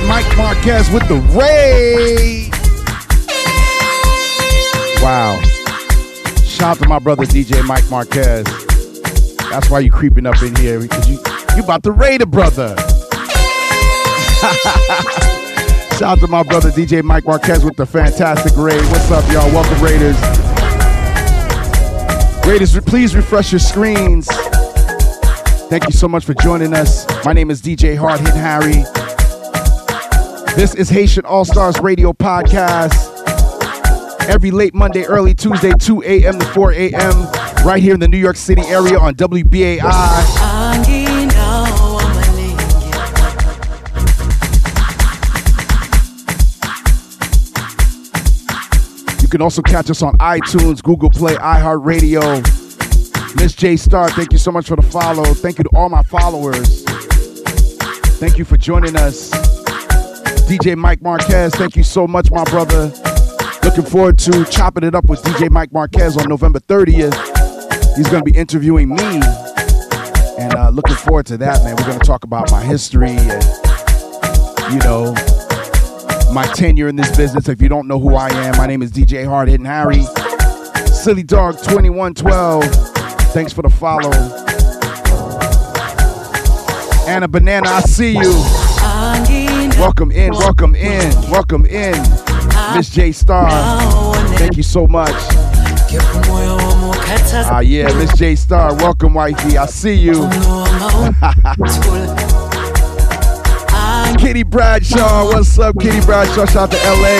Mike 0.00 0.36
Marquez 0.38 0.90
with 0.90 1.06
the 1.08 1.16
raid. 1.36 2.50
Wow. 5.02 5.40
Shout 6.46 6.76
out 6.76 6.82
to 6.82 6.88
my 6.88 6.98
brother 6.98 7.24
DJ 7.24 7.62
Mike 7.66 7.88
Marquez. 7.90 8.44
That's 9.50 9.68
why 9.68 9.80
you 9.80 9.90
creeping 9.90 10.24
up 10.24 10.42
in 10.42 10.56
here 10.56 10.80
because 10.80 11.10
you 11.10 11.18
you 11.56 11.62
about 11.62 11.82
to 11.82 11.92
raid 11.92 12.22
a 12.22 12.26
brother. 12.26 12.74
Shout 15.98 16.02
out 16.02 16.20
to 16.20 16.28
my 16.28 16.42
brother 16.42 16.70
DJ 16.70 17.02
Mike 17.02 17.26
Marquez 17.26 17.62
with 17.64 17.76
the 17.76 17.84
fantastic 17.84 18.56
raid. 18.56 18.80
What's 18.90 19.10
up, 19.10 19.30
y'all? 19.30 19.52
Welcome, 19.52 19.82
Raiders. 19.82 20.16
Raiders, 22.46 22.78
please 22.86 23.14
refresh 23.14 23.52
your 23.52 23.58
screens. 23.58 24.26
Thank 25.68 25.86
you 25.86 25.92
so 25.92 26.08
much 26.08 26.24
for 26.24 26.34
joining 26.34 26.72
us. 26.72 27.06
My 27.24 27.32
name 27.32 27.50
is 27.50 27.60
DJ 27.60 27.96
Hard 27.96 28.20
Hit 28.20 28.34
Harry. 28.34 28.84
This 30.54 30.74
is 30.74 30.90
Haitian 30.90 31.24
All 31.24 31.46
Stars 31.46 31.80
Radio 31.80 32.12
Podcast. 32.12 32.92
Every 34.28 34.50
late 34.50 34.74
Monday, 34.74 35.04
early 35.04 35.34
Tuesday, 35.34 35.72
2 35.80 36.02
a.m. 36.02 36.38
to 36.38 36.44
4 36.46 36.72
a.m. 36.72 37.26
Right 37.64 37.82
here 37.82 37.94
in 37.94 38.00
the 38.00 38.06
New 38.06 38.18
York 38.18 38.36
City 38.36 38.60
area 38.66 38.98
on 38.98 39.14
WBAI. 39.14 39.80
You 49.22 49.28
can 49.28 49.40
also 49.40 49.62
catch 49.62 49.88
us 49.90 50.02
on 50.02 50.16
iTunes, 50.18 50.82
Google 50.82 51.08
Play, 51.10 51.34
iHeartRadio. 51.36 52.42
Miss 53.36 53.54
J 53.54 53.76
Star, 53.76 54.10
thank 54.10 54.32
you 54.32 54.38
so 54.38 54.52
much 54.52 54.68
for 54.68 54.76
the 54.76 54.82
follow. 54.82 55.24
Thank 55.32 55.58
you 55.58 55.64
to 55.64 55.70
all 55.74 55.88
my 55.88 56.02
followers. 56.02 56.84
Thank 58.18 58.36
you 58.38 58.44
for 58.44 58.58
joining 58.58 58.96
us. 58.96 59.51
DJ 60.48 60.76
Mike 60.76 61.02
Marquez, 61.02 61.54
thank 61.54 61.76
you 61.76 61.82
so 61.82 62.06
much, 62.06 62.30
my 62.30 62.44
brother. 62.44 62.92
Looking 63.64 63.84
forward 63.84 64.18
to 64.20 64.44
chopping 64.46 64.84
it 64.84 64.94
up 64.94 65.06
with 65.06 65.22
DJ 65.22 65.50
Mike 65.50 65.72
Marquez 65.72 66.16
on 66.16 66.28
November 66.28 66.58
30th. 66.60 67.14
He's 67.96 68.08
going 68.08 68.24
to 68.24 68.30
be 68.30 68.36
interviewing 68.36 68.88
me. 68.88 69.20
And 70.38 70.54
uh, 70.54 70.70
looking 70.70 70.96
forward 70.96 71.26
to 71.26 71.36
that, 71.38 71.62
man. 71.62 71.76
We're 71.76 71.86
going 71.86 71.98
to 71.98 72.04
talk 72.04 72.24
about 72.24 72.50
my 72.50 72.62
history 72.62 73.10
and, 73.10 73.42
you 74.72 74.78
know, 74.80 75.14
my 76.32 76.46
tenure 76.54 76.88
in 76.88 76.96
this 76.96 77.14
business. 77.16 77.48
If 77.48 77.62
you 77.62 77.68
don't 77.68 77.86
know 77.86 77.98
who 78.00 78.14
I 78.14 78.28
am, 78.30 78.56
my 78.56 78.66
name 78.66 78.82
is 78.82 78.90
DJ 78.90 79.26
Hard 79.26 79.48
Hitting 79.48 79.66
Harry. 79.66 80.02
Silly 80.86 81.22
Dog 81.22 81.58
2112. 81.58 82.64
Thanks 83.32 83.52
for 83.52 83.62
the 83.62 83.70
follow. 83.70 84.12
Anna 87.06 87.28
Banana, 87.28 87.68
I 87.68 87.80
see 87.80 88.16
you. 88.16 88.61
Welcome 89.82 90.12
in, 90.12 90.30
welcome 90.30 90.76
in, 90.76 91.10
welcome 91.28 91.66
in. 91.66 92.00
Miss 92.72 92.88
J 92.88 93.10
Star. 93.10 93.50
Thank 94.36 94.56
you 94.56 94.62
so 94.62 94.86
much. 94.86 95.10
Ah, 97.50 97.58
yeah, 97.58 97.92
Miss 97.94 98.16
J 98.16 98.36
Star. 98.36 98.76
Welcome, 98.76 99.14
wifey. 99.14 99.58
I 99.58 99.66
see 99.66 99.94
you. 99.94 100.12
Kitty 104.18 104.44
Bradshaw. 104.44 105.24
What's 105.24 105.58
up, 105.58 105.76
Kitty 105.80 106.00
Bradshaw? 106.06 106.46
Shout 106.46 106.56
out 106.56 106.70
to 106.70 106.76
LA. 106.76 107.18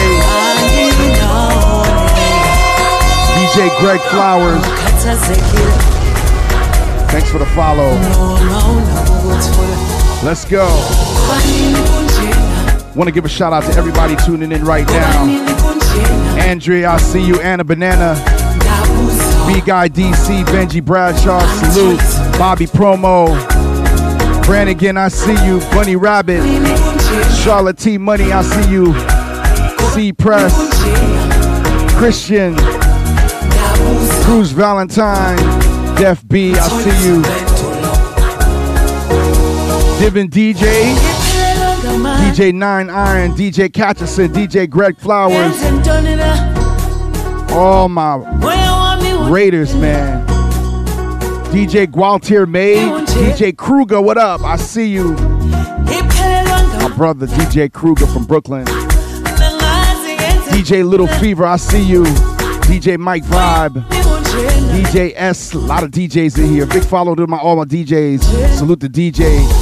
DJ 3.35 3.77
Greg 3.81 4.01
Flowers. 4.03 4.63
Thanks 7.11 7.29
for 7.29 7.39
the 7.39 7.47
follow. 7.57 7.99
Let's 10.25 10.45
go. 10.45 10.69
Want 12.95 13.09
to 13.09 13.13
give 13.13 13.25
a 13.25 13.29
shout 13.29 13.55
out 13.55 13.63
to 13.65 13.79
everybody 13.79 14.17
tuning 14.17 14.53
in 14.53 14.65
right 14.67 14.87
now. 14.87 15.25
Andrea, 16.39 16.91
I 16.91 16.99
see 16.99 17.27
you. 17.27 17.41
Anna 17.41 17.65
Banana. 17.65 18.15
ngiyabuza 18.59 19.47
B 19.47 19.61
Guy 19.65 19.89
DC, 19.89 20.45
Benji 20.45 20.85
Bradshaw, 20.85 21.41
salute. 21.73 21.99
Bobby 22.39 22.67
Promo. 22.67 23.29
Brannigan, 24.45 24.99
I 24.99 25.09
see 25.09 25.33
you. 25.47 25.61
Bunny 25.71 25.97
Rabbit. 25.97 26.43
Charlotte 27.43 27.79
T 27.79 27.97
Money, 27.97 28.31
I 28.31 28.43
see 28.43 28.71
you. 28.71 28.95
C 29.93 30.13
Press. 30.13 30.55
Christian. 31.97 32.55
Cruz 34.25 34.53
Valentine. 34.53 35.39
Def 35.97 36.27
B, 36.29 36.55
I 36.55 36.69
see 36.69 37.09
you. 37.09 37.23
Divin 39.99 40.29
DJ. 40.29 41.12
DJ 42.01 42.53
Nine 42.55 42.91
Iron. 42.91 43.33
DJ 43.33 43.69
Catcherson. 43.69 44.29
DJ 44.29 44.69
Greg 44.69 44.99
Flowers. 44.99 45.57
All 47.53 47.89
my 47.89 48.17
Raiders, 49.29 49.75
man. 49.77 50.27
DJ 51.53 51.91
Gualtier 51.91 52.47
May, 52.47 52.77
DJ 52.77 53.55
Kruger, 53.55 54.01
what 54.01 54.17
up? 54.17 54.41
I 54.41 54.57
see 54.57 54.91
you. 54.91 55.13
My 55.13 56.93
brother 56.97 57.27
DJ 57.27 57.71
Kruger 57.71 58.07
from 58.07 58.25
Brooklyn. 58.25 58.65
DJ 60.49 60.89
Little 60.89 61.07
Fever, 61.07 61.45
I 61.45 61.57
see 61.57 61.83
you. 61.83 62.05
DJ 62.65 62.99
Mike 62.99 63.25
Vibe. 63.25 63.85
DJ 64.73 65.13
S, 65.15 65.53
a 65.53 65.59
lot 65.59 65.83
of 65.83 65.91
DJs 65.91 66.39
in 66.39 66.51
here. 66.51 66.65
Big 66.65 66.83
follow 66.85 67.15
to 67.15 67.27
my 67.27 67.37
all 67.39 67.57
my 67.57 67.65
DJs. 67.65 68.23
Salute 68.57 68.81
the 68.81 68.89
DJ. 68.89 69.62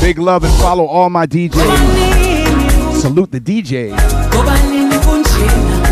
Big 0.00 0.18
love 0.18 0.44
and 0.44 0.52
follow 0.54 0.86
all 0.86 1.10
my 1.10 1.26
DJs. 1.26 3.00
Salute 3.00 3.30
the 3.30 3.40
DJ. 3.40 3.92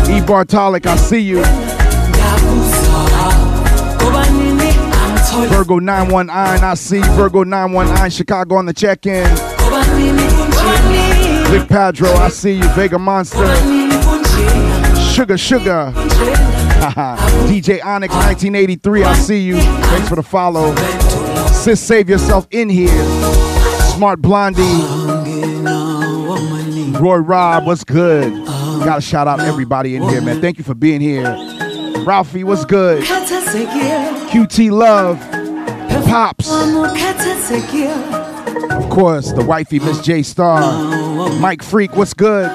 E 0.09 0.21
Bartolic, 0.25 0.85
I 0.85 0.95
see 0.95 1.19
you. 1.19 1.43
Virgo 5.49 5.79
919, 5.79 6.63
I 6.63 6.73
see 6.75 6.99
Virgo 7.15 7.43
919, 7.43 8.09
Chicago 8.11 8.55
on 8.55 8.65
the 8.65 8.73
check-in. 8.73 9.23
Big 11.51 11.67
Padro, 11.67 12.09
I 12.15 12.29
see 12.29 12.53
you. 12.53 12.67
Vega 12.69 12.99
Monster. 12.99 13.45
Sugar 15.13 15.37
Sugar. 15.37 15.91
DJ 17.47 17.83
Onyx 17.83 18.13
1983, 18.13 19.03
I 19.03 19.13
see 19.13 19.41
you. 19.41 19.57
Thanks 19.57 20.09
for 20.09 20.15
the 20.15 20.23
follow. 20.23 20.75
Sis, 21.47 21.79
save 21.79 22.09
yourself 22.09 22.47
in 22.51 22.69
here. 22.69 23.42
Smart 23.95 24.21
Blondie. 24.21 24.61
Roy 26.99 27.17
Rob, 27.17 27.65
what's 27.65 27.83
good? 27.83 28.45
Gotta 28.45 29.01
shout 29.01 29.27
out 29.27 29.39
everybody 29.39 29.95
in 29.95 30.03
here, 30.03 30.21
man. 30.21 30.41
Thank 30.41 30.57
you 30.57 30.63
for 30.63 30.73
being 30.73 30.99
here. 30.99 31.23
Ralphie, 32.05 32.43
what's 32.43 32.65
good? 32.65 33.03
QT 33.03 34.71
Love. 34.71 35.19
Pops. 36.05 36.49
Of 38.71 38.89
course, 38.89 39.31
the 39.31 39.43
wifey, 39.43 39.79
Miss 39.79 40.01
J 40.01 40.21
Star. 40.23 40.59
Mike 41.39 41.63
Freak, 41.63 41.95
what's 41.95 42.13
good? 42.13 42.49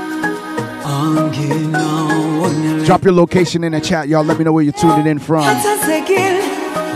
Drop 2.84 3.04
your 3.04 3.12
location 3.12 3.64
in 3.64 3.72
the 3.72 3.80
chat, 3.80 4.08
y'all. 4.08 4.24
Let 4.24 4.38
me 4.38 4.44
know 4.44 4.52
where 4.52 4.64
you're 4.64 4.72
tuning 4.72 5.06
in 5.06 5.18
from. 5.18 5.44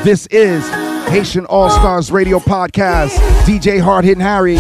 This 0.05 0.27
is 0.29 0.92
Haitian 1.09 1.47
All 1.47 1.71
Stars 1.71 2.11
Radio 2.11 2.39
Podcast. 2.39 3.19
DJ 3.45 3.81
Hard 3.81 4.05
Hitting 4.05 4.23
Harry. 4.23 4.57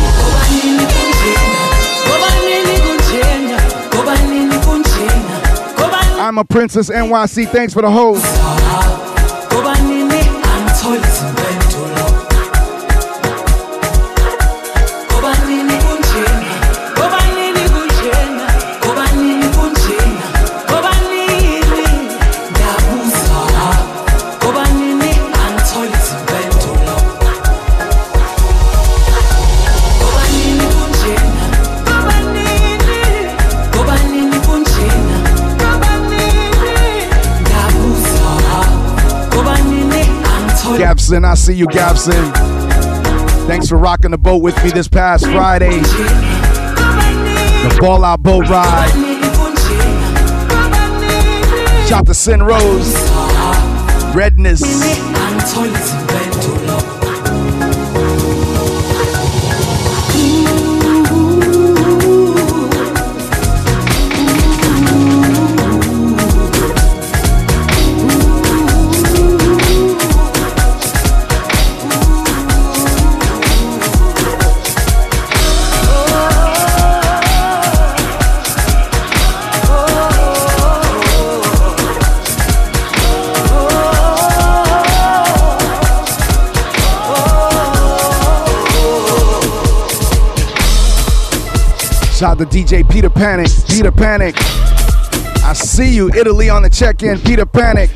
I'm 6.21 6.39
a 6.39 6.45
Princess 6.45 6.89
NYC. 6.89 7.49
Thanks 7.49 7.75
for 7.75 7.83
the 7.83 7.91
host. 7.91 8.25
Gabson, 41.13 41.25
I 41.27 41.35
see 41.35 41.53
you, 41.53 41.67
Gabson. 41.67 42.33
Thanks 43.47 43.69
for 43.69 43.77
rocking 43.77 44.13
the 44.13 44.19
boat 44.19 44.43
with 44.43 44.57
me 44.65 44.71
this 44.71 44.89
past 44.89 45.27
Friday. 45.27 45.81
The 47.69 47.79
ball 47.81 48.03
out 48.03 48.23
boat 48.23 48.49
ride. 48.49 48.89
Shout 51.87 52.07
to 52.07 52.15
Sin 52.15 52.43
Rose. 52.43 52.95
Redness. 54.15 54.63
Shout 92.23 92.41
out 92.41 92.51
to 92.51 92.57
DJ 92.57 92.89
Peter 92.89 93.11
Panic. 93.11 93.51
Peter 93.67 93.91
Panic. 93.91 94.37
I 95.43 95.55
see 95.55 95.93
you, 95.93 96.09
Italy 96.11 96.49
on 96.49 96.63
the 96.63 96.71
check-in. 96.71 97.19
Peter 97.19 97.45
Panic. 97.45 97.91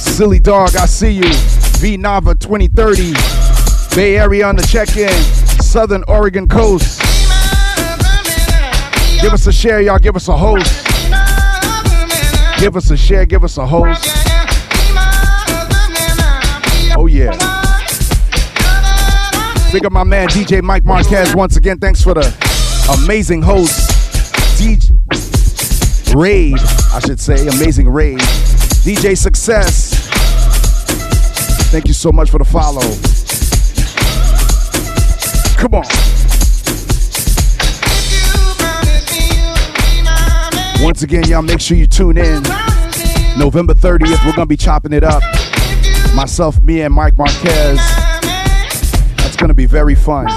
Silly 0.00 0.40
Dog, 0.40 0.74
I 0.74 0.86
see 0.86 1.12
you. 1.12 1.22
V 1.78 1.96
Nava 1.96 2.36
2030. 2.40 3.12
Bay 3.94 4.18
Area 4.18 4.48
on 4.48 4.56
the 4.56 4.66
check-in. 4.66 5.12
Southern 5.62 6.02
Oregon 6.08 6.48
Coast. 6.48 6.93
Give 9.24 9.32
us 9.32 9.46
a 9.46 9.52
share, 9.52 9.80
y'all. 9.80 9.98
Give 9.98 10.16
us 10.16 10.28
a 10.28 10.36
host. 10.36 10.84
Give 12.60 12.76
us 12.76 12.90
a 12.90 12.96
share. 12.98 13.24
Give 13.24 13.42
us 13.42 13.56
a 13.56 13.66
host. 13.66 14.04
Oh, 16.94 17.06
yeah. 17.08 17.30
Big 19.72 19.86
up 19.86 19.92
my 19.92 20.04
man, 20.04 20.28
DJ 20.28 20.60
Mike 20.60 20.84
Marquez. 20.84 21.34
Once 21.34 21.56
again, 21.56 21.78
thanks 21.78 22.02
for 22.02 22.12
the 22.12 23.00
amazing 23.02 23.40
host. 23.40 23.90
DJ 24.58 24.92
Raid, 26.14 26.58
I 26.92 27.00
should 27.00 27.18
say. 27.18 27.48
Amazing 27.48 27.88
Raid. 27.88 28.18
DJ 28.18 29.16
Success. 29.16 30.06
Thank 31.70 31.88
you 31.88 31.94
so 31.94 32.12
much 32.12 32.28
for 32.28 32.36
the 32.36 32.44
follow. 32.44 32.82
Come 35.56 35.76
on. 35.76 36.13
Once 40.84 41.02
again, 41.02 41.24
y'all 41.24 41.40
make 41.40 41.60
sure 41.62 41.78
you 41.78 41.86
tune 41.86 42.18
in. 42.18 42.42
November 43.38 43.72
30th, 43.72 44.22
we're 44.26 44.34
gonna 44.34 44.44
be 44.44 44.54
chopping 44.54 44.92
it 44.92 45.02
up. 45.02 45.22
Myself, 46.14 46.60
me, 46.60 46.82
and 46.82 46.92
Mike 46.92 47.16
Marquez. 47.16 47.78
That's 49.16 49.34
gonna 49.36 49.54
be 49.54 49.64
very 49.64 49.94
fun. 49.94 50.28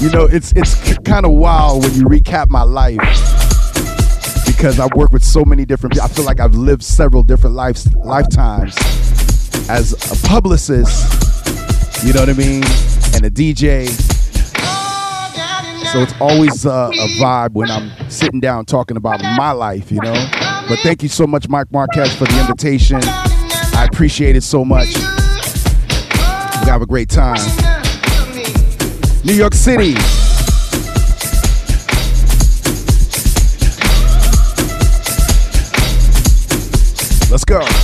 you 0.00 0.10
know, 0.10 0.24
it's 0.24 0.52
it's 0.56 0.98
kind 1.04 1.24
of 1.24 1.30
wild 1.30 1.84
when 1.84 1.94
you 1.94 2.06
recap 2.06 2.50
my 2.50 2.64
life 2.64 2.98
because 4.44 4.80
I 4.80 4.88
work 4.96 5.12
with 5.12 5.22
so 5.22 5.44
many 5.44 5.64
different 5.64 5.92
people. 5.92 6.06
I 6.06 6.12
feel 6.12 6.24
like 6.24 6.40
I've 6.40 6.56
lived 6.56 6.82
several 6.82 7.22
different 7.22 7.54
lives 7.54 7.94
lifetimes 7.94 8.74
as 9.70 9.92
a 10.10 10.26
publicist. 10.26 12.04
You 12.04 12.12
know 12.14 12.20
what 12.20 12.30
I 12.30 12.32
mean? 12.32 12.64
And 13.14 13.24
a 13.24 13.30
DJ. 13.30 14.13
So 15.94 16.02
it's 16.02 16.14
always 16.20 16.66
uh, 16.66 16.90
a 16.92 17.06
vibe 17.22 17.52
when 17.52 17.70
I'm 17.70 17.92
sitting 18.10 18.40
down 18.40 18.64
talking 18.64 18.96
about 18.96 19.22
my 19.22 19.52
life, 19.52 19.92
you 19.92 20.00
know. 20.00 20.12
But 20.68 20.80
thank 20.80 21.04
you 21.04 21.08
so 21.08 21.24
much, 21.24 21.48
Mike 21.48 21.70
Marquez, 21.70 22.12
for 22.16 22.24
the 22.24 22.40
invitation. 22.40 22.98
I 23.04 23.86
appreciate 23.88 24.34
it 24.34 24.42
so 24.42 24.64
much. 24.64 24.88
We 24.88 26.68
have 26.68 26.82
a 26.82 26.86
great 26.86 27.10
time. 27.10 27.38
New 29.24 29.34
York 29.34 29.54
City. 29.54 29.94
Let's 37.30 37.44
go. 37.44 37.83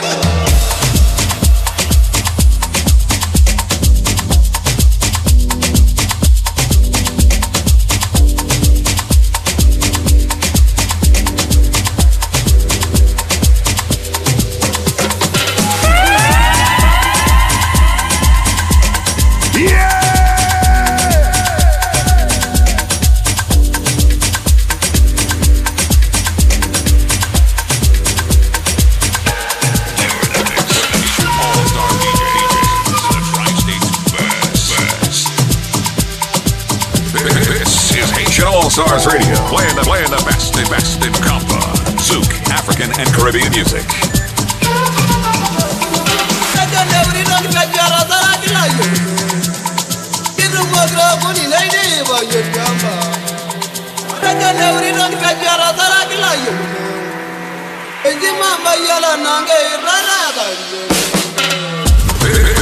Stars 38.71 39.05
Radio, 39.05 39.35
playing 39.51 39.75
the 39.75 39.83
playing 39.83 40.07
the 40.07 40.23
best, 40.23 40.53
the 40.53 40.63
best 40.71 41.03
in 41.03 41.11
compa, 41.27 41.59
Zouk, 41.99 42.23
African 42.55 42.87
and 42.87 43.07
Caribbean 43.11 43.51
music. 43.51 43.83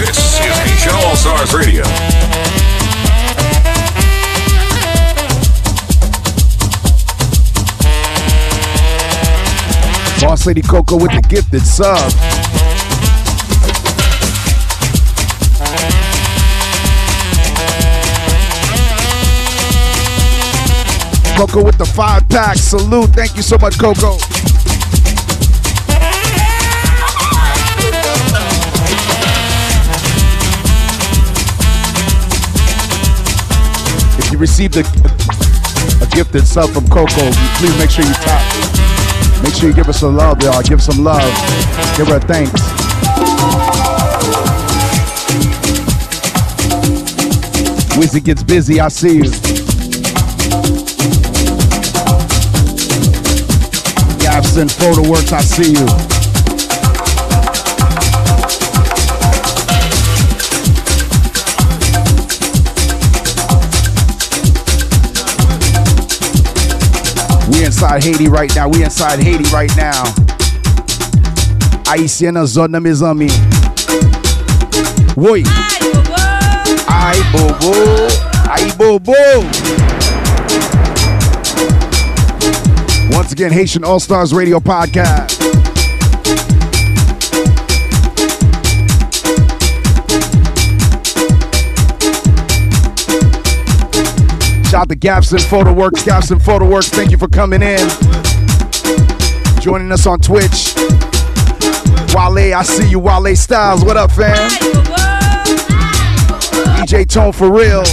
This 0.01 0.17
is 0.17 0.41
Haitian 0.41 0.95
All 1.05 1.15
Stars 1.15 1.53
Radio. 1.53 2.18
Boss 10.29 10.45
Lady 10.45 10.61
Coco 10.61 10.95
with 10.95 11.09
the 11.09 11.27
gifted 11.27 11.65
sub. 11.65 11.97
Coco 21.35 21.63
with 21.65 21.79
the 21.79 21.85
five 21.95 22.29
pack. 22.29 22.57
Salute. 22.57 23.09
Thank 23.09 23.37
you 23.37 23.41
so 23.41 23.57
much, 23.57 23.79
Coco. 23.79 24.17
If 34.19 34.31
you 34.31 34.37
received 34.37 34.77
a, 34.77 34.81
a 36.03 36.07
gifted 36.11 36.45
sub 36.45 36.69
from 36.69 36.87
Coco, 36.87 37.31
please 37.57 37.75
make 37.79 37.89
sure 37.89 38.05
you 38.05 38.13
tap. 38.13 38.58
Make 39.43 39.53
sure 39.53 39.69
you 39.69 39.75
give 39.75 39.87
us 39.87 39.99
some 39.99 40.15
love, 40.15 40.41
y'all. 40.43 40.61
Give 40.61 40.81
some 40.81 41.03
love. 41.03 41.21
Give 41.97 42.07
her 42.07 42.17
a 42.17 42.19
thanks. 42.19 42.51
Wizzy 47.95 48.23
gets 48.23 48.43
busy. 48.43 48.79
I 48.79 48.87
see 48.89 49.17
you. 49.17 49.31
Gabson 54.19 54.69
Photo 54.69 55.09
Works. 55.09 55.33
I 55.33 55.41
see 55.41 55.71
you. 55.73 56.18
We 67.49 67.65
inside 67.65 68.03
Haiti 68.03 68.27
right 68.27 68.53
now. 68.55 68.69
We 68.69 68.83
inside 68.83 69.19
Haiti 69.19 69.49
right 69.51 69.75
now. 69.75 70.03
Haitienne 71.85 72.45
zone 72.45 72.79
mes 72.81 73.01
amis. 73.01 73.33
Oui. 75.15 75.43
Aïe 76.87 77.23
bobo. 77.31 77.73
Aïe 78.49 78.71
bobo. 78.77 79.13
Once 83.11 83.31
again, 83.31 83.51
Haitian 83.51 83.83
All 83.83 83.99
Stars 83.99 84.33
Radio 84.33 84.59
Podcast. 84.59 85.28
Shout 94.69 94.81
out 94.81 94.89
to 94.89 94.95
Gabson 94.95 95.43
Photo 95.49 95.73
Works. 95.73 96.03
Gabson 96.03 96.39
Photo 96.39 96.69
Works, 96.69 96.89
thank 96.89 97.09
you 97.09 97.17
for 97.17 97.27
coming 97.27 97.63
in. 97.63 97.79
Joining 99.59 99.91
us 99.91 100.05
on 100.05 100.19
Twitch. 100.19 100.75
Wale, 102.13 102.53
I 102.53 102.61
see 102.61 102.87
you, 102.87 102.99
Wale 102.99 103.35
Styles. 103.35 103.83
What 103.83 103.97
up, 103.97 104.11
fam? 104.11 104.37
DJ 106.77 107.09
Tone 107.09 107.31
for 107.31 107.51
real. 107.51 107.83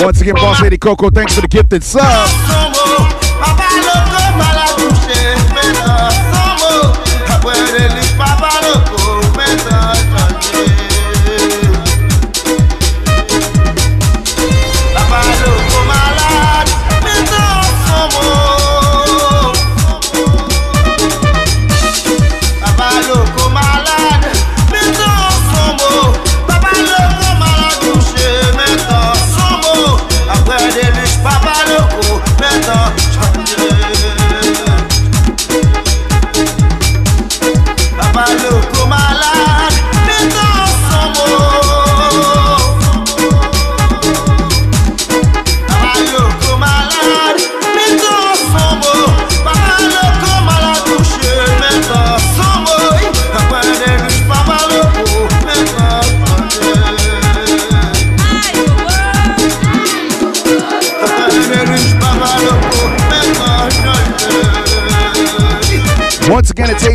Once 0.00 0.20
again, 0.20 0.34
Boss 0.36 0.62
Lady 0.62 0.78
Coco, 0.78 1.10
thanks 1.10 1.34
for 1.34 1.40
the 1.40 1.48
gifted 1.48 1.82
sub. 1.82 2.67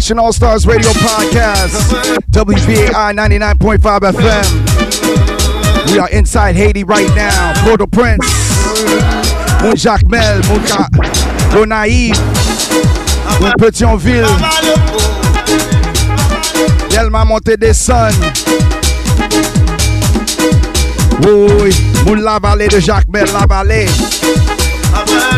Haitian 0.04 0.20
All 0.20 0.34
Stars 0.34 0.66
Radio 0.68 0.90
Podcast. 0.92 1.94
WBAI 2.32 3.14
99.5 3.16 4.02
FM. 4.12 5.94
We 5.94 5.98
are 5.98 6.10
inside 6.10 6.58
Haiti 6.58 6.84
right 6.84 7.08
now. 7.16 7.54
Port 7.64 7.80
au 7.80 7.88
Prince. 7.88 8.20
Mon 9.62 9.74
Jacmel. 9.78 10.42
Mon 10.50 10.60
Ca- 10.68 10.90
Gonaïves. 11.54 12.20
Ou 13.40 13.46
Pétionville. 13.58 14.28
Delma 16.90 17.24
Monté 17.24 17.56
des 17.56 17.72
Sun. 17.74 18.12
Oui. 21.22 21.74
Moun 22.06 22.22
La 22.22 22.40
Vallée 22.40 22.68
de 22.68 22.82
Jacmel 22.82 23.28
La 23.32 23.46
Vallée. 23.48 23.86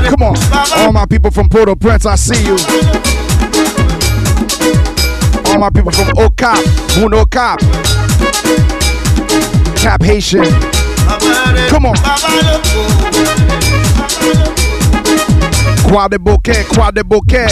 Come 0.10 0.24
on. 0.24 0.34
All 0.76 0.92
my 0.92 1.06
people 1.08 1.30
from 1.30 1.50
Port-au-Prince, 1.50 2.08
I 2.08 2.16
see 2.16 2.44
you. 2.48 2.58
All 5.56 5.62
my 5.62 5.70
people 5.70 5.92
from 5.94 6.08
Okap, 6.18 6.60
Moon 7.00 7.14
Okap. 7.14 7.60
Cap 9.78 10.04
Haitian. 10.04 10.44
Come 11.70 11.86
on. 11.86 11.96
Croix-des-Bouquets, 15.88 16.66
Croix 16.66 16.92
de 16.92 17.04
Bouquet. 17.04 17.48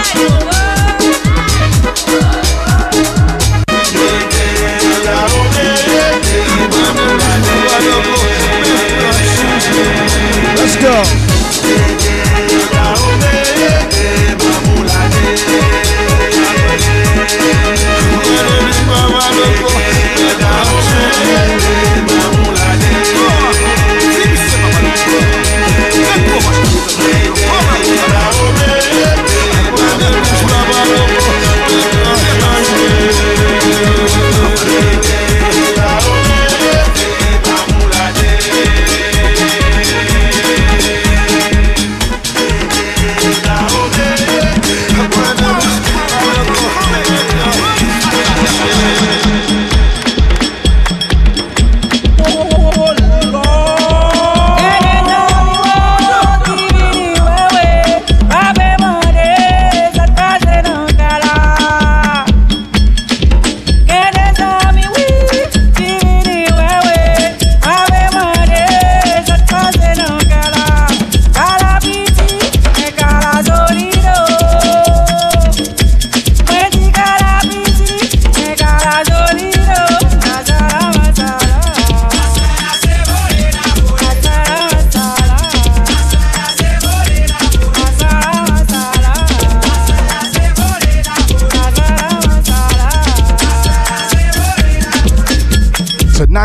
Let's 0.00 0.67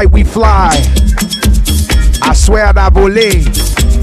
Tonight 0.04 0.16
we 0.16 0.24
fly. 0.26 0.70
I 2.22 2.34
swear 2.34 2.66
I 2.66 2.90
volé. 2.90 3.46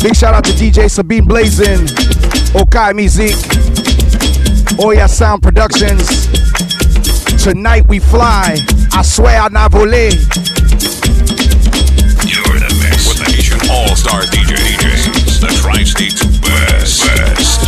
Big 0.03 0.17
shout 0.17 0.33
out 0.33 0.45
to 0.45 0.53
DJ 0.53 0.91
Sabine 0.91 1.27
Blazin, 1.27 1.85
Okai 2.57 2.95
Music, 2.95 3.35
oh, 4.81 4.87
Oya 4.87 5.07
Sound 5.07 5.43
Productions. 5.43 6.27
Tonight 7.45 7.87
we 7.87 7.99
fly. 7.99 8.57
I 8.93 9.03
swear 9.03 9.43
I 9.43 9.49
volé. 9.69 10.17
You're 12.25 12.57
in 12.57 12.63
a 12.63 12.75
mix 12.81 13.07
with 13.07 13.19
the 13.19 13.31
Haitian 13.31 13.61
All 13.71 13.95
Stars 13.95 14.31
DJ 14.31 14.57
DJs, 14.57 15.41
the 15.43 15.49
Tri-State's 15.61 16.25
best. 16.39 17.05
best. 17.05 17.61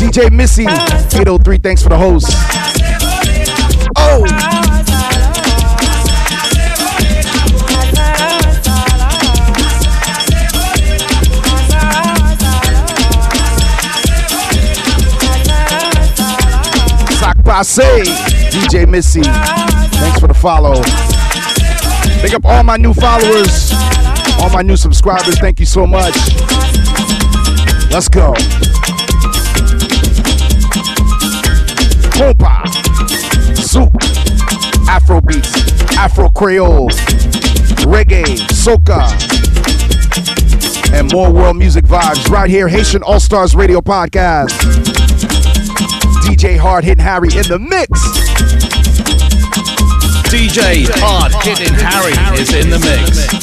DJ 0.00 0.32
Missy, 0.32 0.64
803, 0.64 1.58
thanks 1.58 1.84
for 1.84 1.90
the 1.90 1.98
host. 1.98 2.26
Oh! 3.96 4.59
Sac 17.62 17.66
say, 17.66 18.02
DJ 18.50 18.88
Missy, 18.88 19.20
thanks 19.20 20.18
for 20.18 20.26
the 20.28 20.34
follow. 20.34 20.80
Big 22.22 22.34
up 22.34 22.46
all 22.46 22.62
my 22.62 22.78
new 22.78 22.94
followers, 22.94 23.70
all 24.40 24.48
my 24.50 24.62
new 24.62 24.76
subscribers, 24.76 25.38
thank 25.40 25.60
you 25.60 25.66
so 25.66 25.86
much. 25.86 26.14
Let's 27.90 28.08
go. 28.08 28.32
Compa, 32.16 32.62
Zouk, 33.56 33.92
Afro 34.88 35.20
beats, 35.20 35.54
Afro 35.98 36.30
Creole, 36.30 36.88
reggae, 37.84 38.38
soca, 38.52 39.04
and 40.94 41.12
more 41.12 41.30
world 41.30 41.58
music 41.58 41.84
vibes 41.84 42.30
right 42.30 42.48
here, 42.48 42.68
Haitian 42.68 43.02
All 43.02 43.20
Stars 43.20 43.54
Radio 43.54 43.80
Podcast. 43.82 45.09
DJ 46.30 46.56
Hard 46.56 46.84
Hitting 46.84 47.02
Harry 47.02 47.28
in 47.34 47.42
the 47.48 47.58
mix. 47.58 47.90
DJ 50.30 50.86
Hard 51.00 51.34
Hitting 51.44 51.74
Harry 51.74 52.40
is 52.40 52.54
in 52.54 52.70
the 52.70 52.78
mix. 52.78 53.39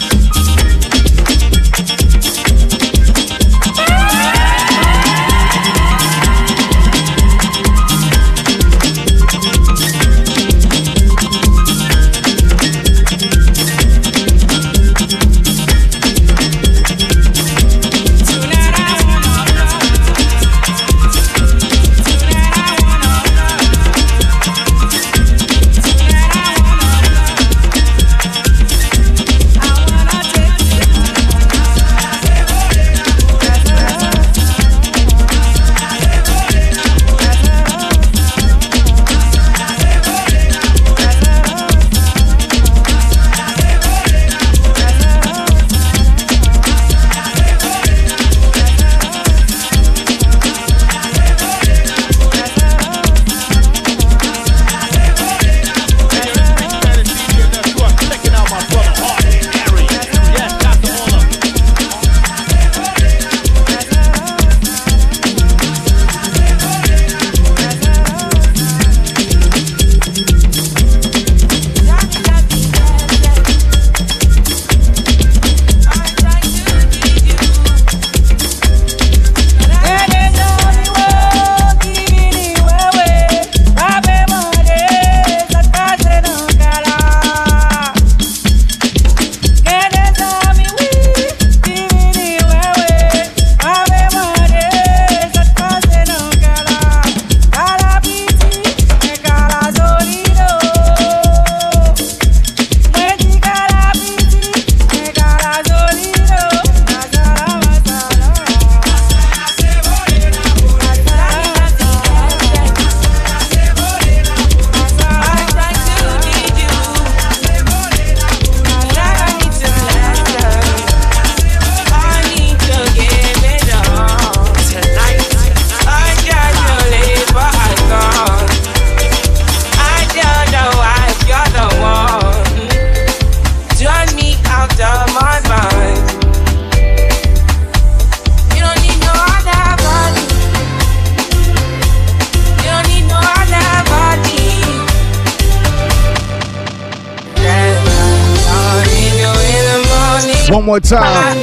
More 150.77 150.81
time. 150.81 151.37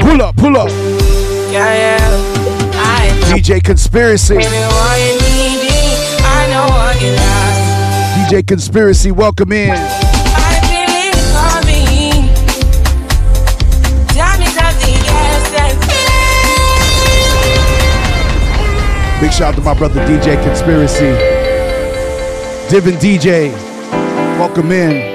Pull 0.00 0.22
up, 0.22 0.36
pull 0.36 0.56
up. 0.56 0.68
Yeah, 1.50 1.74
yeah. 1.74 1.98
DJ 3.32 3.62
Conspiracy. 3.62 4.36
Baby, 4.36 4.46
what 4.46 5.00
you 5.00 5.14
need, 5.20 5.58
I 6.22 6.46
know 6.50 6.66
what 6.68 7.00
you 7.02 7.10
like. 7.12 8.30
DJ 8.30 8.46
Conspiracy, 8.46 9.10
welcome 9.10 9.52
in. 9.52 9.70
I 9.70 9.76
feel 10.68 10.90
it 11.02 11.14
coming. 11.32 12.28
Tell 14.08 14.38
me 14.38 14.46
something, 14.46 14.98
yes, 15.04 15.52
yes. 15.52 15.74
Big 19.20 19.32
shout 19.32 19.54
out 19.54 19.56
to 19.56 19.62
my 19.62 19.74
brother 19.74 20.00
DJ 20.06 20.42
Conspiracy. 20.44 21.12
Divin 22.70 22.94
DJ, 22.96 23.52
welcome 24.38 24.70
in. 24.70 25.11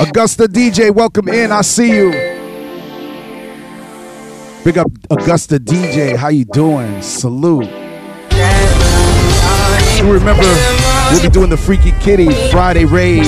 Augusta 0.00 0.48
DJ, 0.48 0.90
welcome 0.92 1.28
in. 1.28 1.52
I 1.52 1.60
see 1.60 1.88
you. 1.88 2.10
Big 4.64 4.76
up 4.76 4.90
Augusta 5.08 5.60
DJ. 5.60 6.16
How 6.16 6.28
you 6.28 6.44
doing? 6.46 7.00
Salute. 7.00 7.66
You 9.96 10.12
remember 10.12 10.42
we'll 11.12 11.22
be 11.22 11.28
doing 11.28 11.48
the 11.48 11.56
Freaky 11.56 11.92
Kitty 12.00 12.28
Friday 12.50 12.84
raid. 12.84 13.26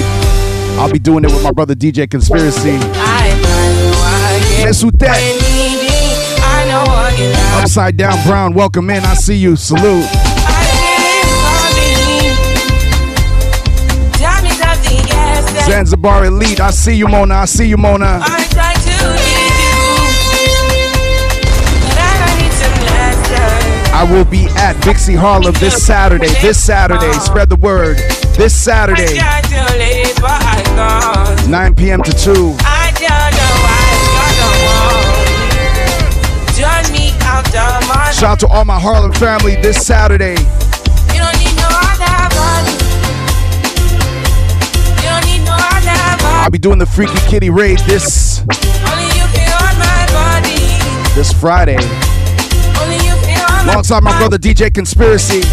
I'll 0.79 0.91
be 0.91 0.99
doing 0.99 1.25
it 1.25 1.31
with 1.31 1.45
my 1.45 1.53
brother 1.53 1.75
DJ 1.75 2.11
Conspiracy. 2.11 2.79
Like. 2.79 3.37
Upside 7.63 7.97
Down 7.97 8.23
Brown, 8.27 8.55
welcome 8.55 8.91
in. 8.91 9.05
I 9.05 9.15
see 9.15 9.37
you. 9.37 9.55
Salute. 9.55 10.26
Zanzibar 15.67 16.25
Elite. 16.25 16.61
I 16.61 16.71
see 16.71 16.95
you, 16.95 17.09
Mona. 17.09 17.35
I 17.35 17.45
see 17.45 17.67
you, 17.69 17.77
Mona. 17.77 18.21
I 18.23 18.47
try 18.55 18.73
to 18.73 18.97
give 19.19 19.59
you, 19.63 19.75
I 21.99 22.15
don't 22.23 22.37
need 22.39 22.53
some 22.53 22.79
lessons. 22.87 23.91
I 23.93 24.05
will 24.11 24.25
be 24.25 24.47
at 24.57 24.81
Dixie 24.85 25.17
Harlem 25.17 25.55
this 25.55 25.85
Saturday. 25.85 26.29
This 26.41 26.63
Saturday. 26.63 27.13
Spread 27.15 27.49
the 27.49 27.57
word. 27.57 27.97
This 28.37 28.55
Saturday, 28.55 29.19
I 29.19 29.41
try 29.41 29.41
to 29.41 29.79
live, 29.79 30.15
but 30.17 30.41
I 30.45 30.63
can't. 30.63 31.51
9 31.51 31.75
p.m. 31.75 32.03
to 32.03 32.13
2. 32.13 32.57
I 32.61 32.93
don't 32.95 33.33
know 33.35 33.55
why 33.65 33.83
I 34.23 34.31
don't 34.39 34.61
want. 34.69 35.27
Turn 36.55 36.93
me 36.93 37.13
out 37.23 37.47
of 37.49 37.89
my 37.89 38.13
Shout 38.13 38.31
out 38.31 38.41
to 38.41 38.47
all 38.49 38.65
my 38.65 38.79
Harlem 38.79 39.13
family 39.13 39.57
this 39.57 39.85
Saturday. 39.85 40.37
I'll 46.47 46.51
be 46.55 46.59
doing 46.63 46.79
the 46.79 46.87
Freaky 46.87 47.19
Kitty 47.27 47.51
raid 47.51 47.81
this 47.91 48.39
Only 48.39 48.55
you 49.19 49.27
can 49.35 49.51
hold 49.51 49.75
my 49.83 50.07
body. 50.15 50.63
this 51.19 51.33
Friday. 51.35 51.75
Only 51.75 53.03
you 53.03 53.19
can 53.27 53.43
hold 53.43 53.67
my 53.67 53.73
Alongside 53.75 54.05
my 54.05 54.17
brother 54.17 54.39
DJ 54.39 54.73
Conspiracy. 54.73 55.43
Say 55.43 55.51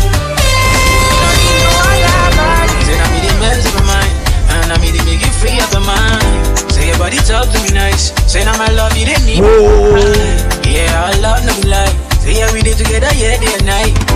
I 2.93 3.09
me 3.09 3.25
the 3.25 3.33
mess 3.41 3.65
of 3.65 3.73
my 3.73 3.89
mind, 3.89 4.13
and 4.53 4.69
I 4.69 4.77
me 4.77 4.93
the 4.93 5.01
make 5.09 5.25
you 5.25 5.33
free 5.41 5.57
up 5.57 5.73
your 5.73 5.81
mind. 5.81 6.21
Say 6.69 6.85
your 6.85 6.99
body 6.99 7.17
talk 7.25 7.49
to 7.49 7.57
me 7.65 7.73
nice. 7.73 8.13
Say 8.31 8.45
now 8.45 8.55
my 8.59 8.69
love 8.77 8.95
you 8.95 9.07
didn't 9.09 9.25
need. 9.25 9.41
Yeah, 9.41 11.09
I 11.09 11.17
love 11.25 11.41
no 11.41 11.57
lie. 11.67 11.89
Say 12.21 12.37
yeah 12.37 12.53
we 12.53 12.61
did 12.61 12.77
together, 12.77 13.09
yeah 13.17 13.41
day 13.41 13.49
and 13.49 13.65
night. 13.65 14.12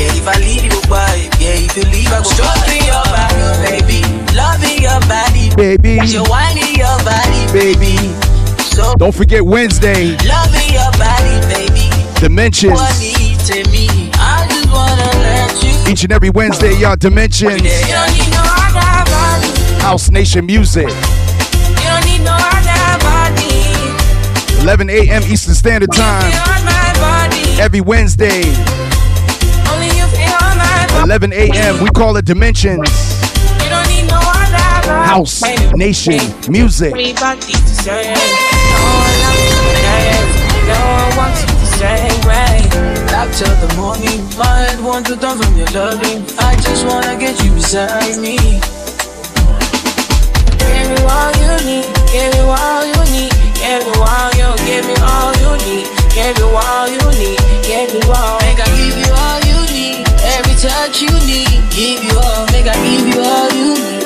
Yeah, 0.00 0.16
if 0.16 0.26
I 0.26 0.40
leave 0.40 0.64
you 0.64 0.70
go 0.70 0.80
by. 0.88 1.28
Yeah, 1.36 1.60
if 1.60 1.76
you 1.76 1.84
leave 1.92 2.08
I 2.08 2.24
go. 2.24 2.32
Stroking 2.32 2.88
your 2.88 3.04
body, 3.12 3.44
baby. 3.68 4.00
Loving 4.32 4.80
your 4.80 4.96
body, 5.04 5.52
Baby. 5.60 6.00
You 6.08 6.24
whining 6.24 6.72
your 6.72 6.96
body, 7.04 7.44
baby. 7.52 8.00
So 8.64 8.94
Don't 8.96 9.14
forget 9.14 9.44
Wednesday, 9.44 10.16
loving 10.24 10.72
your 10.72 10.88
body, 10.96 11.36
baby. 11.52 11.92
Dimensions. 12.18 12.80
To 13.44 13.56
me? 13.68 14.08
I 14.16 14.46
just 14.48 14.72
wanna 14.72 15.04
let 15.20 15.62
you. 15.62 15.92
Each 15.92 16.02
and 16.04 16.12
every 16.12 16.30
Wednesday, 16.30 16.72
y'all, 16.78 16.96
Dimensions. 16.96 17.60
You 17.60 17.92
don't 17.92 18.12
need 18.16 18.30
no 18.32 18.40
other 18.40 19.04
body. 19.04 19.82
House 19.82 20.10
Nation 20.10 20.46
Music. 20.46 20.88
You 20.88 21.84
don't 21.84 22.04
need 22.06 22.24
no 22.24 22.32
other 22.32 23.04
body. 23.04 24.62
11 24.62 24.88
a.m. 24.88 25.22
Eastern 25.24 25.54
Standard 25.54 25.92
Time. 25.92 26.24
On 26.24 26.64
my 26.64 26.92
body. 26.96 27.60
Every 27.60 27.82
Wednesday, 27.82 28.42
11 31.02 31.32
a.m. 31.32 31.82
We 31.82 31.88
call 31.90 32.16
it 32.18 32.26
Dimensions. 32.26 32.86
House 34.84 35.40
Nation 35.74 36.20
Music. 36.50 36.92
Back 36.92 37.40
till 43.34 43.54
the 43.56 43.74
morning, 43.76 44.20
my 44.36 44.44
head 44.44 44.78
wants 44.84 45.08
to 45.08 45.16
your 45.56 45.66
loving. 45.72 46.22
I 46.38 46.54
just 46.56 46.84
wanna 46.86 47.16
get 47.18 47.42
you 47.42 47.50
beside 47.52 48.18
me. 48.20 48.36
Give 50.60 50.86
me 50.90 51.00
all 51.08 51.32
you 51.40 51.56
need. 51.64 51.86
Give 52.12 52.30
me 52.32 52.40
all 52.44 52.84
you 52.84 53.04
need. 53.10 53.32
Give 53.56 53.84
me 53.84 53.92
all 53.96 54.30
you. 54.36 54.52
Give 54.68 54.84
me 54.86 54.94
all 55.00 55.32
you 55.40 55.56
need. 55.64 55.88
Give 56.12 56.36
me 56.36 56.42
all 56.44 56.88
you 56.88 57.00
need. 57.18 57.38
Give 57.64 57.88
me 57.94 58.00
all. 58.08 58.38
I 58.40 58.42
give 58.54 58.96
you 58.98 59.12
all 59.12 59.39
touch 60.60 61.00
you 61.00 61.08
need. 61.26 61.48
Give 61.70 62.04
you 62.04 62.18
all. 62.18 62.44
Make 62.52 62.66
I 62.66 62.74
give 62.84 63.08
you 63.08 63.20
all 63.22 63.50
you 63.50 63.74
need. 63.80 64.04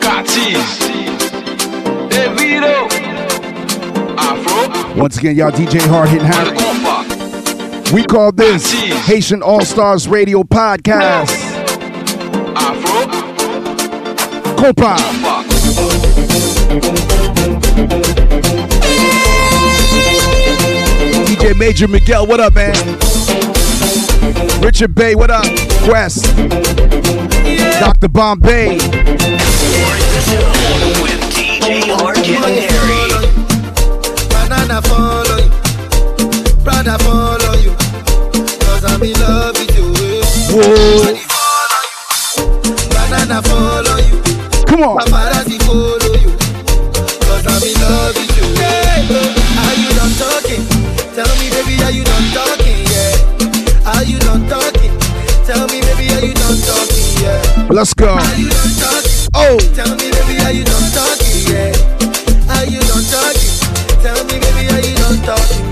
Catis. 0.00 0.70
Davido. 2.08 2.88
Afro. 4.16 4.98
Once 4.98 5.18
again, 5.18 5.36
y'all, 5.36 5.50
DJ 5.50 5.86
Hard 5.88 6.08
Hitting 6.08 6.26
Harry. 6.26 6.56
We 7.92 8.02
call 8.04 8.32
this 8.32 8.72
Haitian 9.06 9.42
All 9.42 9.60
Stars 9.60 10.08
Radio 10.08 10.42
Podcast. 10.42 11.30
Afro 12.56 13.06
Compa. 14.56 14.96
Major 21.54 21.88
Miguel, 21.88 22.26
what 22.26 22.40
up, 22.40 22.54
man? 22.54 22.74
Richard 24.60 24.94
Bay, 24.94 25.14
what 25.14 25.30
up? 25.30 25.44
Quest. 25.84 26.24
Dr. 27.80 28.08
Bombay. 28.08 28.78
Banana 34.28 34.82
follow 34.82 35.38
you, 35.38 35.50
brother 36.64 36.98
follow 36.98 37.54
you, 37.60 37.72
cause 38.60 38.84
I'm 38.84 39.02
in 39.02 39.12
love 39.20 39.56
with 39.58 39.76
you. 39.76 39.92
Eh. 40.04 40.22
Whoa. 40.52 41.14
Banana 42.90 43.42
follow 43.42 43.98
you, 43.98 44.22
come 44.66 44.82
on, 44.82 44.96
you 54.08 54.18
done 54.20 54.48
talking? 54.48 54.96
Tell 55.44 55.66
me, 55.68 55.80
baby, 55.82 56.08
are 56.14 56.24
you 56.24 56.34
done 56.34 56.56
talking? 56.64 57.04
Yeah. 57.20 57.68
Let's 57.70 57.92
go. 57.92 58.14
Are 58.14 58.34
you 58.34 58.48
done 58.48 58.74
talking? 58.80 59.12
Oh. 59.34 59.58
Tell 59.76 59.94
me, 59.96 60.10
baby, 60.10 60.40
are 60.44 60.52
you 60.52 60.64
done 60.64 60.90
talking? 60.96 61.44
Yeah. 61.44 61.76
Are 62.56 62.64
you 62.64 62.80
done 62.80 63.04
talking? 63.12 63.52
Tell 64.00 64.24
me, 64.24 64.40
baby, 64.40 64.68
are 64.72 64.80
you 64.80 64.96
done 64.96 65.18
talking? 65.28 65.64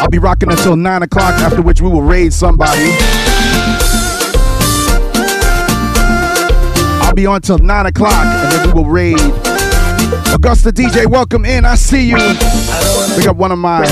I'll 0.00 0.10
be 0.10 0.18
rocking 0.18 0.50
until 0.50 0.76
9 0.76 1.02
o'clock, 1.02 1.34
after 1.34 1.60
which 1.60 1.82
we 1.82 1.90
will 1.90 2.02
raid 2.02 2.32
somebody. 2.32 2.96
I'll 7.02 7.14
be 7.14 7.26
on 7.26 7.42
till 7.42 7.58
9 7.58 7.86
o'clock, 7.86 8.24
and 8.24 8.52
then 8.52 8.68
we 8.68 8.72
will 8.72 8.88
raid. 8.88 9.45
Augusta 10.36 10.70
DJ, 10.70 11.06
welcome 11.06 11.46
in. 11.46 11.64
I 11.64 11.76
see 11.76 12.10
you. 12.10 12.16
We 13.16 13.24
got 13.24 13.36
one 13.36 13.52
of 13.52 13.58
my 13.58 13.86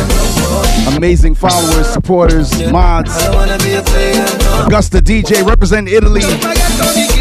amazing 0.95 1.35
followers, 1.35 1.87
supporters, 1.89 2.71
mods. 2.71 3.11
Augusta 4.67 4.99
DJ, 4.99 5.43
represent 5.43 5.89
Italy. 5.89 6.21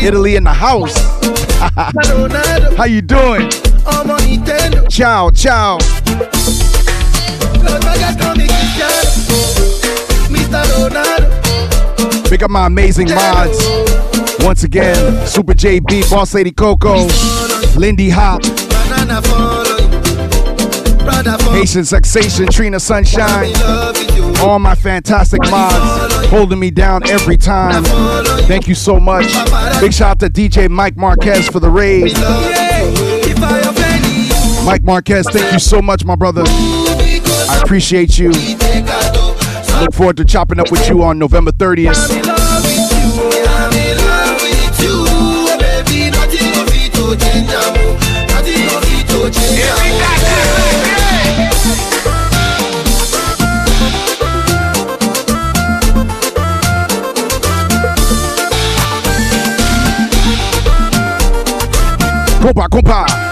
Italy 0.05 0.35
in 0.35 0.43
the 0.43 0.51
house. 0.51 0.93
How 2.75 2.83
you 2.83 3.01
doing? 3.01 3.49
Ciao, 4.89 5.29
ciao. 5.29 5.77
Pick 12.29 12.43
up 12.43 12.51
my 12.51 12.67
amazing 12.67 13.07
mods. 13.07 14.03
Once 14.43 14.63
again, 14.63 15.25
Super 15.25 15.53
JB, 15.53 16.09
Boss 16.09 16.33
Lady 16.33 16.51
Coco, 16.51 17.07
Lindy 17.77 18.09
Hop, 18.09 18.41
Banana 21.05 21.37
follow 21.37 21.53
you, 21.53 21.59
Haitian 21.59 21.85
Sensation, 21.85 22.47
Trina 22.47 22.79
Sunshine. 22.79 23.53
All 24.39 24.57
my 24.57 24.73
fantastic 24.73 25.39
mods 25.51 26.27
holding 26.27 26.59
me 26.59 26.71
down 26.71 27.07
every 27.07 27.37
time. 27.37 27.83
Thank 28.47 28.67
you 28.67 28.73
so 28.75 28.99
much. 28.99 29.25
Big 29.79 29.93
shout 29.93 30.11
out 30.11 30.19
to 30.21 30.29
DJ 30.29 30.67
Mike 30.69 30.97
Marquez 30.97 31.47
for 31.47 31.59
the 31.59 31.69
raid. 31.69 32.13
Mike 34.65 34.83
Marquez, 34.83 35.27
thank 35.29 35.53
you 35.53 35.59
so 35.59 35.81
much, 35.81 36.05
my 36.05 36.15
brother. 36.15 36.43
I 36.45 37.61
appreciate 37.63 38.17
you. 38.17 38.31
Look 39.79 39.93
forward 39.93 40.17
to 40.17 40.25
chopping 40.25 40.59
up 40.59 40.71
with 40.71 40.89
you 40.89 41.03
on 41.03 41.19
November 41.19 41.51
30th. 41.51 42.33
Compa, 62.41 62.67
compa. 62.67 63.22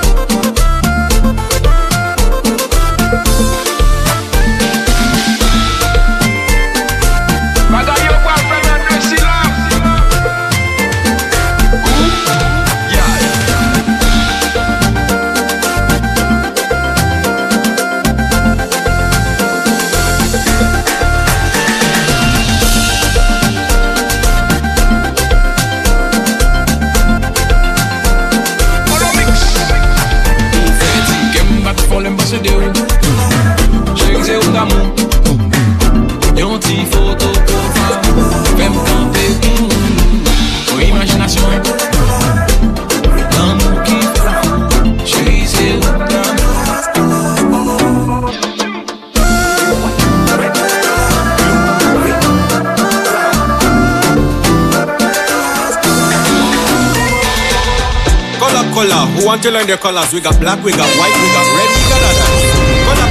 Who 58.89 59.25
want 59.27 59.43
to 59.43 59.51
learn 59.51 59.67
their 59.67 59.77
colors? 59.77 60.11
We 60.11 60.21
got 60.21 60.39
black, 60.39 60.63
we 60.63 60.71
got 60.71 60.89
white, 60.97 61.13
we 61.13 61.27
got 61.29 61.45
red, 61.55 61.69
we 61.69 61.83
got 61.89 62.01
others. 62.01 62.51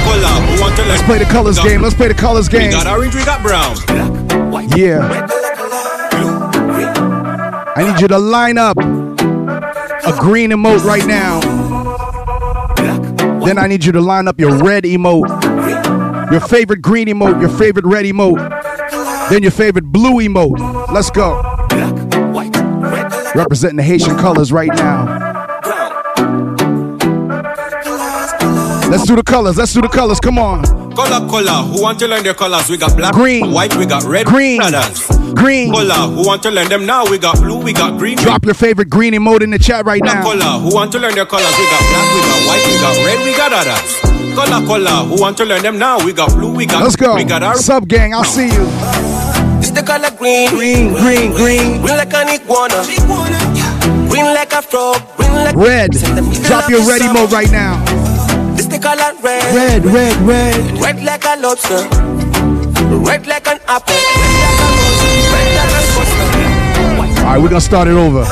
Color, 0.03 0.27
who 0.27 0.61
want 0.61 0.75
to 0.75 0.81
learn? 0.81 0.89
Let's 0.89 1.03
play 1.03 1.17
the 1.19 1.25
colors 1.25 1.55
we 1.57 1.63
got- 1.63 1.69
game. 1.69 1.81
Let's 1.81 1.95
play 1.95 2.07
the 2.09 2.13
colors 2.13 2.51
We 2.51 2.59
game. 2.59 2.71
got 2.71 2.87
orange, 2.87 3.15
we 3.15 3.23
got 3.23 3.41
brown. 3.41 3.75
Black, 3.87 4.51
white, 4.51 4.77
Yeah. 4.77 5.27
I 7.77 7.83
need 7.89 8.01
you 8.01 8.07
to 8.09 8.17
line 8.17 8.57
up 8.57 8.77
a 8.77 10.13
green 10.19 10.51
emote 10.51 10.83
right 10.83 11.05
now. 11.05 11.39
Then 13.45 13.57
I 13.57 13.67
need 13.67 13.85
you 13.85 13.91
to 13.93 14.01
line 14.01 14.27
up 14.27 14.39
your 14.39 14.53
red 14.57 14.83
emote, 14.83 15.29
your 16.31 16.41
favorite 16.41 16.81
green 16.81 17.07
emote, 17.07 17.39
your 17.39 17.49
favorite 17.49 17.85
red 17.85 18.03
emote, 18.05 18.39
then 19.29 19.41
your 19.41 19.51
favorite 19.51 19.85
blue 19.85 20.15
emote. 20.19 20.59
Let's 20.91 21.09
go. 21.11 21.41
Representing 23.33 23.77
the 23.77 23.83
Haitian 23.83 24.17
colors 24.17 24.51
right 24.51 24.73
now. 24.75 25.20
Let's 28.91 29.05
do 29.07 29.15
the 29.15 29.23
colors. 29.23 29.57
Let's 29.57 29.73
do 29.73 29.81
the 29.81 29.87
colors. 29.87 30.19
Come 30.19 30.37
on. 30.37 30.63
Color, 30.91 31.23
color, 31.31 31.63
who 31.71 31.81
want 31.81 31.97
to 31.99 32.07
learn 32.09 32.23
their 32.23 32.33
colors? 32.33 32.69
We 32.69 32.75
got 32.75 32.97
black, 32.97 33.13
Green. 33.13 33.49
white, 33.53 33.73
we 33.77 33.85
got 33.85 34.03
red, 34.03 34.25
Green. 34.25 34.61
others. 34.61 35.07
Green. 35.33 35.71
Color, 35.71 36.11
who 36.11 36.27
want 36.27 36.43
to 36.43 36.51
learn 36.51 36.67
them 36.67 36.85
now? 36.85 37.05
We 37.09 37.17
got 37.17 37.37
blue, 37.39 37.63
we 37.63 37.71
got 37.71 37.97
green. 37.97 38.17
Drop 38.17 38.43
your 38.43 38.53
favorite 38.53 38.89
green 38.89 39.13
emote 39.13 39.41
in 39.41 39.49
the 39.51 39.57
chat 39.59 39.85
right 39.85 40.01
Color, 40.03 40.13
now. 40.13 40.23
color, 40.23 40.59
who 40.59 40.75
want 40.75 40.91
to 40.91 40.99
learn 40.99 41.15
their 41.15 41.25
colors? 41.25 41.55
We 41.57 41.63
got 41.71 41.79
black, 41.87 42.07
we 42.11 42.19
got 42.27 42.41
white, 42.47 42.63
we 42.67 42.75
got 42.83 42.95
red, 43.05 43.19
we 43.23 43.37
got 43.37 43.53
others. 43.53 44.35
Color, 44.35 44.67
color, 44.67 45.07
who 45.07 45.21
want 45.21 45.37
to 45.37 45.45
learn 45.45 45.61
them 45.63 45.79
now? 45.79 46.03
We 46.05 46.11
got 46.11 46.31
blue, 46.35 46.53
we 46.53 46.65
got 46.65 46.83
Let's 46.83 46.97
go. 46.97 47.15
we 47.15 47.23
got 47.23 47.41
orange. 47.43 47.61
Sub 47.61 47.87
gang, 47.87 48.13
I'll 48.13 48.25
see 48.25 48.47
you. 48.51 48.67
It's 49.63 49.71
the 49.71 49.83
color 49.83 50.11
green, 50.17 50.49
green, 50.49 50.91
green, 50.93 51.31
green, 51.31 51.79
green 51.81 51.95
like 51.95 52.13
an 52.13 52.27
iguana, 52.27 52.83
green 54.11 54.25
like 54.35 54.51
a 54.51 54.61
frog, 54.61 54.99
green 55.15 55.33
like 55.33 55.55
Red. 55.55 55.91
Drop 56.43 56.69
your 56.69 56.85
red 56.85 56.99
emote 57.01 57.31
right 57.31 57.49
now. 57.51 57.79
It's 58.83 58.89
the 58.89 58.95
color 58.95 59.21
red, 59.21 59.55
Red, 59.55 59.85
red, 59.85 60.17
red. 60.21 60.81
red 60.81 61.03
like 61.03 61.23
a 61.25 61.39
lobster, 61.39 61.87
red 63.05 63.27
like 63.27 63.47
an 63.47 63.59
apple, 63.67 63.93
red 63.93 64.35
like 64.35 64.59
a 64.59 64.67
rose, 64.75 65.31
red 65.33 65.49
like 65.55 65.71
a 65.71 65.81
squaster. 65.85 67.21
All 67.21 67.25
right, 67.25 67.37
we're 67.41 67.49
gonna 67.49 67.61
start 67.61 67.87
it 67.87 67.93
over. 67.93 68.23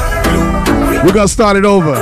We're 1.06 1.14
gonna 1.14 1.28
start 1.28 1.58
it 1.58 1.66
over. 1.66 1.96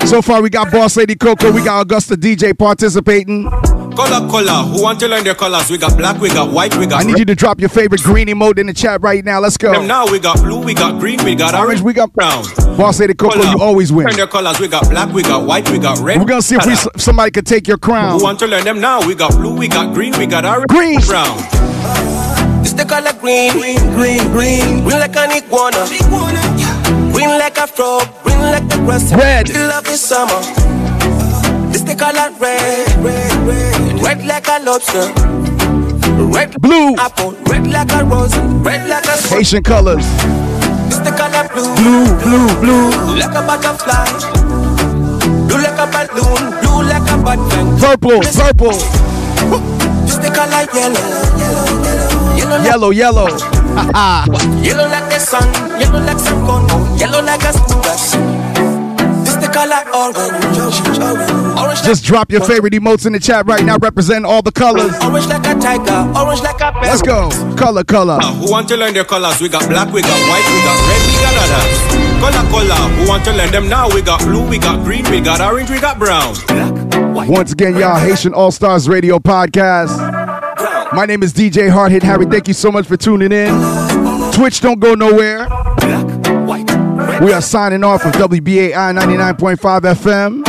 so 0.06 0.22
far, 0.22 0.42
we 0.42 0.50
got 0.50 0.70
Boss 0.70 0.96
Lady 0.96 1.16
Coco, 1.16 1.50
we 1.50 1.64
got 1.64 1.82
Augusta 1.82 2.14
DJ 2.14 2.56
participating. 2.56 3.50
Color, 3.98 4.30
color, 4.30 4.62
who 4.70 4.80
want 4.80 5.00
to 5.00 5.08
learn 5.08 5.24
their 5.24 5.34
colors? 5.34 5.68
We 5.68 5.76
got 5.76 5.96
black, 5.96 6.20
we 6.20 6.28
got 6.28 6.52
white, 6.52 6.72
we 6.76 6.86
got 6.86 7.02
I 7.02 7.04
need 7.04 7.18
you 7.18 7.24
to 7.24 7.34
drop 7.34 7.58
your 7.58 7.68
favorite 7.68 8.00
green 8.02 8.28
emote 8.28 8.56
in 8.56 8.68
the 8.68 8.72
chat 8.72 9.02
right 9.02 9.24
now. 9.24 9.40
Let's 9.40 9.58
them 9.58 9.72
go. 9.72 9.86
now. 9.86 10.06
We 10.06 10.20
got 10.20 10.36
blue, 10.38 10.60
we 10.62 10.72
got 10.72 11.00
green, 11.00 11.18
we 11.24 11.34
got 11.34 11.52
orange, 11.52 11.80
we 11.80 11.92
got 11.94 12.12
brown. 12.12 12.44
Boss 12.76 13.00
Lady 13.00 13.14
Coco, 13.14 13.42
you 13.42 13.58
always 13.60 13.92
win. 13.92 14.06
Learn 14.06 14.14
their 14.14 14.28
colors. 14.28 14.60
We 14.60 14.68
got 14.68 14.88
black, 14.88 15.12
we 15.12 15.24
got 15.24 15.44
white, 15.48 15.68
we 15.70 15.80
got 15.80 15.98
red. 15.98 16.20
We're 16.20 16.26
gonna 16.26 16.42
see 16.42 16.54
if 16.54 16.64
we, 16.64 16.76
somebody 16.96 17.32
could 17.32 17.44
take 17.44 17.66
your 17.66 17.76
crown. 17.76 18.20
Who 18.20 18.22
want 18.22 18.38
to 18.38 18.46
learn 18.46 18.62
them 18.62 18.80
now? 18.80 19.04
We 19.04 19.16
got 19.16 19.32
blue, 19.32 19.56
we 19.56 19.66
got 19.66 19.92
green, 19.92 20.16
we 20.16 20.26
got 20.26 20.44
orange, 20.44 20.68
Green. 20.68 21.00
brown. 21.00 21.36
It's 22.62 22.74
the 22.74 22.84
color 22.84 23.12
green, 23.18 23.50
green, 23.50 23.80
green, 23.94 24.30
green, 24.30 24.84
green 24.84 25.00
like 25.00 25.16
an 25.16 25.32
iguana, 25.42 25.84
green 27.12 27.30
like 27.30 27.58
a 27.58 27.66
frog, 27.66 28.06
green 28.22 28.38
like 28.42 28.68
the 28.68 28.76
grass. 28.76 29.12
Red. 29.12 29.48
The 29.48 29.66
love 29.66 29.88
is 29.88 30.00
summer. 30.00 30.78
It's 31.70 31.82
the 31.82 31.94
color 31.94 32.30
red, 32.38 33.04
red, 33.04 33.32
red, 33.46 33.77
red 34.02 34.24
like 34.26 34.48
a 34.48 34.58
lobster, 34.62 35.12
red 36.32 36.60
blue, 36.60 36.94
apple, 36.96 37.32
red 37.46 37.66
like 37.66 37.92
a 37.92 38.04
rose, 38.04 38.36
red 38.64 38.88
like 38.88 39.04
a. 39.06 39.16
Haitian 39.34 39.62
colors. 39.62 40.04
It's 40.88 40.98
the 40.98 41.10
color 41.12 41.46
blue, 41.52 41.74
Blue, 41.76 42.08
blue, 42.22 42.48
blue. 42.60 43.18
like 43.18 43.34
a 43.34 43.42
butterfly, 43.46 44.08
blue 45.46 45.60
like 45.62 45.78
a 45.78 45.86
balloon, 45.92 46.42
blue 46.60 46.82
like 46.88 47.10
a 47.10 47.16
button. 47.22 47.78
Purple, 47.78 48.20
purple. 48.20 48.78
It's 50.04 50.16
the 50.18 50.30
color 50.34 50.64
yellow, 50.74 51.04
yellow, 52.36 52.64
Yellow, 52.64 52.90
yellow. 52.90 53.28
Yellow 54.64 54.88
like 54.88 55.08
the 55.10 55.18
sun, 55.20 55.46
yellow 55.80 56.00
like 56.00 56.18
some 56.18 56.44
corn, 56.46 56.66
yellow 56.98 57.22
like 57.22 57.42
a 57.44 57.52
school 57.52 57.80
bus. 57.82 58.14
It's 59.60 59.70
the 59.70 60.94
color 60.94 61.18
orange, 61.18 61.58
orange 61.58 61.82
Just 61.82 62.04
drop 62.04 62.30
your 62.30 62.44
favorite 62.44 62.72
emotes 62.74 63.06
in 63.06 63.12
the 63.12 63.18
chat 63.18 63.46
right 63.46 63.64
now, 63.64 63.76
representing 63.78 64.24
all 64.24 64.42
the 64.42 64.52
colors. 64.52 64.92
orange 65.02 65.26
like 65.26 65.46
a 65.46 65.54
tiger, 65.58 66.12
orange 66.16 66.40
like 66.42 66.60
a 66.60 66.72
bear. 66.72 66.82
Let's 66.82 67.02
go. 67.02 67.28
Color, 67.56 67.84
color. 67.84 68.18
Uh, 68.22 68.34
Who 68.34 68.50
want 68.50 68.68
to 68.68 68.76
learn 68.76 68.94
their 68.94 69.04
colors? 69.04 69.40
We 69.40 69.48
got 69.48 69.68
black, 69.68 69.92
we 69.92 70.02
got 70.02 70.20
white, 70.30 70.46
we 70.46 70.60
got 70.62 70.78
red, 70.86 71.02
we 71.06 71.14
got 71.18 71.34
others. 71.42 71.78
Color, 72.20 72.50
color, 72.50 72.94
who 72.94 73.08
want 73.08 73.24
to 73.24 73.32
learn 73.32 73.50
them 73.50 73.68
now? 73.68 73.88
We 73.92 74.02
got 74.02 74.20
blue, 74.20 74.46
we 74.48 74.58
got 74.58 74.84
green, 74.84 75.04
we 75.10 75.20
got 75.20 75.40
orange, 75.40 75.70
we 75.70 75.80
got 75.80 75.98
brown. 75.98 76.34
Once 77.28 77.52
again, 77.52 77.76
y'all, 77.76 77.98
Haitian 77.98 78.34
All 78.34 78.50
Stars 78.50 78.88
Radio 78.88 79.18
Podcast. 79.18 79.96
My 80.92 81.04
name 81.04 81.22
is 81.22 81.32
DJ 81.32 81.68
Hard 81.70 81.92
Hit 81.92 82.02
Harry. 82.02 82.26
Thank 82.26 82.48
you 82.48 82.54
so 82.54 82.70
much 82.70 82.86
for 82.86 82.96
tuning 82.96 83.32
in. 83.32 84.32
Twitch 84.32 84.60
don't 84.60 84.78
go 84.80 84.94
nowhere. 84.94 85.48
We 87.24 87.32
are 87.32 87.42
signing 87.42 87.82
off 87.84 88.04
of 88.04 88.12
WBAI 88.12 88.92
99.5 88.96 89.80
FM. 89.82 90.44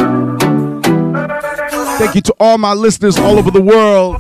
Thank 1.98 2.16
you 2.16 2.22
to 2.22 2.36
all 2.40 2.58
my 2.58 2.74
listeners 2.74 3.18
all 3.18 3.38
over 3.38 3.52
the 3.52 3.62
world. 3.62 4.18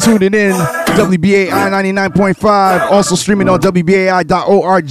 Tuning 0.00 0.34
in, 0.34 0.52
WBAI 0.96 1.50
99.5. 1.50 2.90
Also 2.90 3.14
streaming 3.14 3.48
on 3.48 3.60
WBAI.org. 3.60 4.86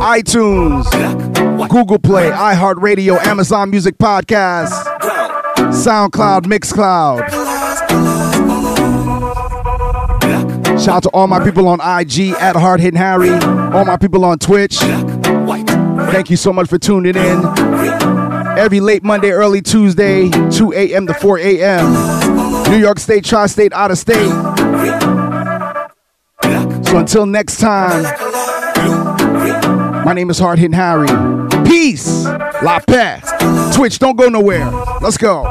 iTunes, 0.00 0.88
Google 1.68 1.98
Play, 1.98 2.30
iHeartRadio, 2.30 3.18
Amazon 3.26 3.70
Music 3.70 3.96
Podcast, 3.98 4.72
SoundCloud, 5.56 6.42
Mixcloud. 6.46 8.37
Shout 10.80 10.88
out 10.88 11.02
to 11.02 11.10
all 11.10 11.26
my 11.26 11.42
people 11.42 11.66
on 11.66 11.80
IG 11.80 12.30
at 12.34 12.54
Hard 12.54 12.80
Hitting 12.80 12.98
Harry, 12.98 13.30
all 13.30 13.84
my 13.84 13.96
people 13.96 14.24
on 14.24 14.38
Twitch. 14.38 14.78
Thank 14.78 16.30
you 16.30 16.36
so 16.36 16.52
much 16.52 16.68
for 16.68 16.78
tuning 16.78 17.16
in. 17.16 17.44
Every 18.56 18.80
late 18.80 19.02
Monday, 19.02 19.30
early 19.30 19.60
Tuesday, 19.60 20.30
2 20.50 20.72
a.m. 20.72 21.06
to 21.08 21.14
4 21.14 21.38
a.m. 21.38 22.70
New 22.70 22.78
York 22.78 22.98
State, 22.98 23.24
Tri 23.24 23.46
State, 23.46 23.72
out 23.72 23.90
of 23.90 23.98
state. 23.98 24.30
So 26.86 26.98
until 26.98 27.26
next 27.26 27.58
time, 27.58 28.04
my 30.04 30.12
name 30.14 30.30
is 30.30 30.38
Hard 30.38 30.58
Hitting 30.58 30.72
Harry. 30.74 31.08
Peace. 31.64 32.24
La 32.62 32.80
Paz. 32.86 33.76
Twitch, 33.76 33.98
don't 33.98 34.16
go 34.16 34.28
nowhere. 34.28 34.70
Let's 35.00 35.16
go. 35.16 35.44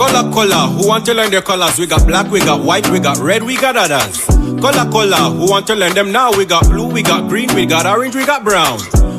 Color, 0.00 0.32
color, 0.32 0.66
who 0.72 0.88
want 0.88 1.04
to 1.04 1.12
learn 1.12 1.30
their 1.30 1.42
colors? 1.42 1.78
We 1.78 1.86
got 1.86 2.06
black, 2.06 2.30
we 2.30 2.40
got 2.40 2.64
white, 2.64 2.88
we 2.88 3.00
got 3.00 3.18
red, 3.18 3.42
we 3.42 3.54
got 3.54 3.76
others. 3.76 4.24
Color, 4.24 4.90
color, 4.90 5.28
who 5.36 5.50
want 5.50 5.66
to 5.66 5.74
learn 5.74 5.92
them 5.92 6.10
now? 6.10 6.32
We 6.32 6.46
got 6.46 6.64
blue, 6.70 6.90
we 6.90 7.02
got 7.02 7.28
green, 7.28 7.54
we 7.54 7.66
got 7.66 7.84
orange, 7.84 8.16
we 8.16 8.24
got 8.24 8.42
brown. 8.42 8.78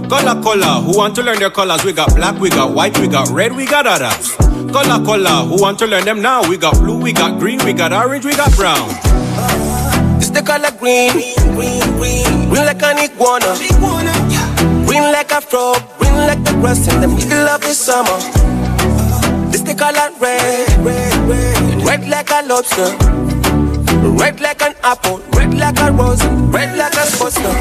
Color, 0.09 0.41
color, 0.41 0.81
who 0.81 0.97
want 0.97 1.13
to 1.17 1.21
learn 1.21 1.37
their 1.37 1.51
colors? 1.51 1.85
We 1.85 1.93
got 1.93 2.15
black, 2.15 2.39
we 2.39 2.49
got 2.49 2.73
white, 2.73 2.97
we 2.97 3.07
got 3.07 3.29
red, 3.29 3.55
we 3.55 3.67
got 3.67 3.85
others. 3.85 4.35
Color, 4.73 5.05
color, 5.05 5.45
who 5.45 5.61
want 5.61 5.77
to 5.79 5.85
learn 5.85 6.03
them 6.03 6.19
now? 6.19 6.49
We 6.49 6.57
got 6.57 6.73
blue, 6.73 6.99
we 6.99 7.13
got 7.13 7.37
green, 7.37 7.63
we 7.63 7.73
got 7.73 7.93
orange, 7.93 8.25
we 8.25 8.35
got 8.35 8.51
brown. 8.55 8.89
It's 10.17 10.31
the 10.31 10.41
color 10.41 10.71
green, 10.79 11.11
green, 11.53 11.79
green, 11.93 12.49
green 12.49 12.65
like 12.65 12.81
an 12.81 12.97
iguana, 12.97 13.53
green 14.87 15.03
like 15.13 15.31
a 15.31 15.41
frog, 15.41 15.77
green 15.99 16.15
like 16.15 16.43
the 16.43 16.53
grass 16.53 16.91
in 16.91 17.01
the 17.01 17.07
middle 17.07 17.47
of 17.49 17.61
the 17.61 17.75
summer. 17.75 18.50
It's 19.53 19.61
the 19.61 19.75
color 19.75 20.09
red, 20.19 20.85
red, 20.85 21.13
red, 21.27 21.83
red 21.83 22.07
like 22.07 22.31
a 22.31 22.41
lobster, 22.47 22.95
red 24.17 24.39
like 24.39 24.61
an 24.61 24.75
apple, 24.83 25.19
red 25.35 25.53
like 25.53 25.79
a 25.79 25.91
rose, 25.91 26.23
red 26.55 26.77
like 26.77 26.93
a 26.93 27.05
sponsor. 27.05 27.55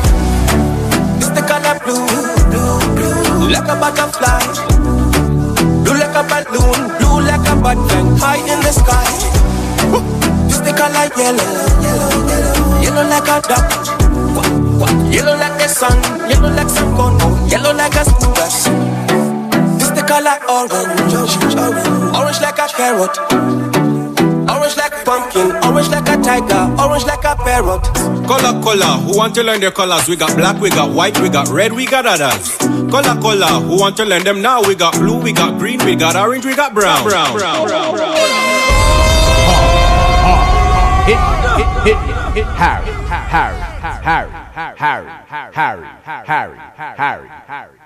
It's 1.19 1.31
the 1.35 1.43
color 1.43 1.79
blue, 1.83 2.07
blue, 2.51 2.79
blue, 2.95 3.51
like 3.51 3.67
a 3.67 3.75
butterfly, 3.75 4.39
blue 5.83 5.99
like 5.99 6.15
a 6.15 6.23
balloon, 6.31 6.81
blue 6.99 7.21
like 7.27 7.49
a 7.49 7.57
button. 7.57 8.17
High 8.23 8.39
in 8.47 8.61
the 8.63 8.73
sky. 8.73 9.07
It's 10.47 10.61
the 10.61 10.73
color 10.73 11.11
yellow, 11.19 11.51
yellow, 11.83 12.81
yellow, 12.83 13.09
like 13.09 13.29
a 13.29 13.41
duck. 13.43 13.67
Yellow 15.11 15.37
like 15.37 15.59
the 15.59 15.69
sun, 15.69 15.99
yellow 16.31 16.55
like 16.55 16.69
some 16.69 16.95
corn, 16.97 17.19
yellow 17.49 17.75
like 17.75 17.95
a 17.95 18.05
grass. 18.35 19.10
It's 20.11 20.19
the 20.19 20.27
color 20.27 20.43
orange, 20.51 22.17
orange 22.17 22.41
like 22.41 22.59
a 22.59 22.67
carrot, 22.67 23.17
orange 24.51 24.77
like 24.77 25.05
pumpkin, 25.05 25.53
orange 25.65 25.89
like 25.89 26.09
a 26.09 26.21
tiger, 26.21 26.83
orange 26.83 27.05
like 27.05 27.25
a 27.25 27.37
parrot. 27.37 27.85
Color, 28.27 28.61
color, 28.61 28.99
who 29.07 29.17
want 29.17 29.37
to 29.37 29.45
learn 29.45 29.61
their 29.61 29.71
colors? 29.71 30.09
We 30.09 30.17
got 30.17 30.37
black, 30.37 30.61
we 30.61 30.71
got 30.71 30.93
white, 30.93 31.17
we 31.21 31.29
got 31.29 31.49
red, 31.49 31.73
we 31.73 31.87
got 31.87 32.07
others. 32.07 32.57
Color, 32.59 33.21
color, 33.21 33.61
who 33.61 33.79
want 33.79 33.97
to 33.99 34.05
learn 34.05 34.25
them 34.25 34.43
now? 34.43 34.61
We 34.63 34.75
got 34.75 34.95
blue, 34.95 35.23
we 35.23 35.33
got 35.33 35.61
green, 35.61 35.79
we 35.85 35.95
got 35.95 36.17
orange, 36.17 36.45
we 36.45 36.57
got 36.57 36.75
brown. 36.75 37.05
brown. 37.05 37.37
Hit, 41.07 41.19
hit, 41.57 41.69
hit, 41.87 41.99
hit, 42.35 42.47
Harry, 42.59 42.91
Harry, 43.07 43.61
Harry, 43.81 44.31
Harry, 44.43 44.77
Harry, 44.77 45.07
Harry, 45.29 45.55
Harry, 45.55 45.87
Harry, 46.27 46.59
Harry, 46.97 47.29
Harry. 47.47 47.80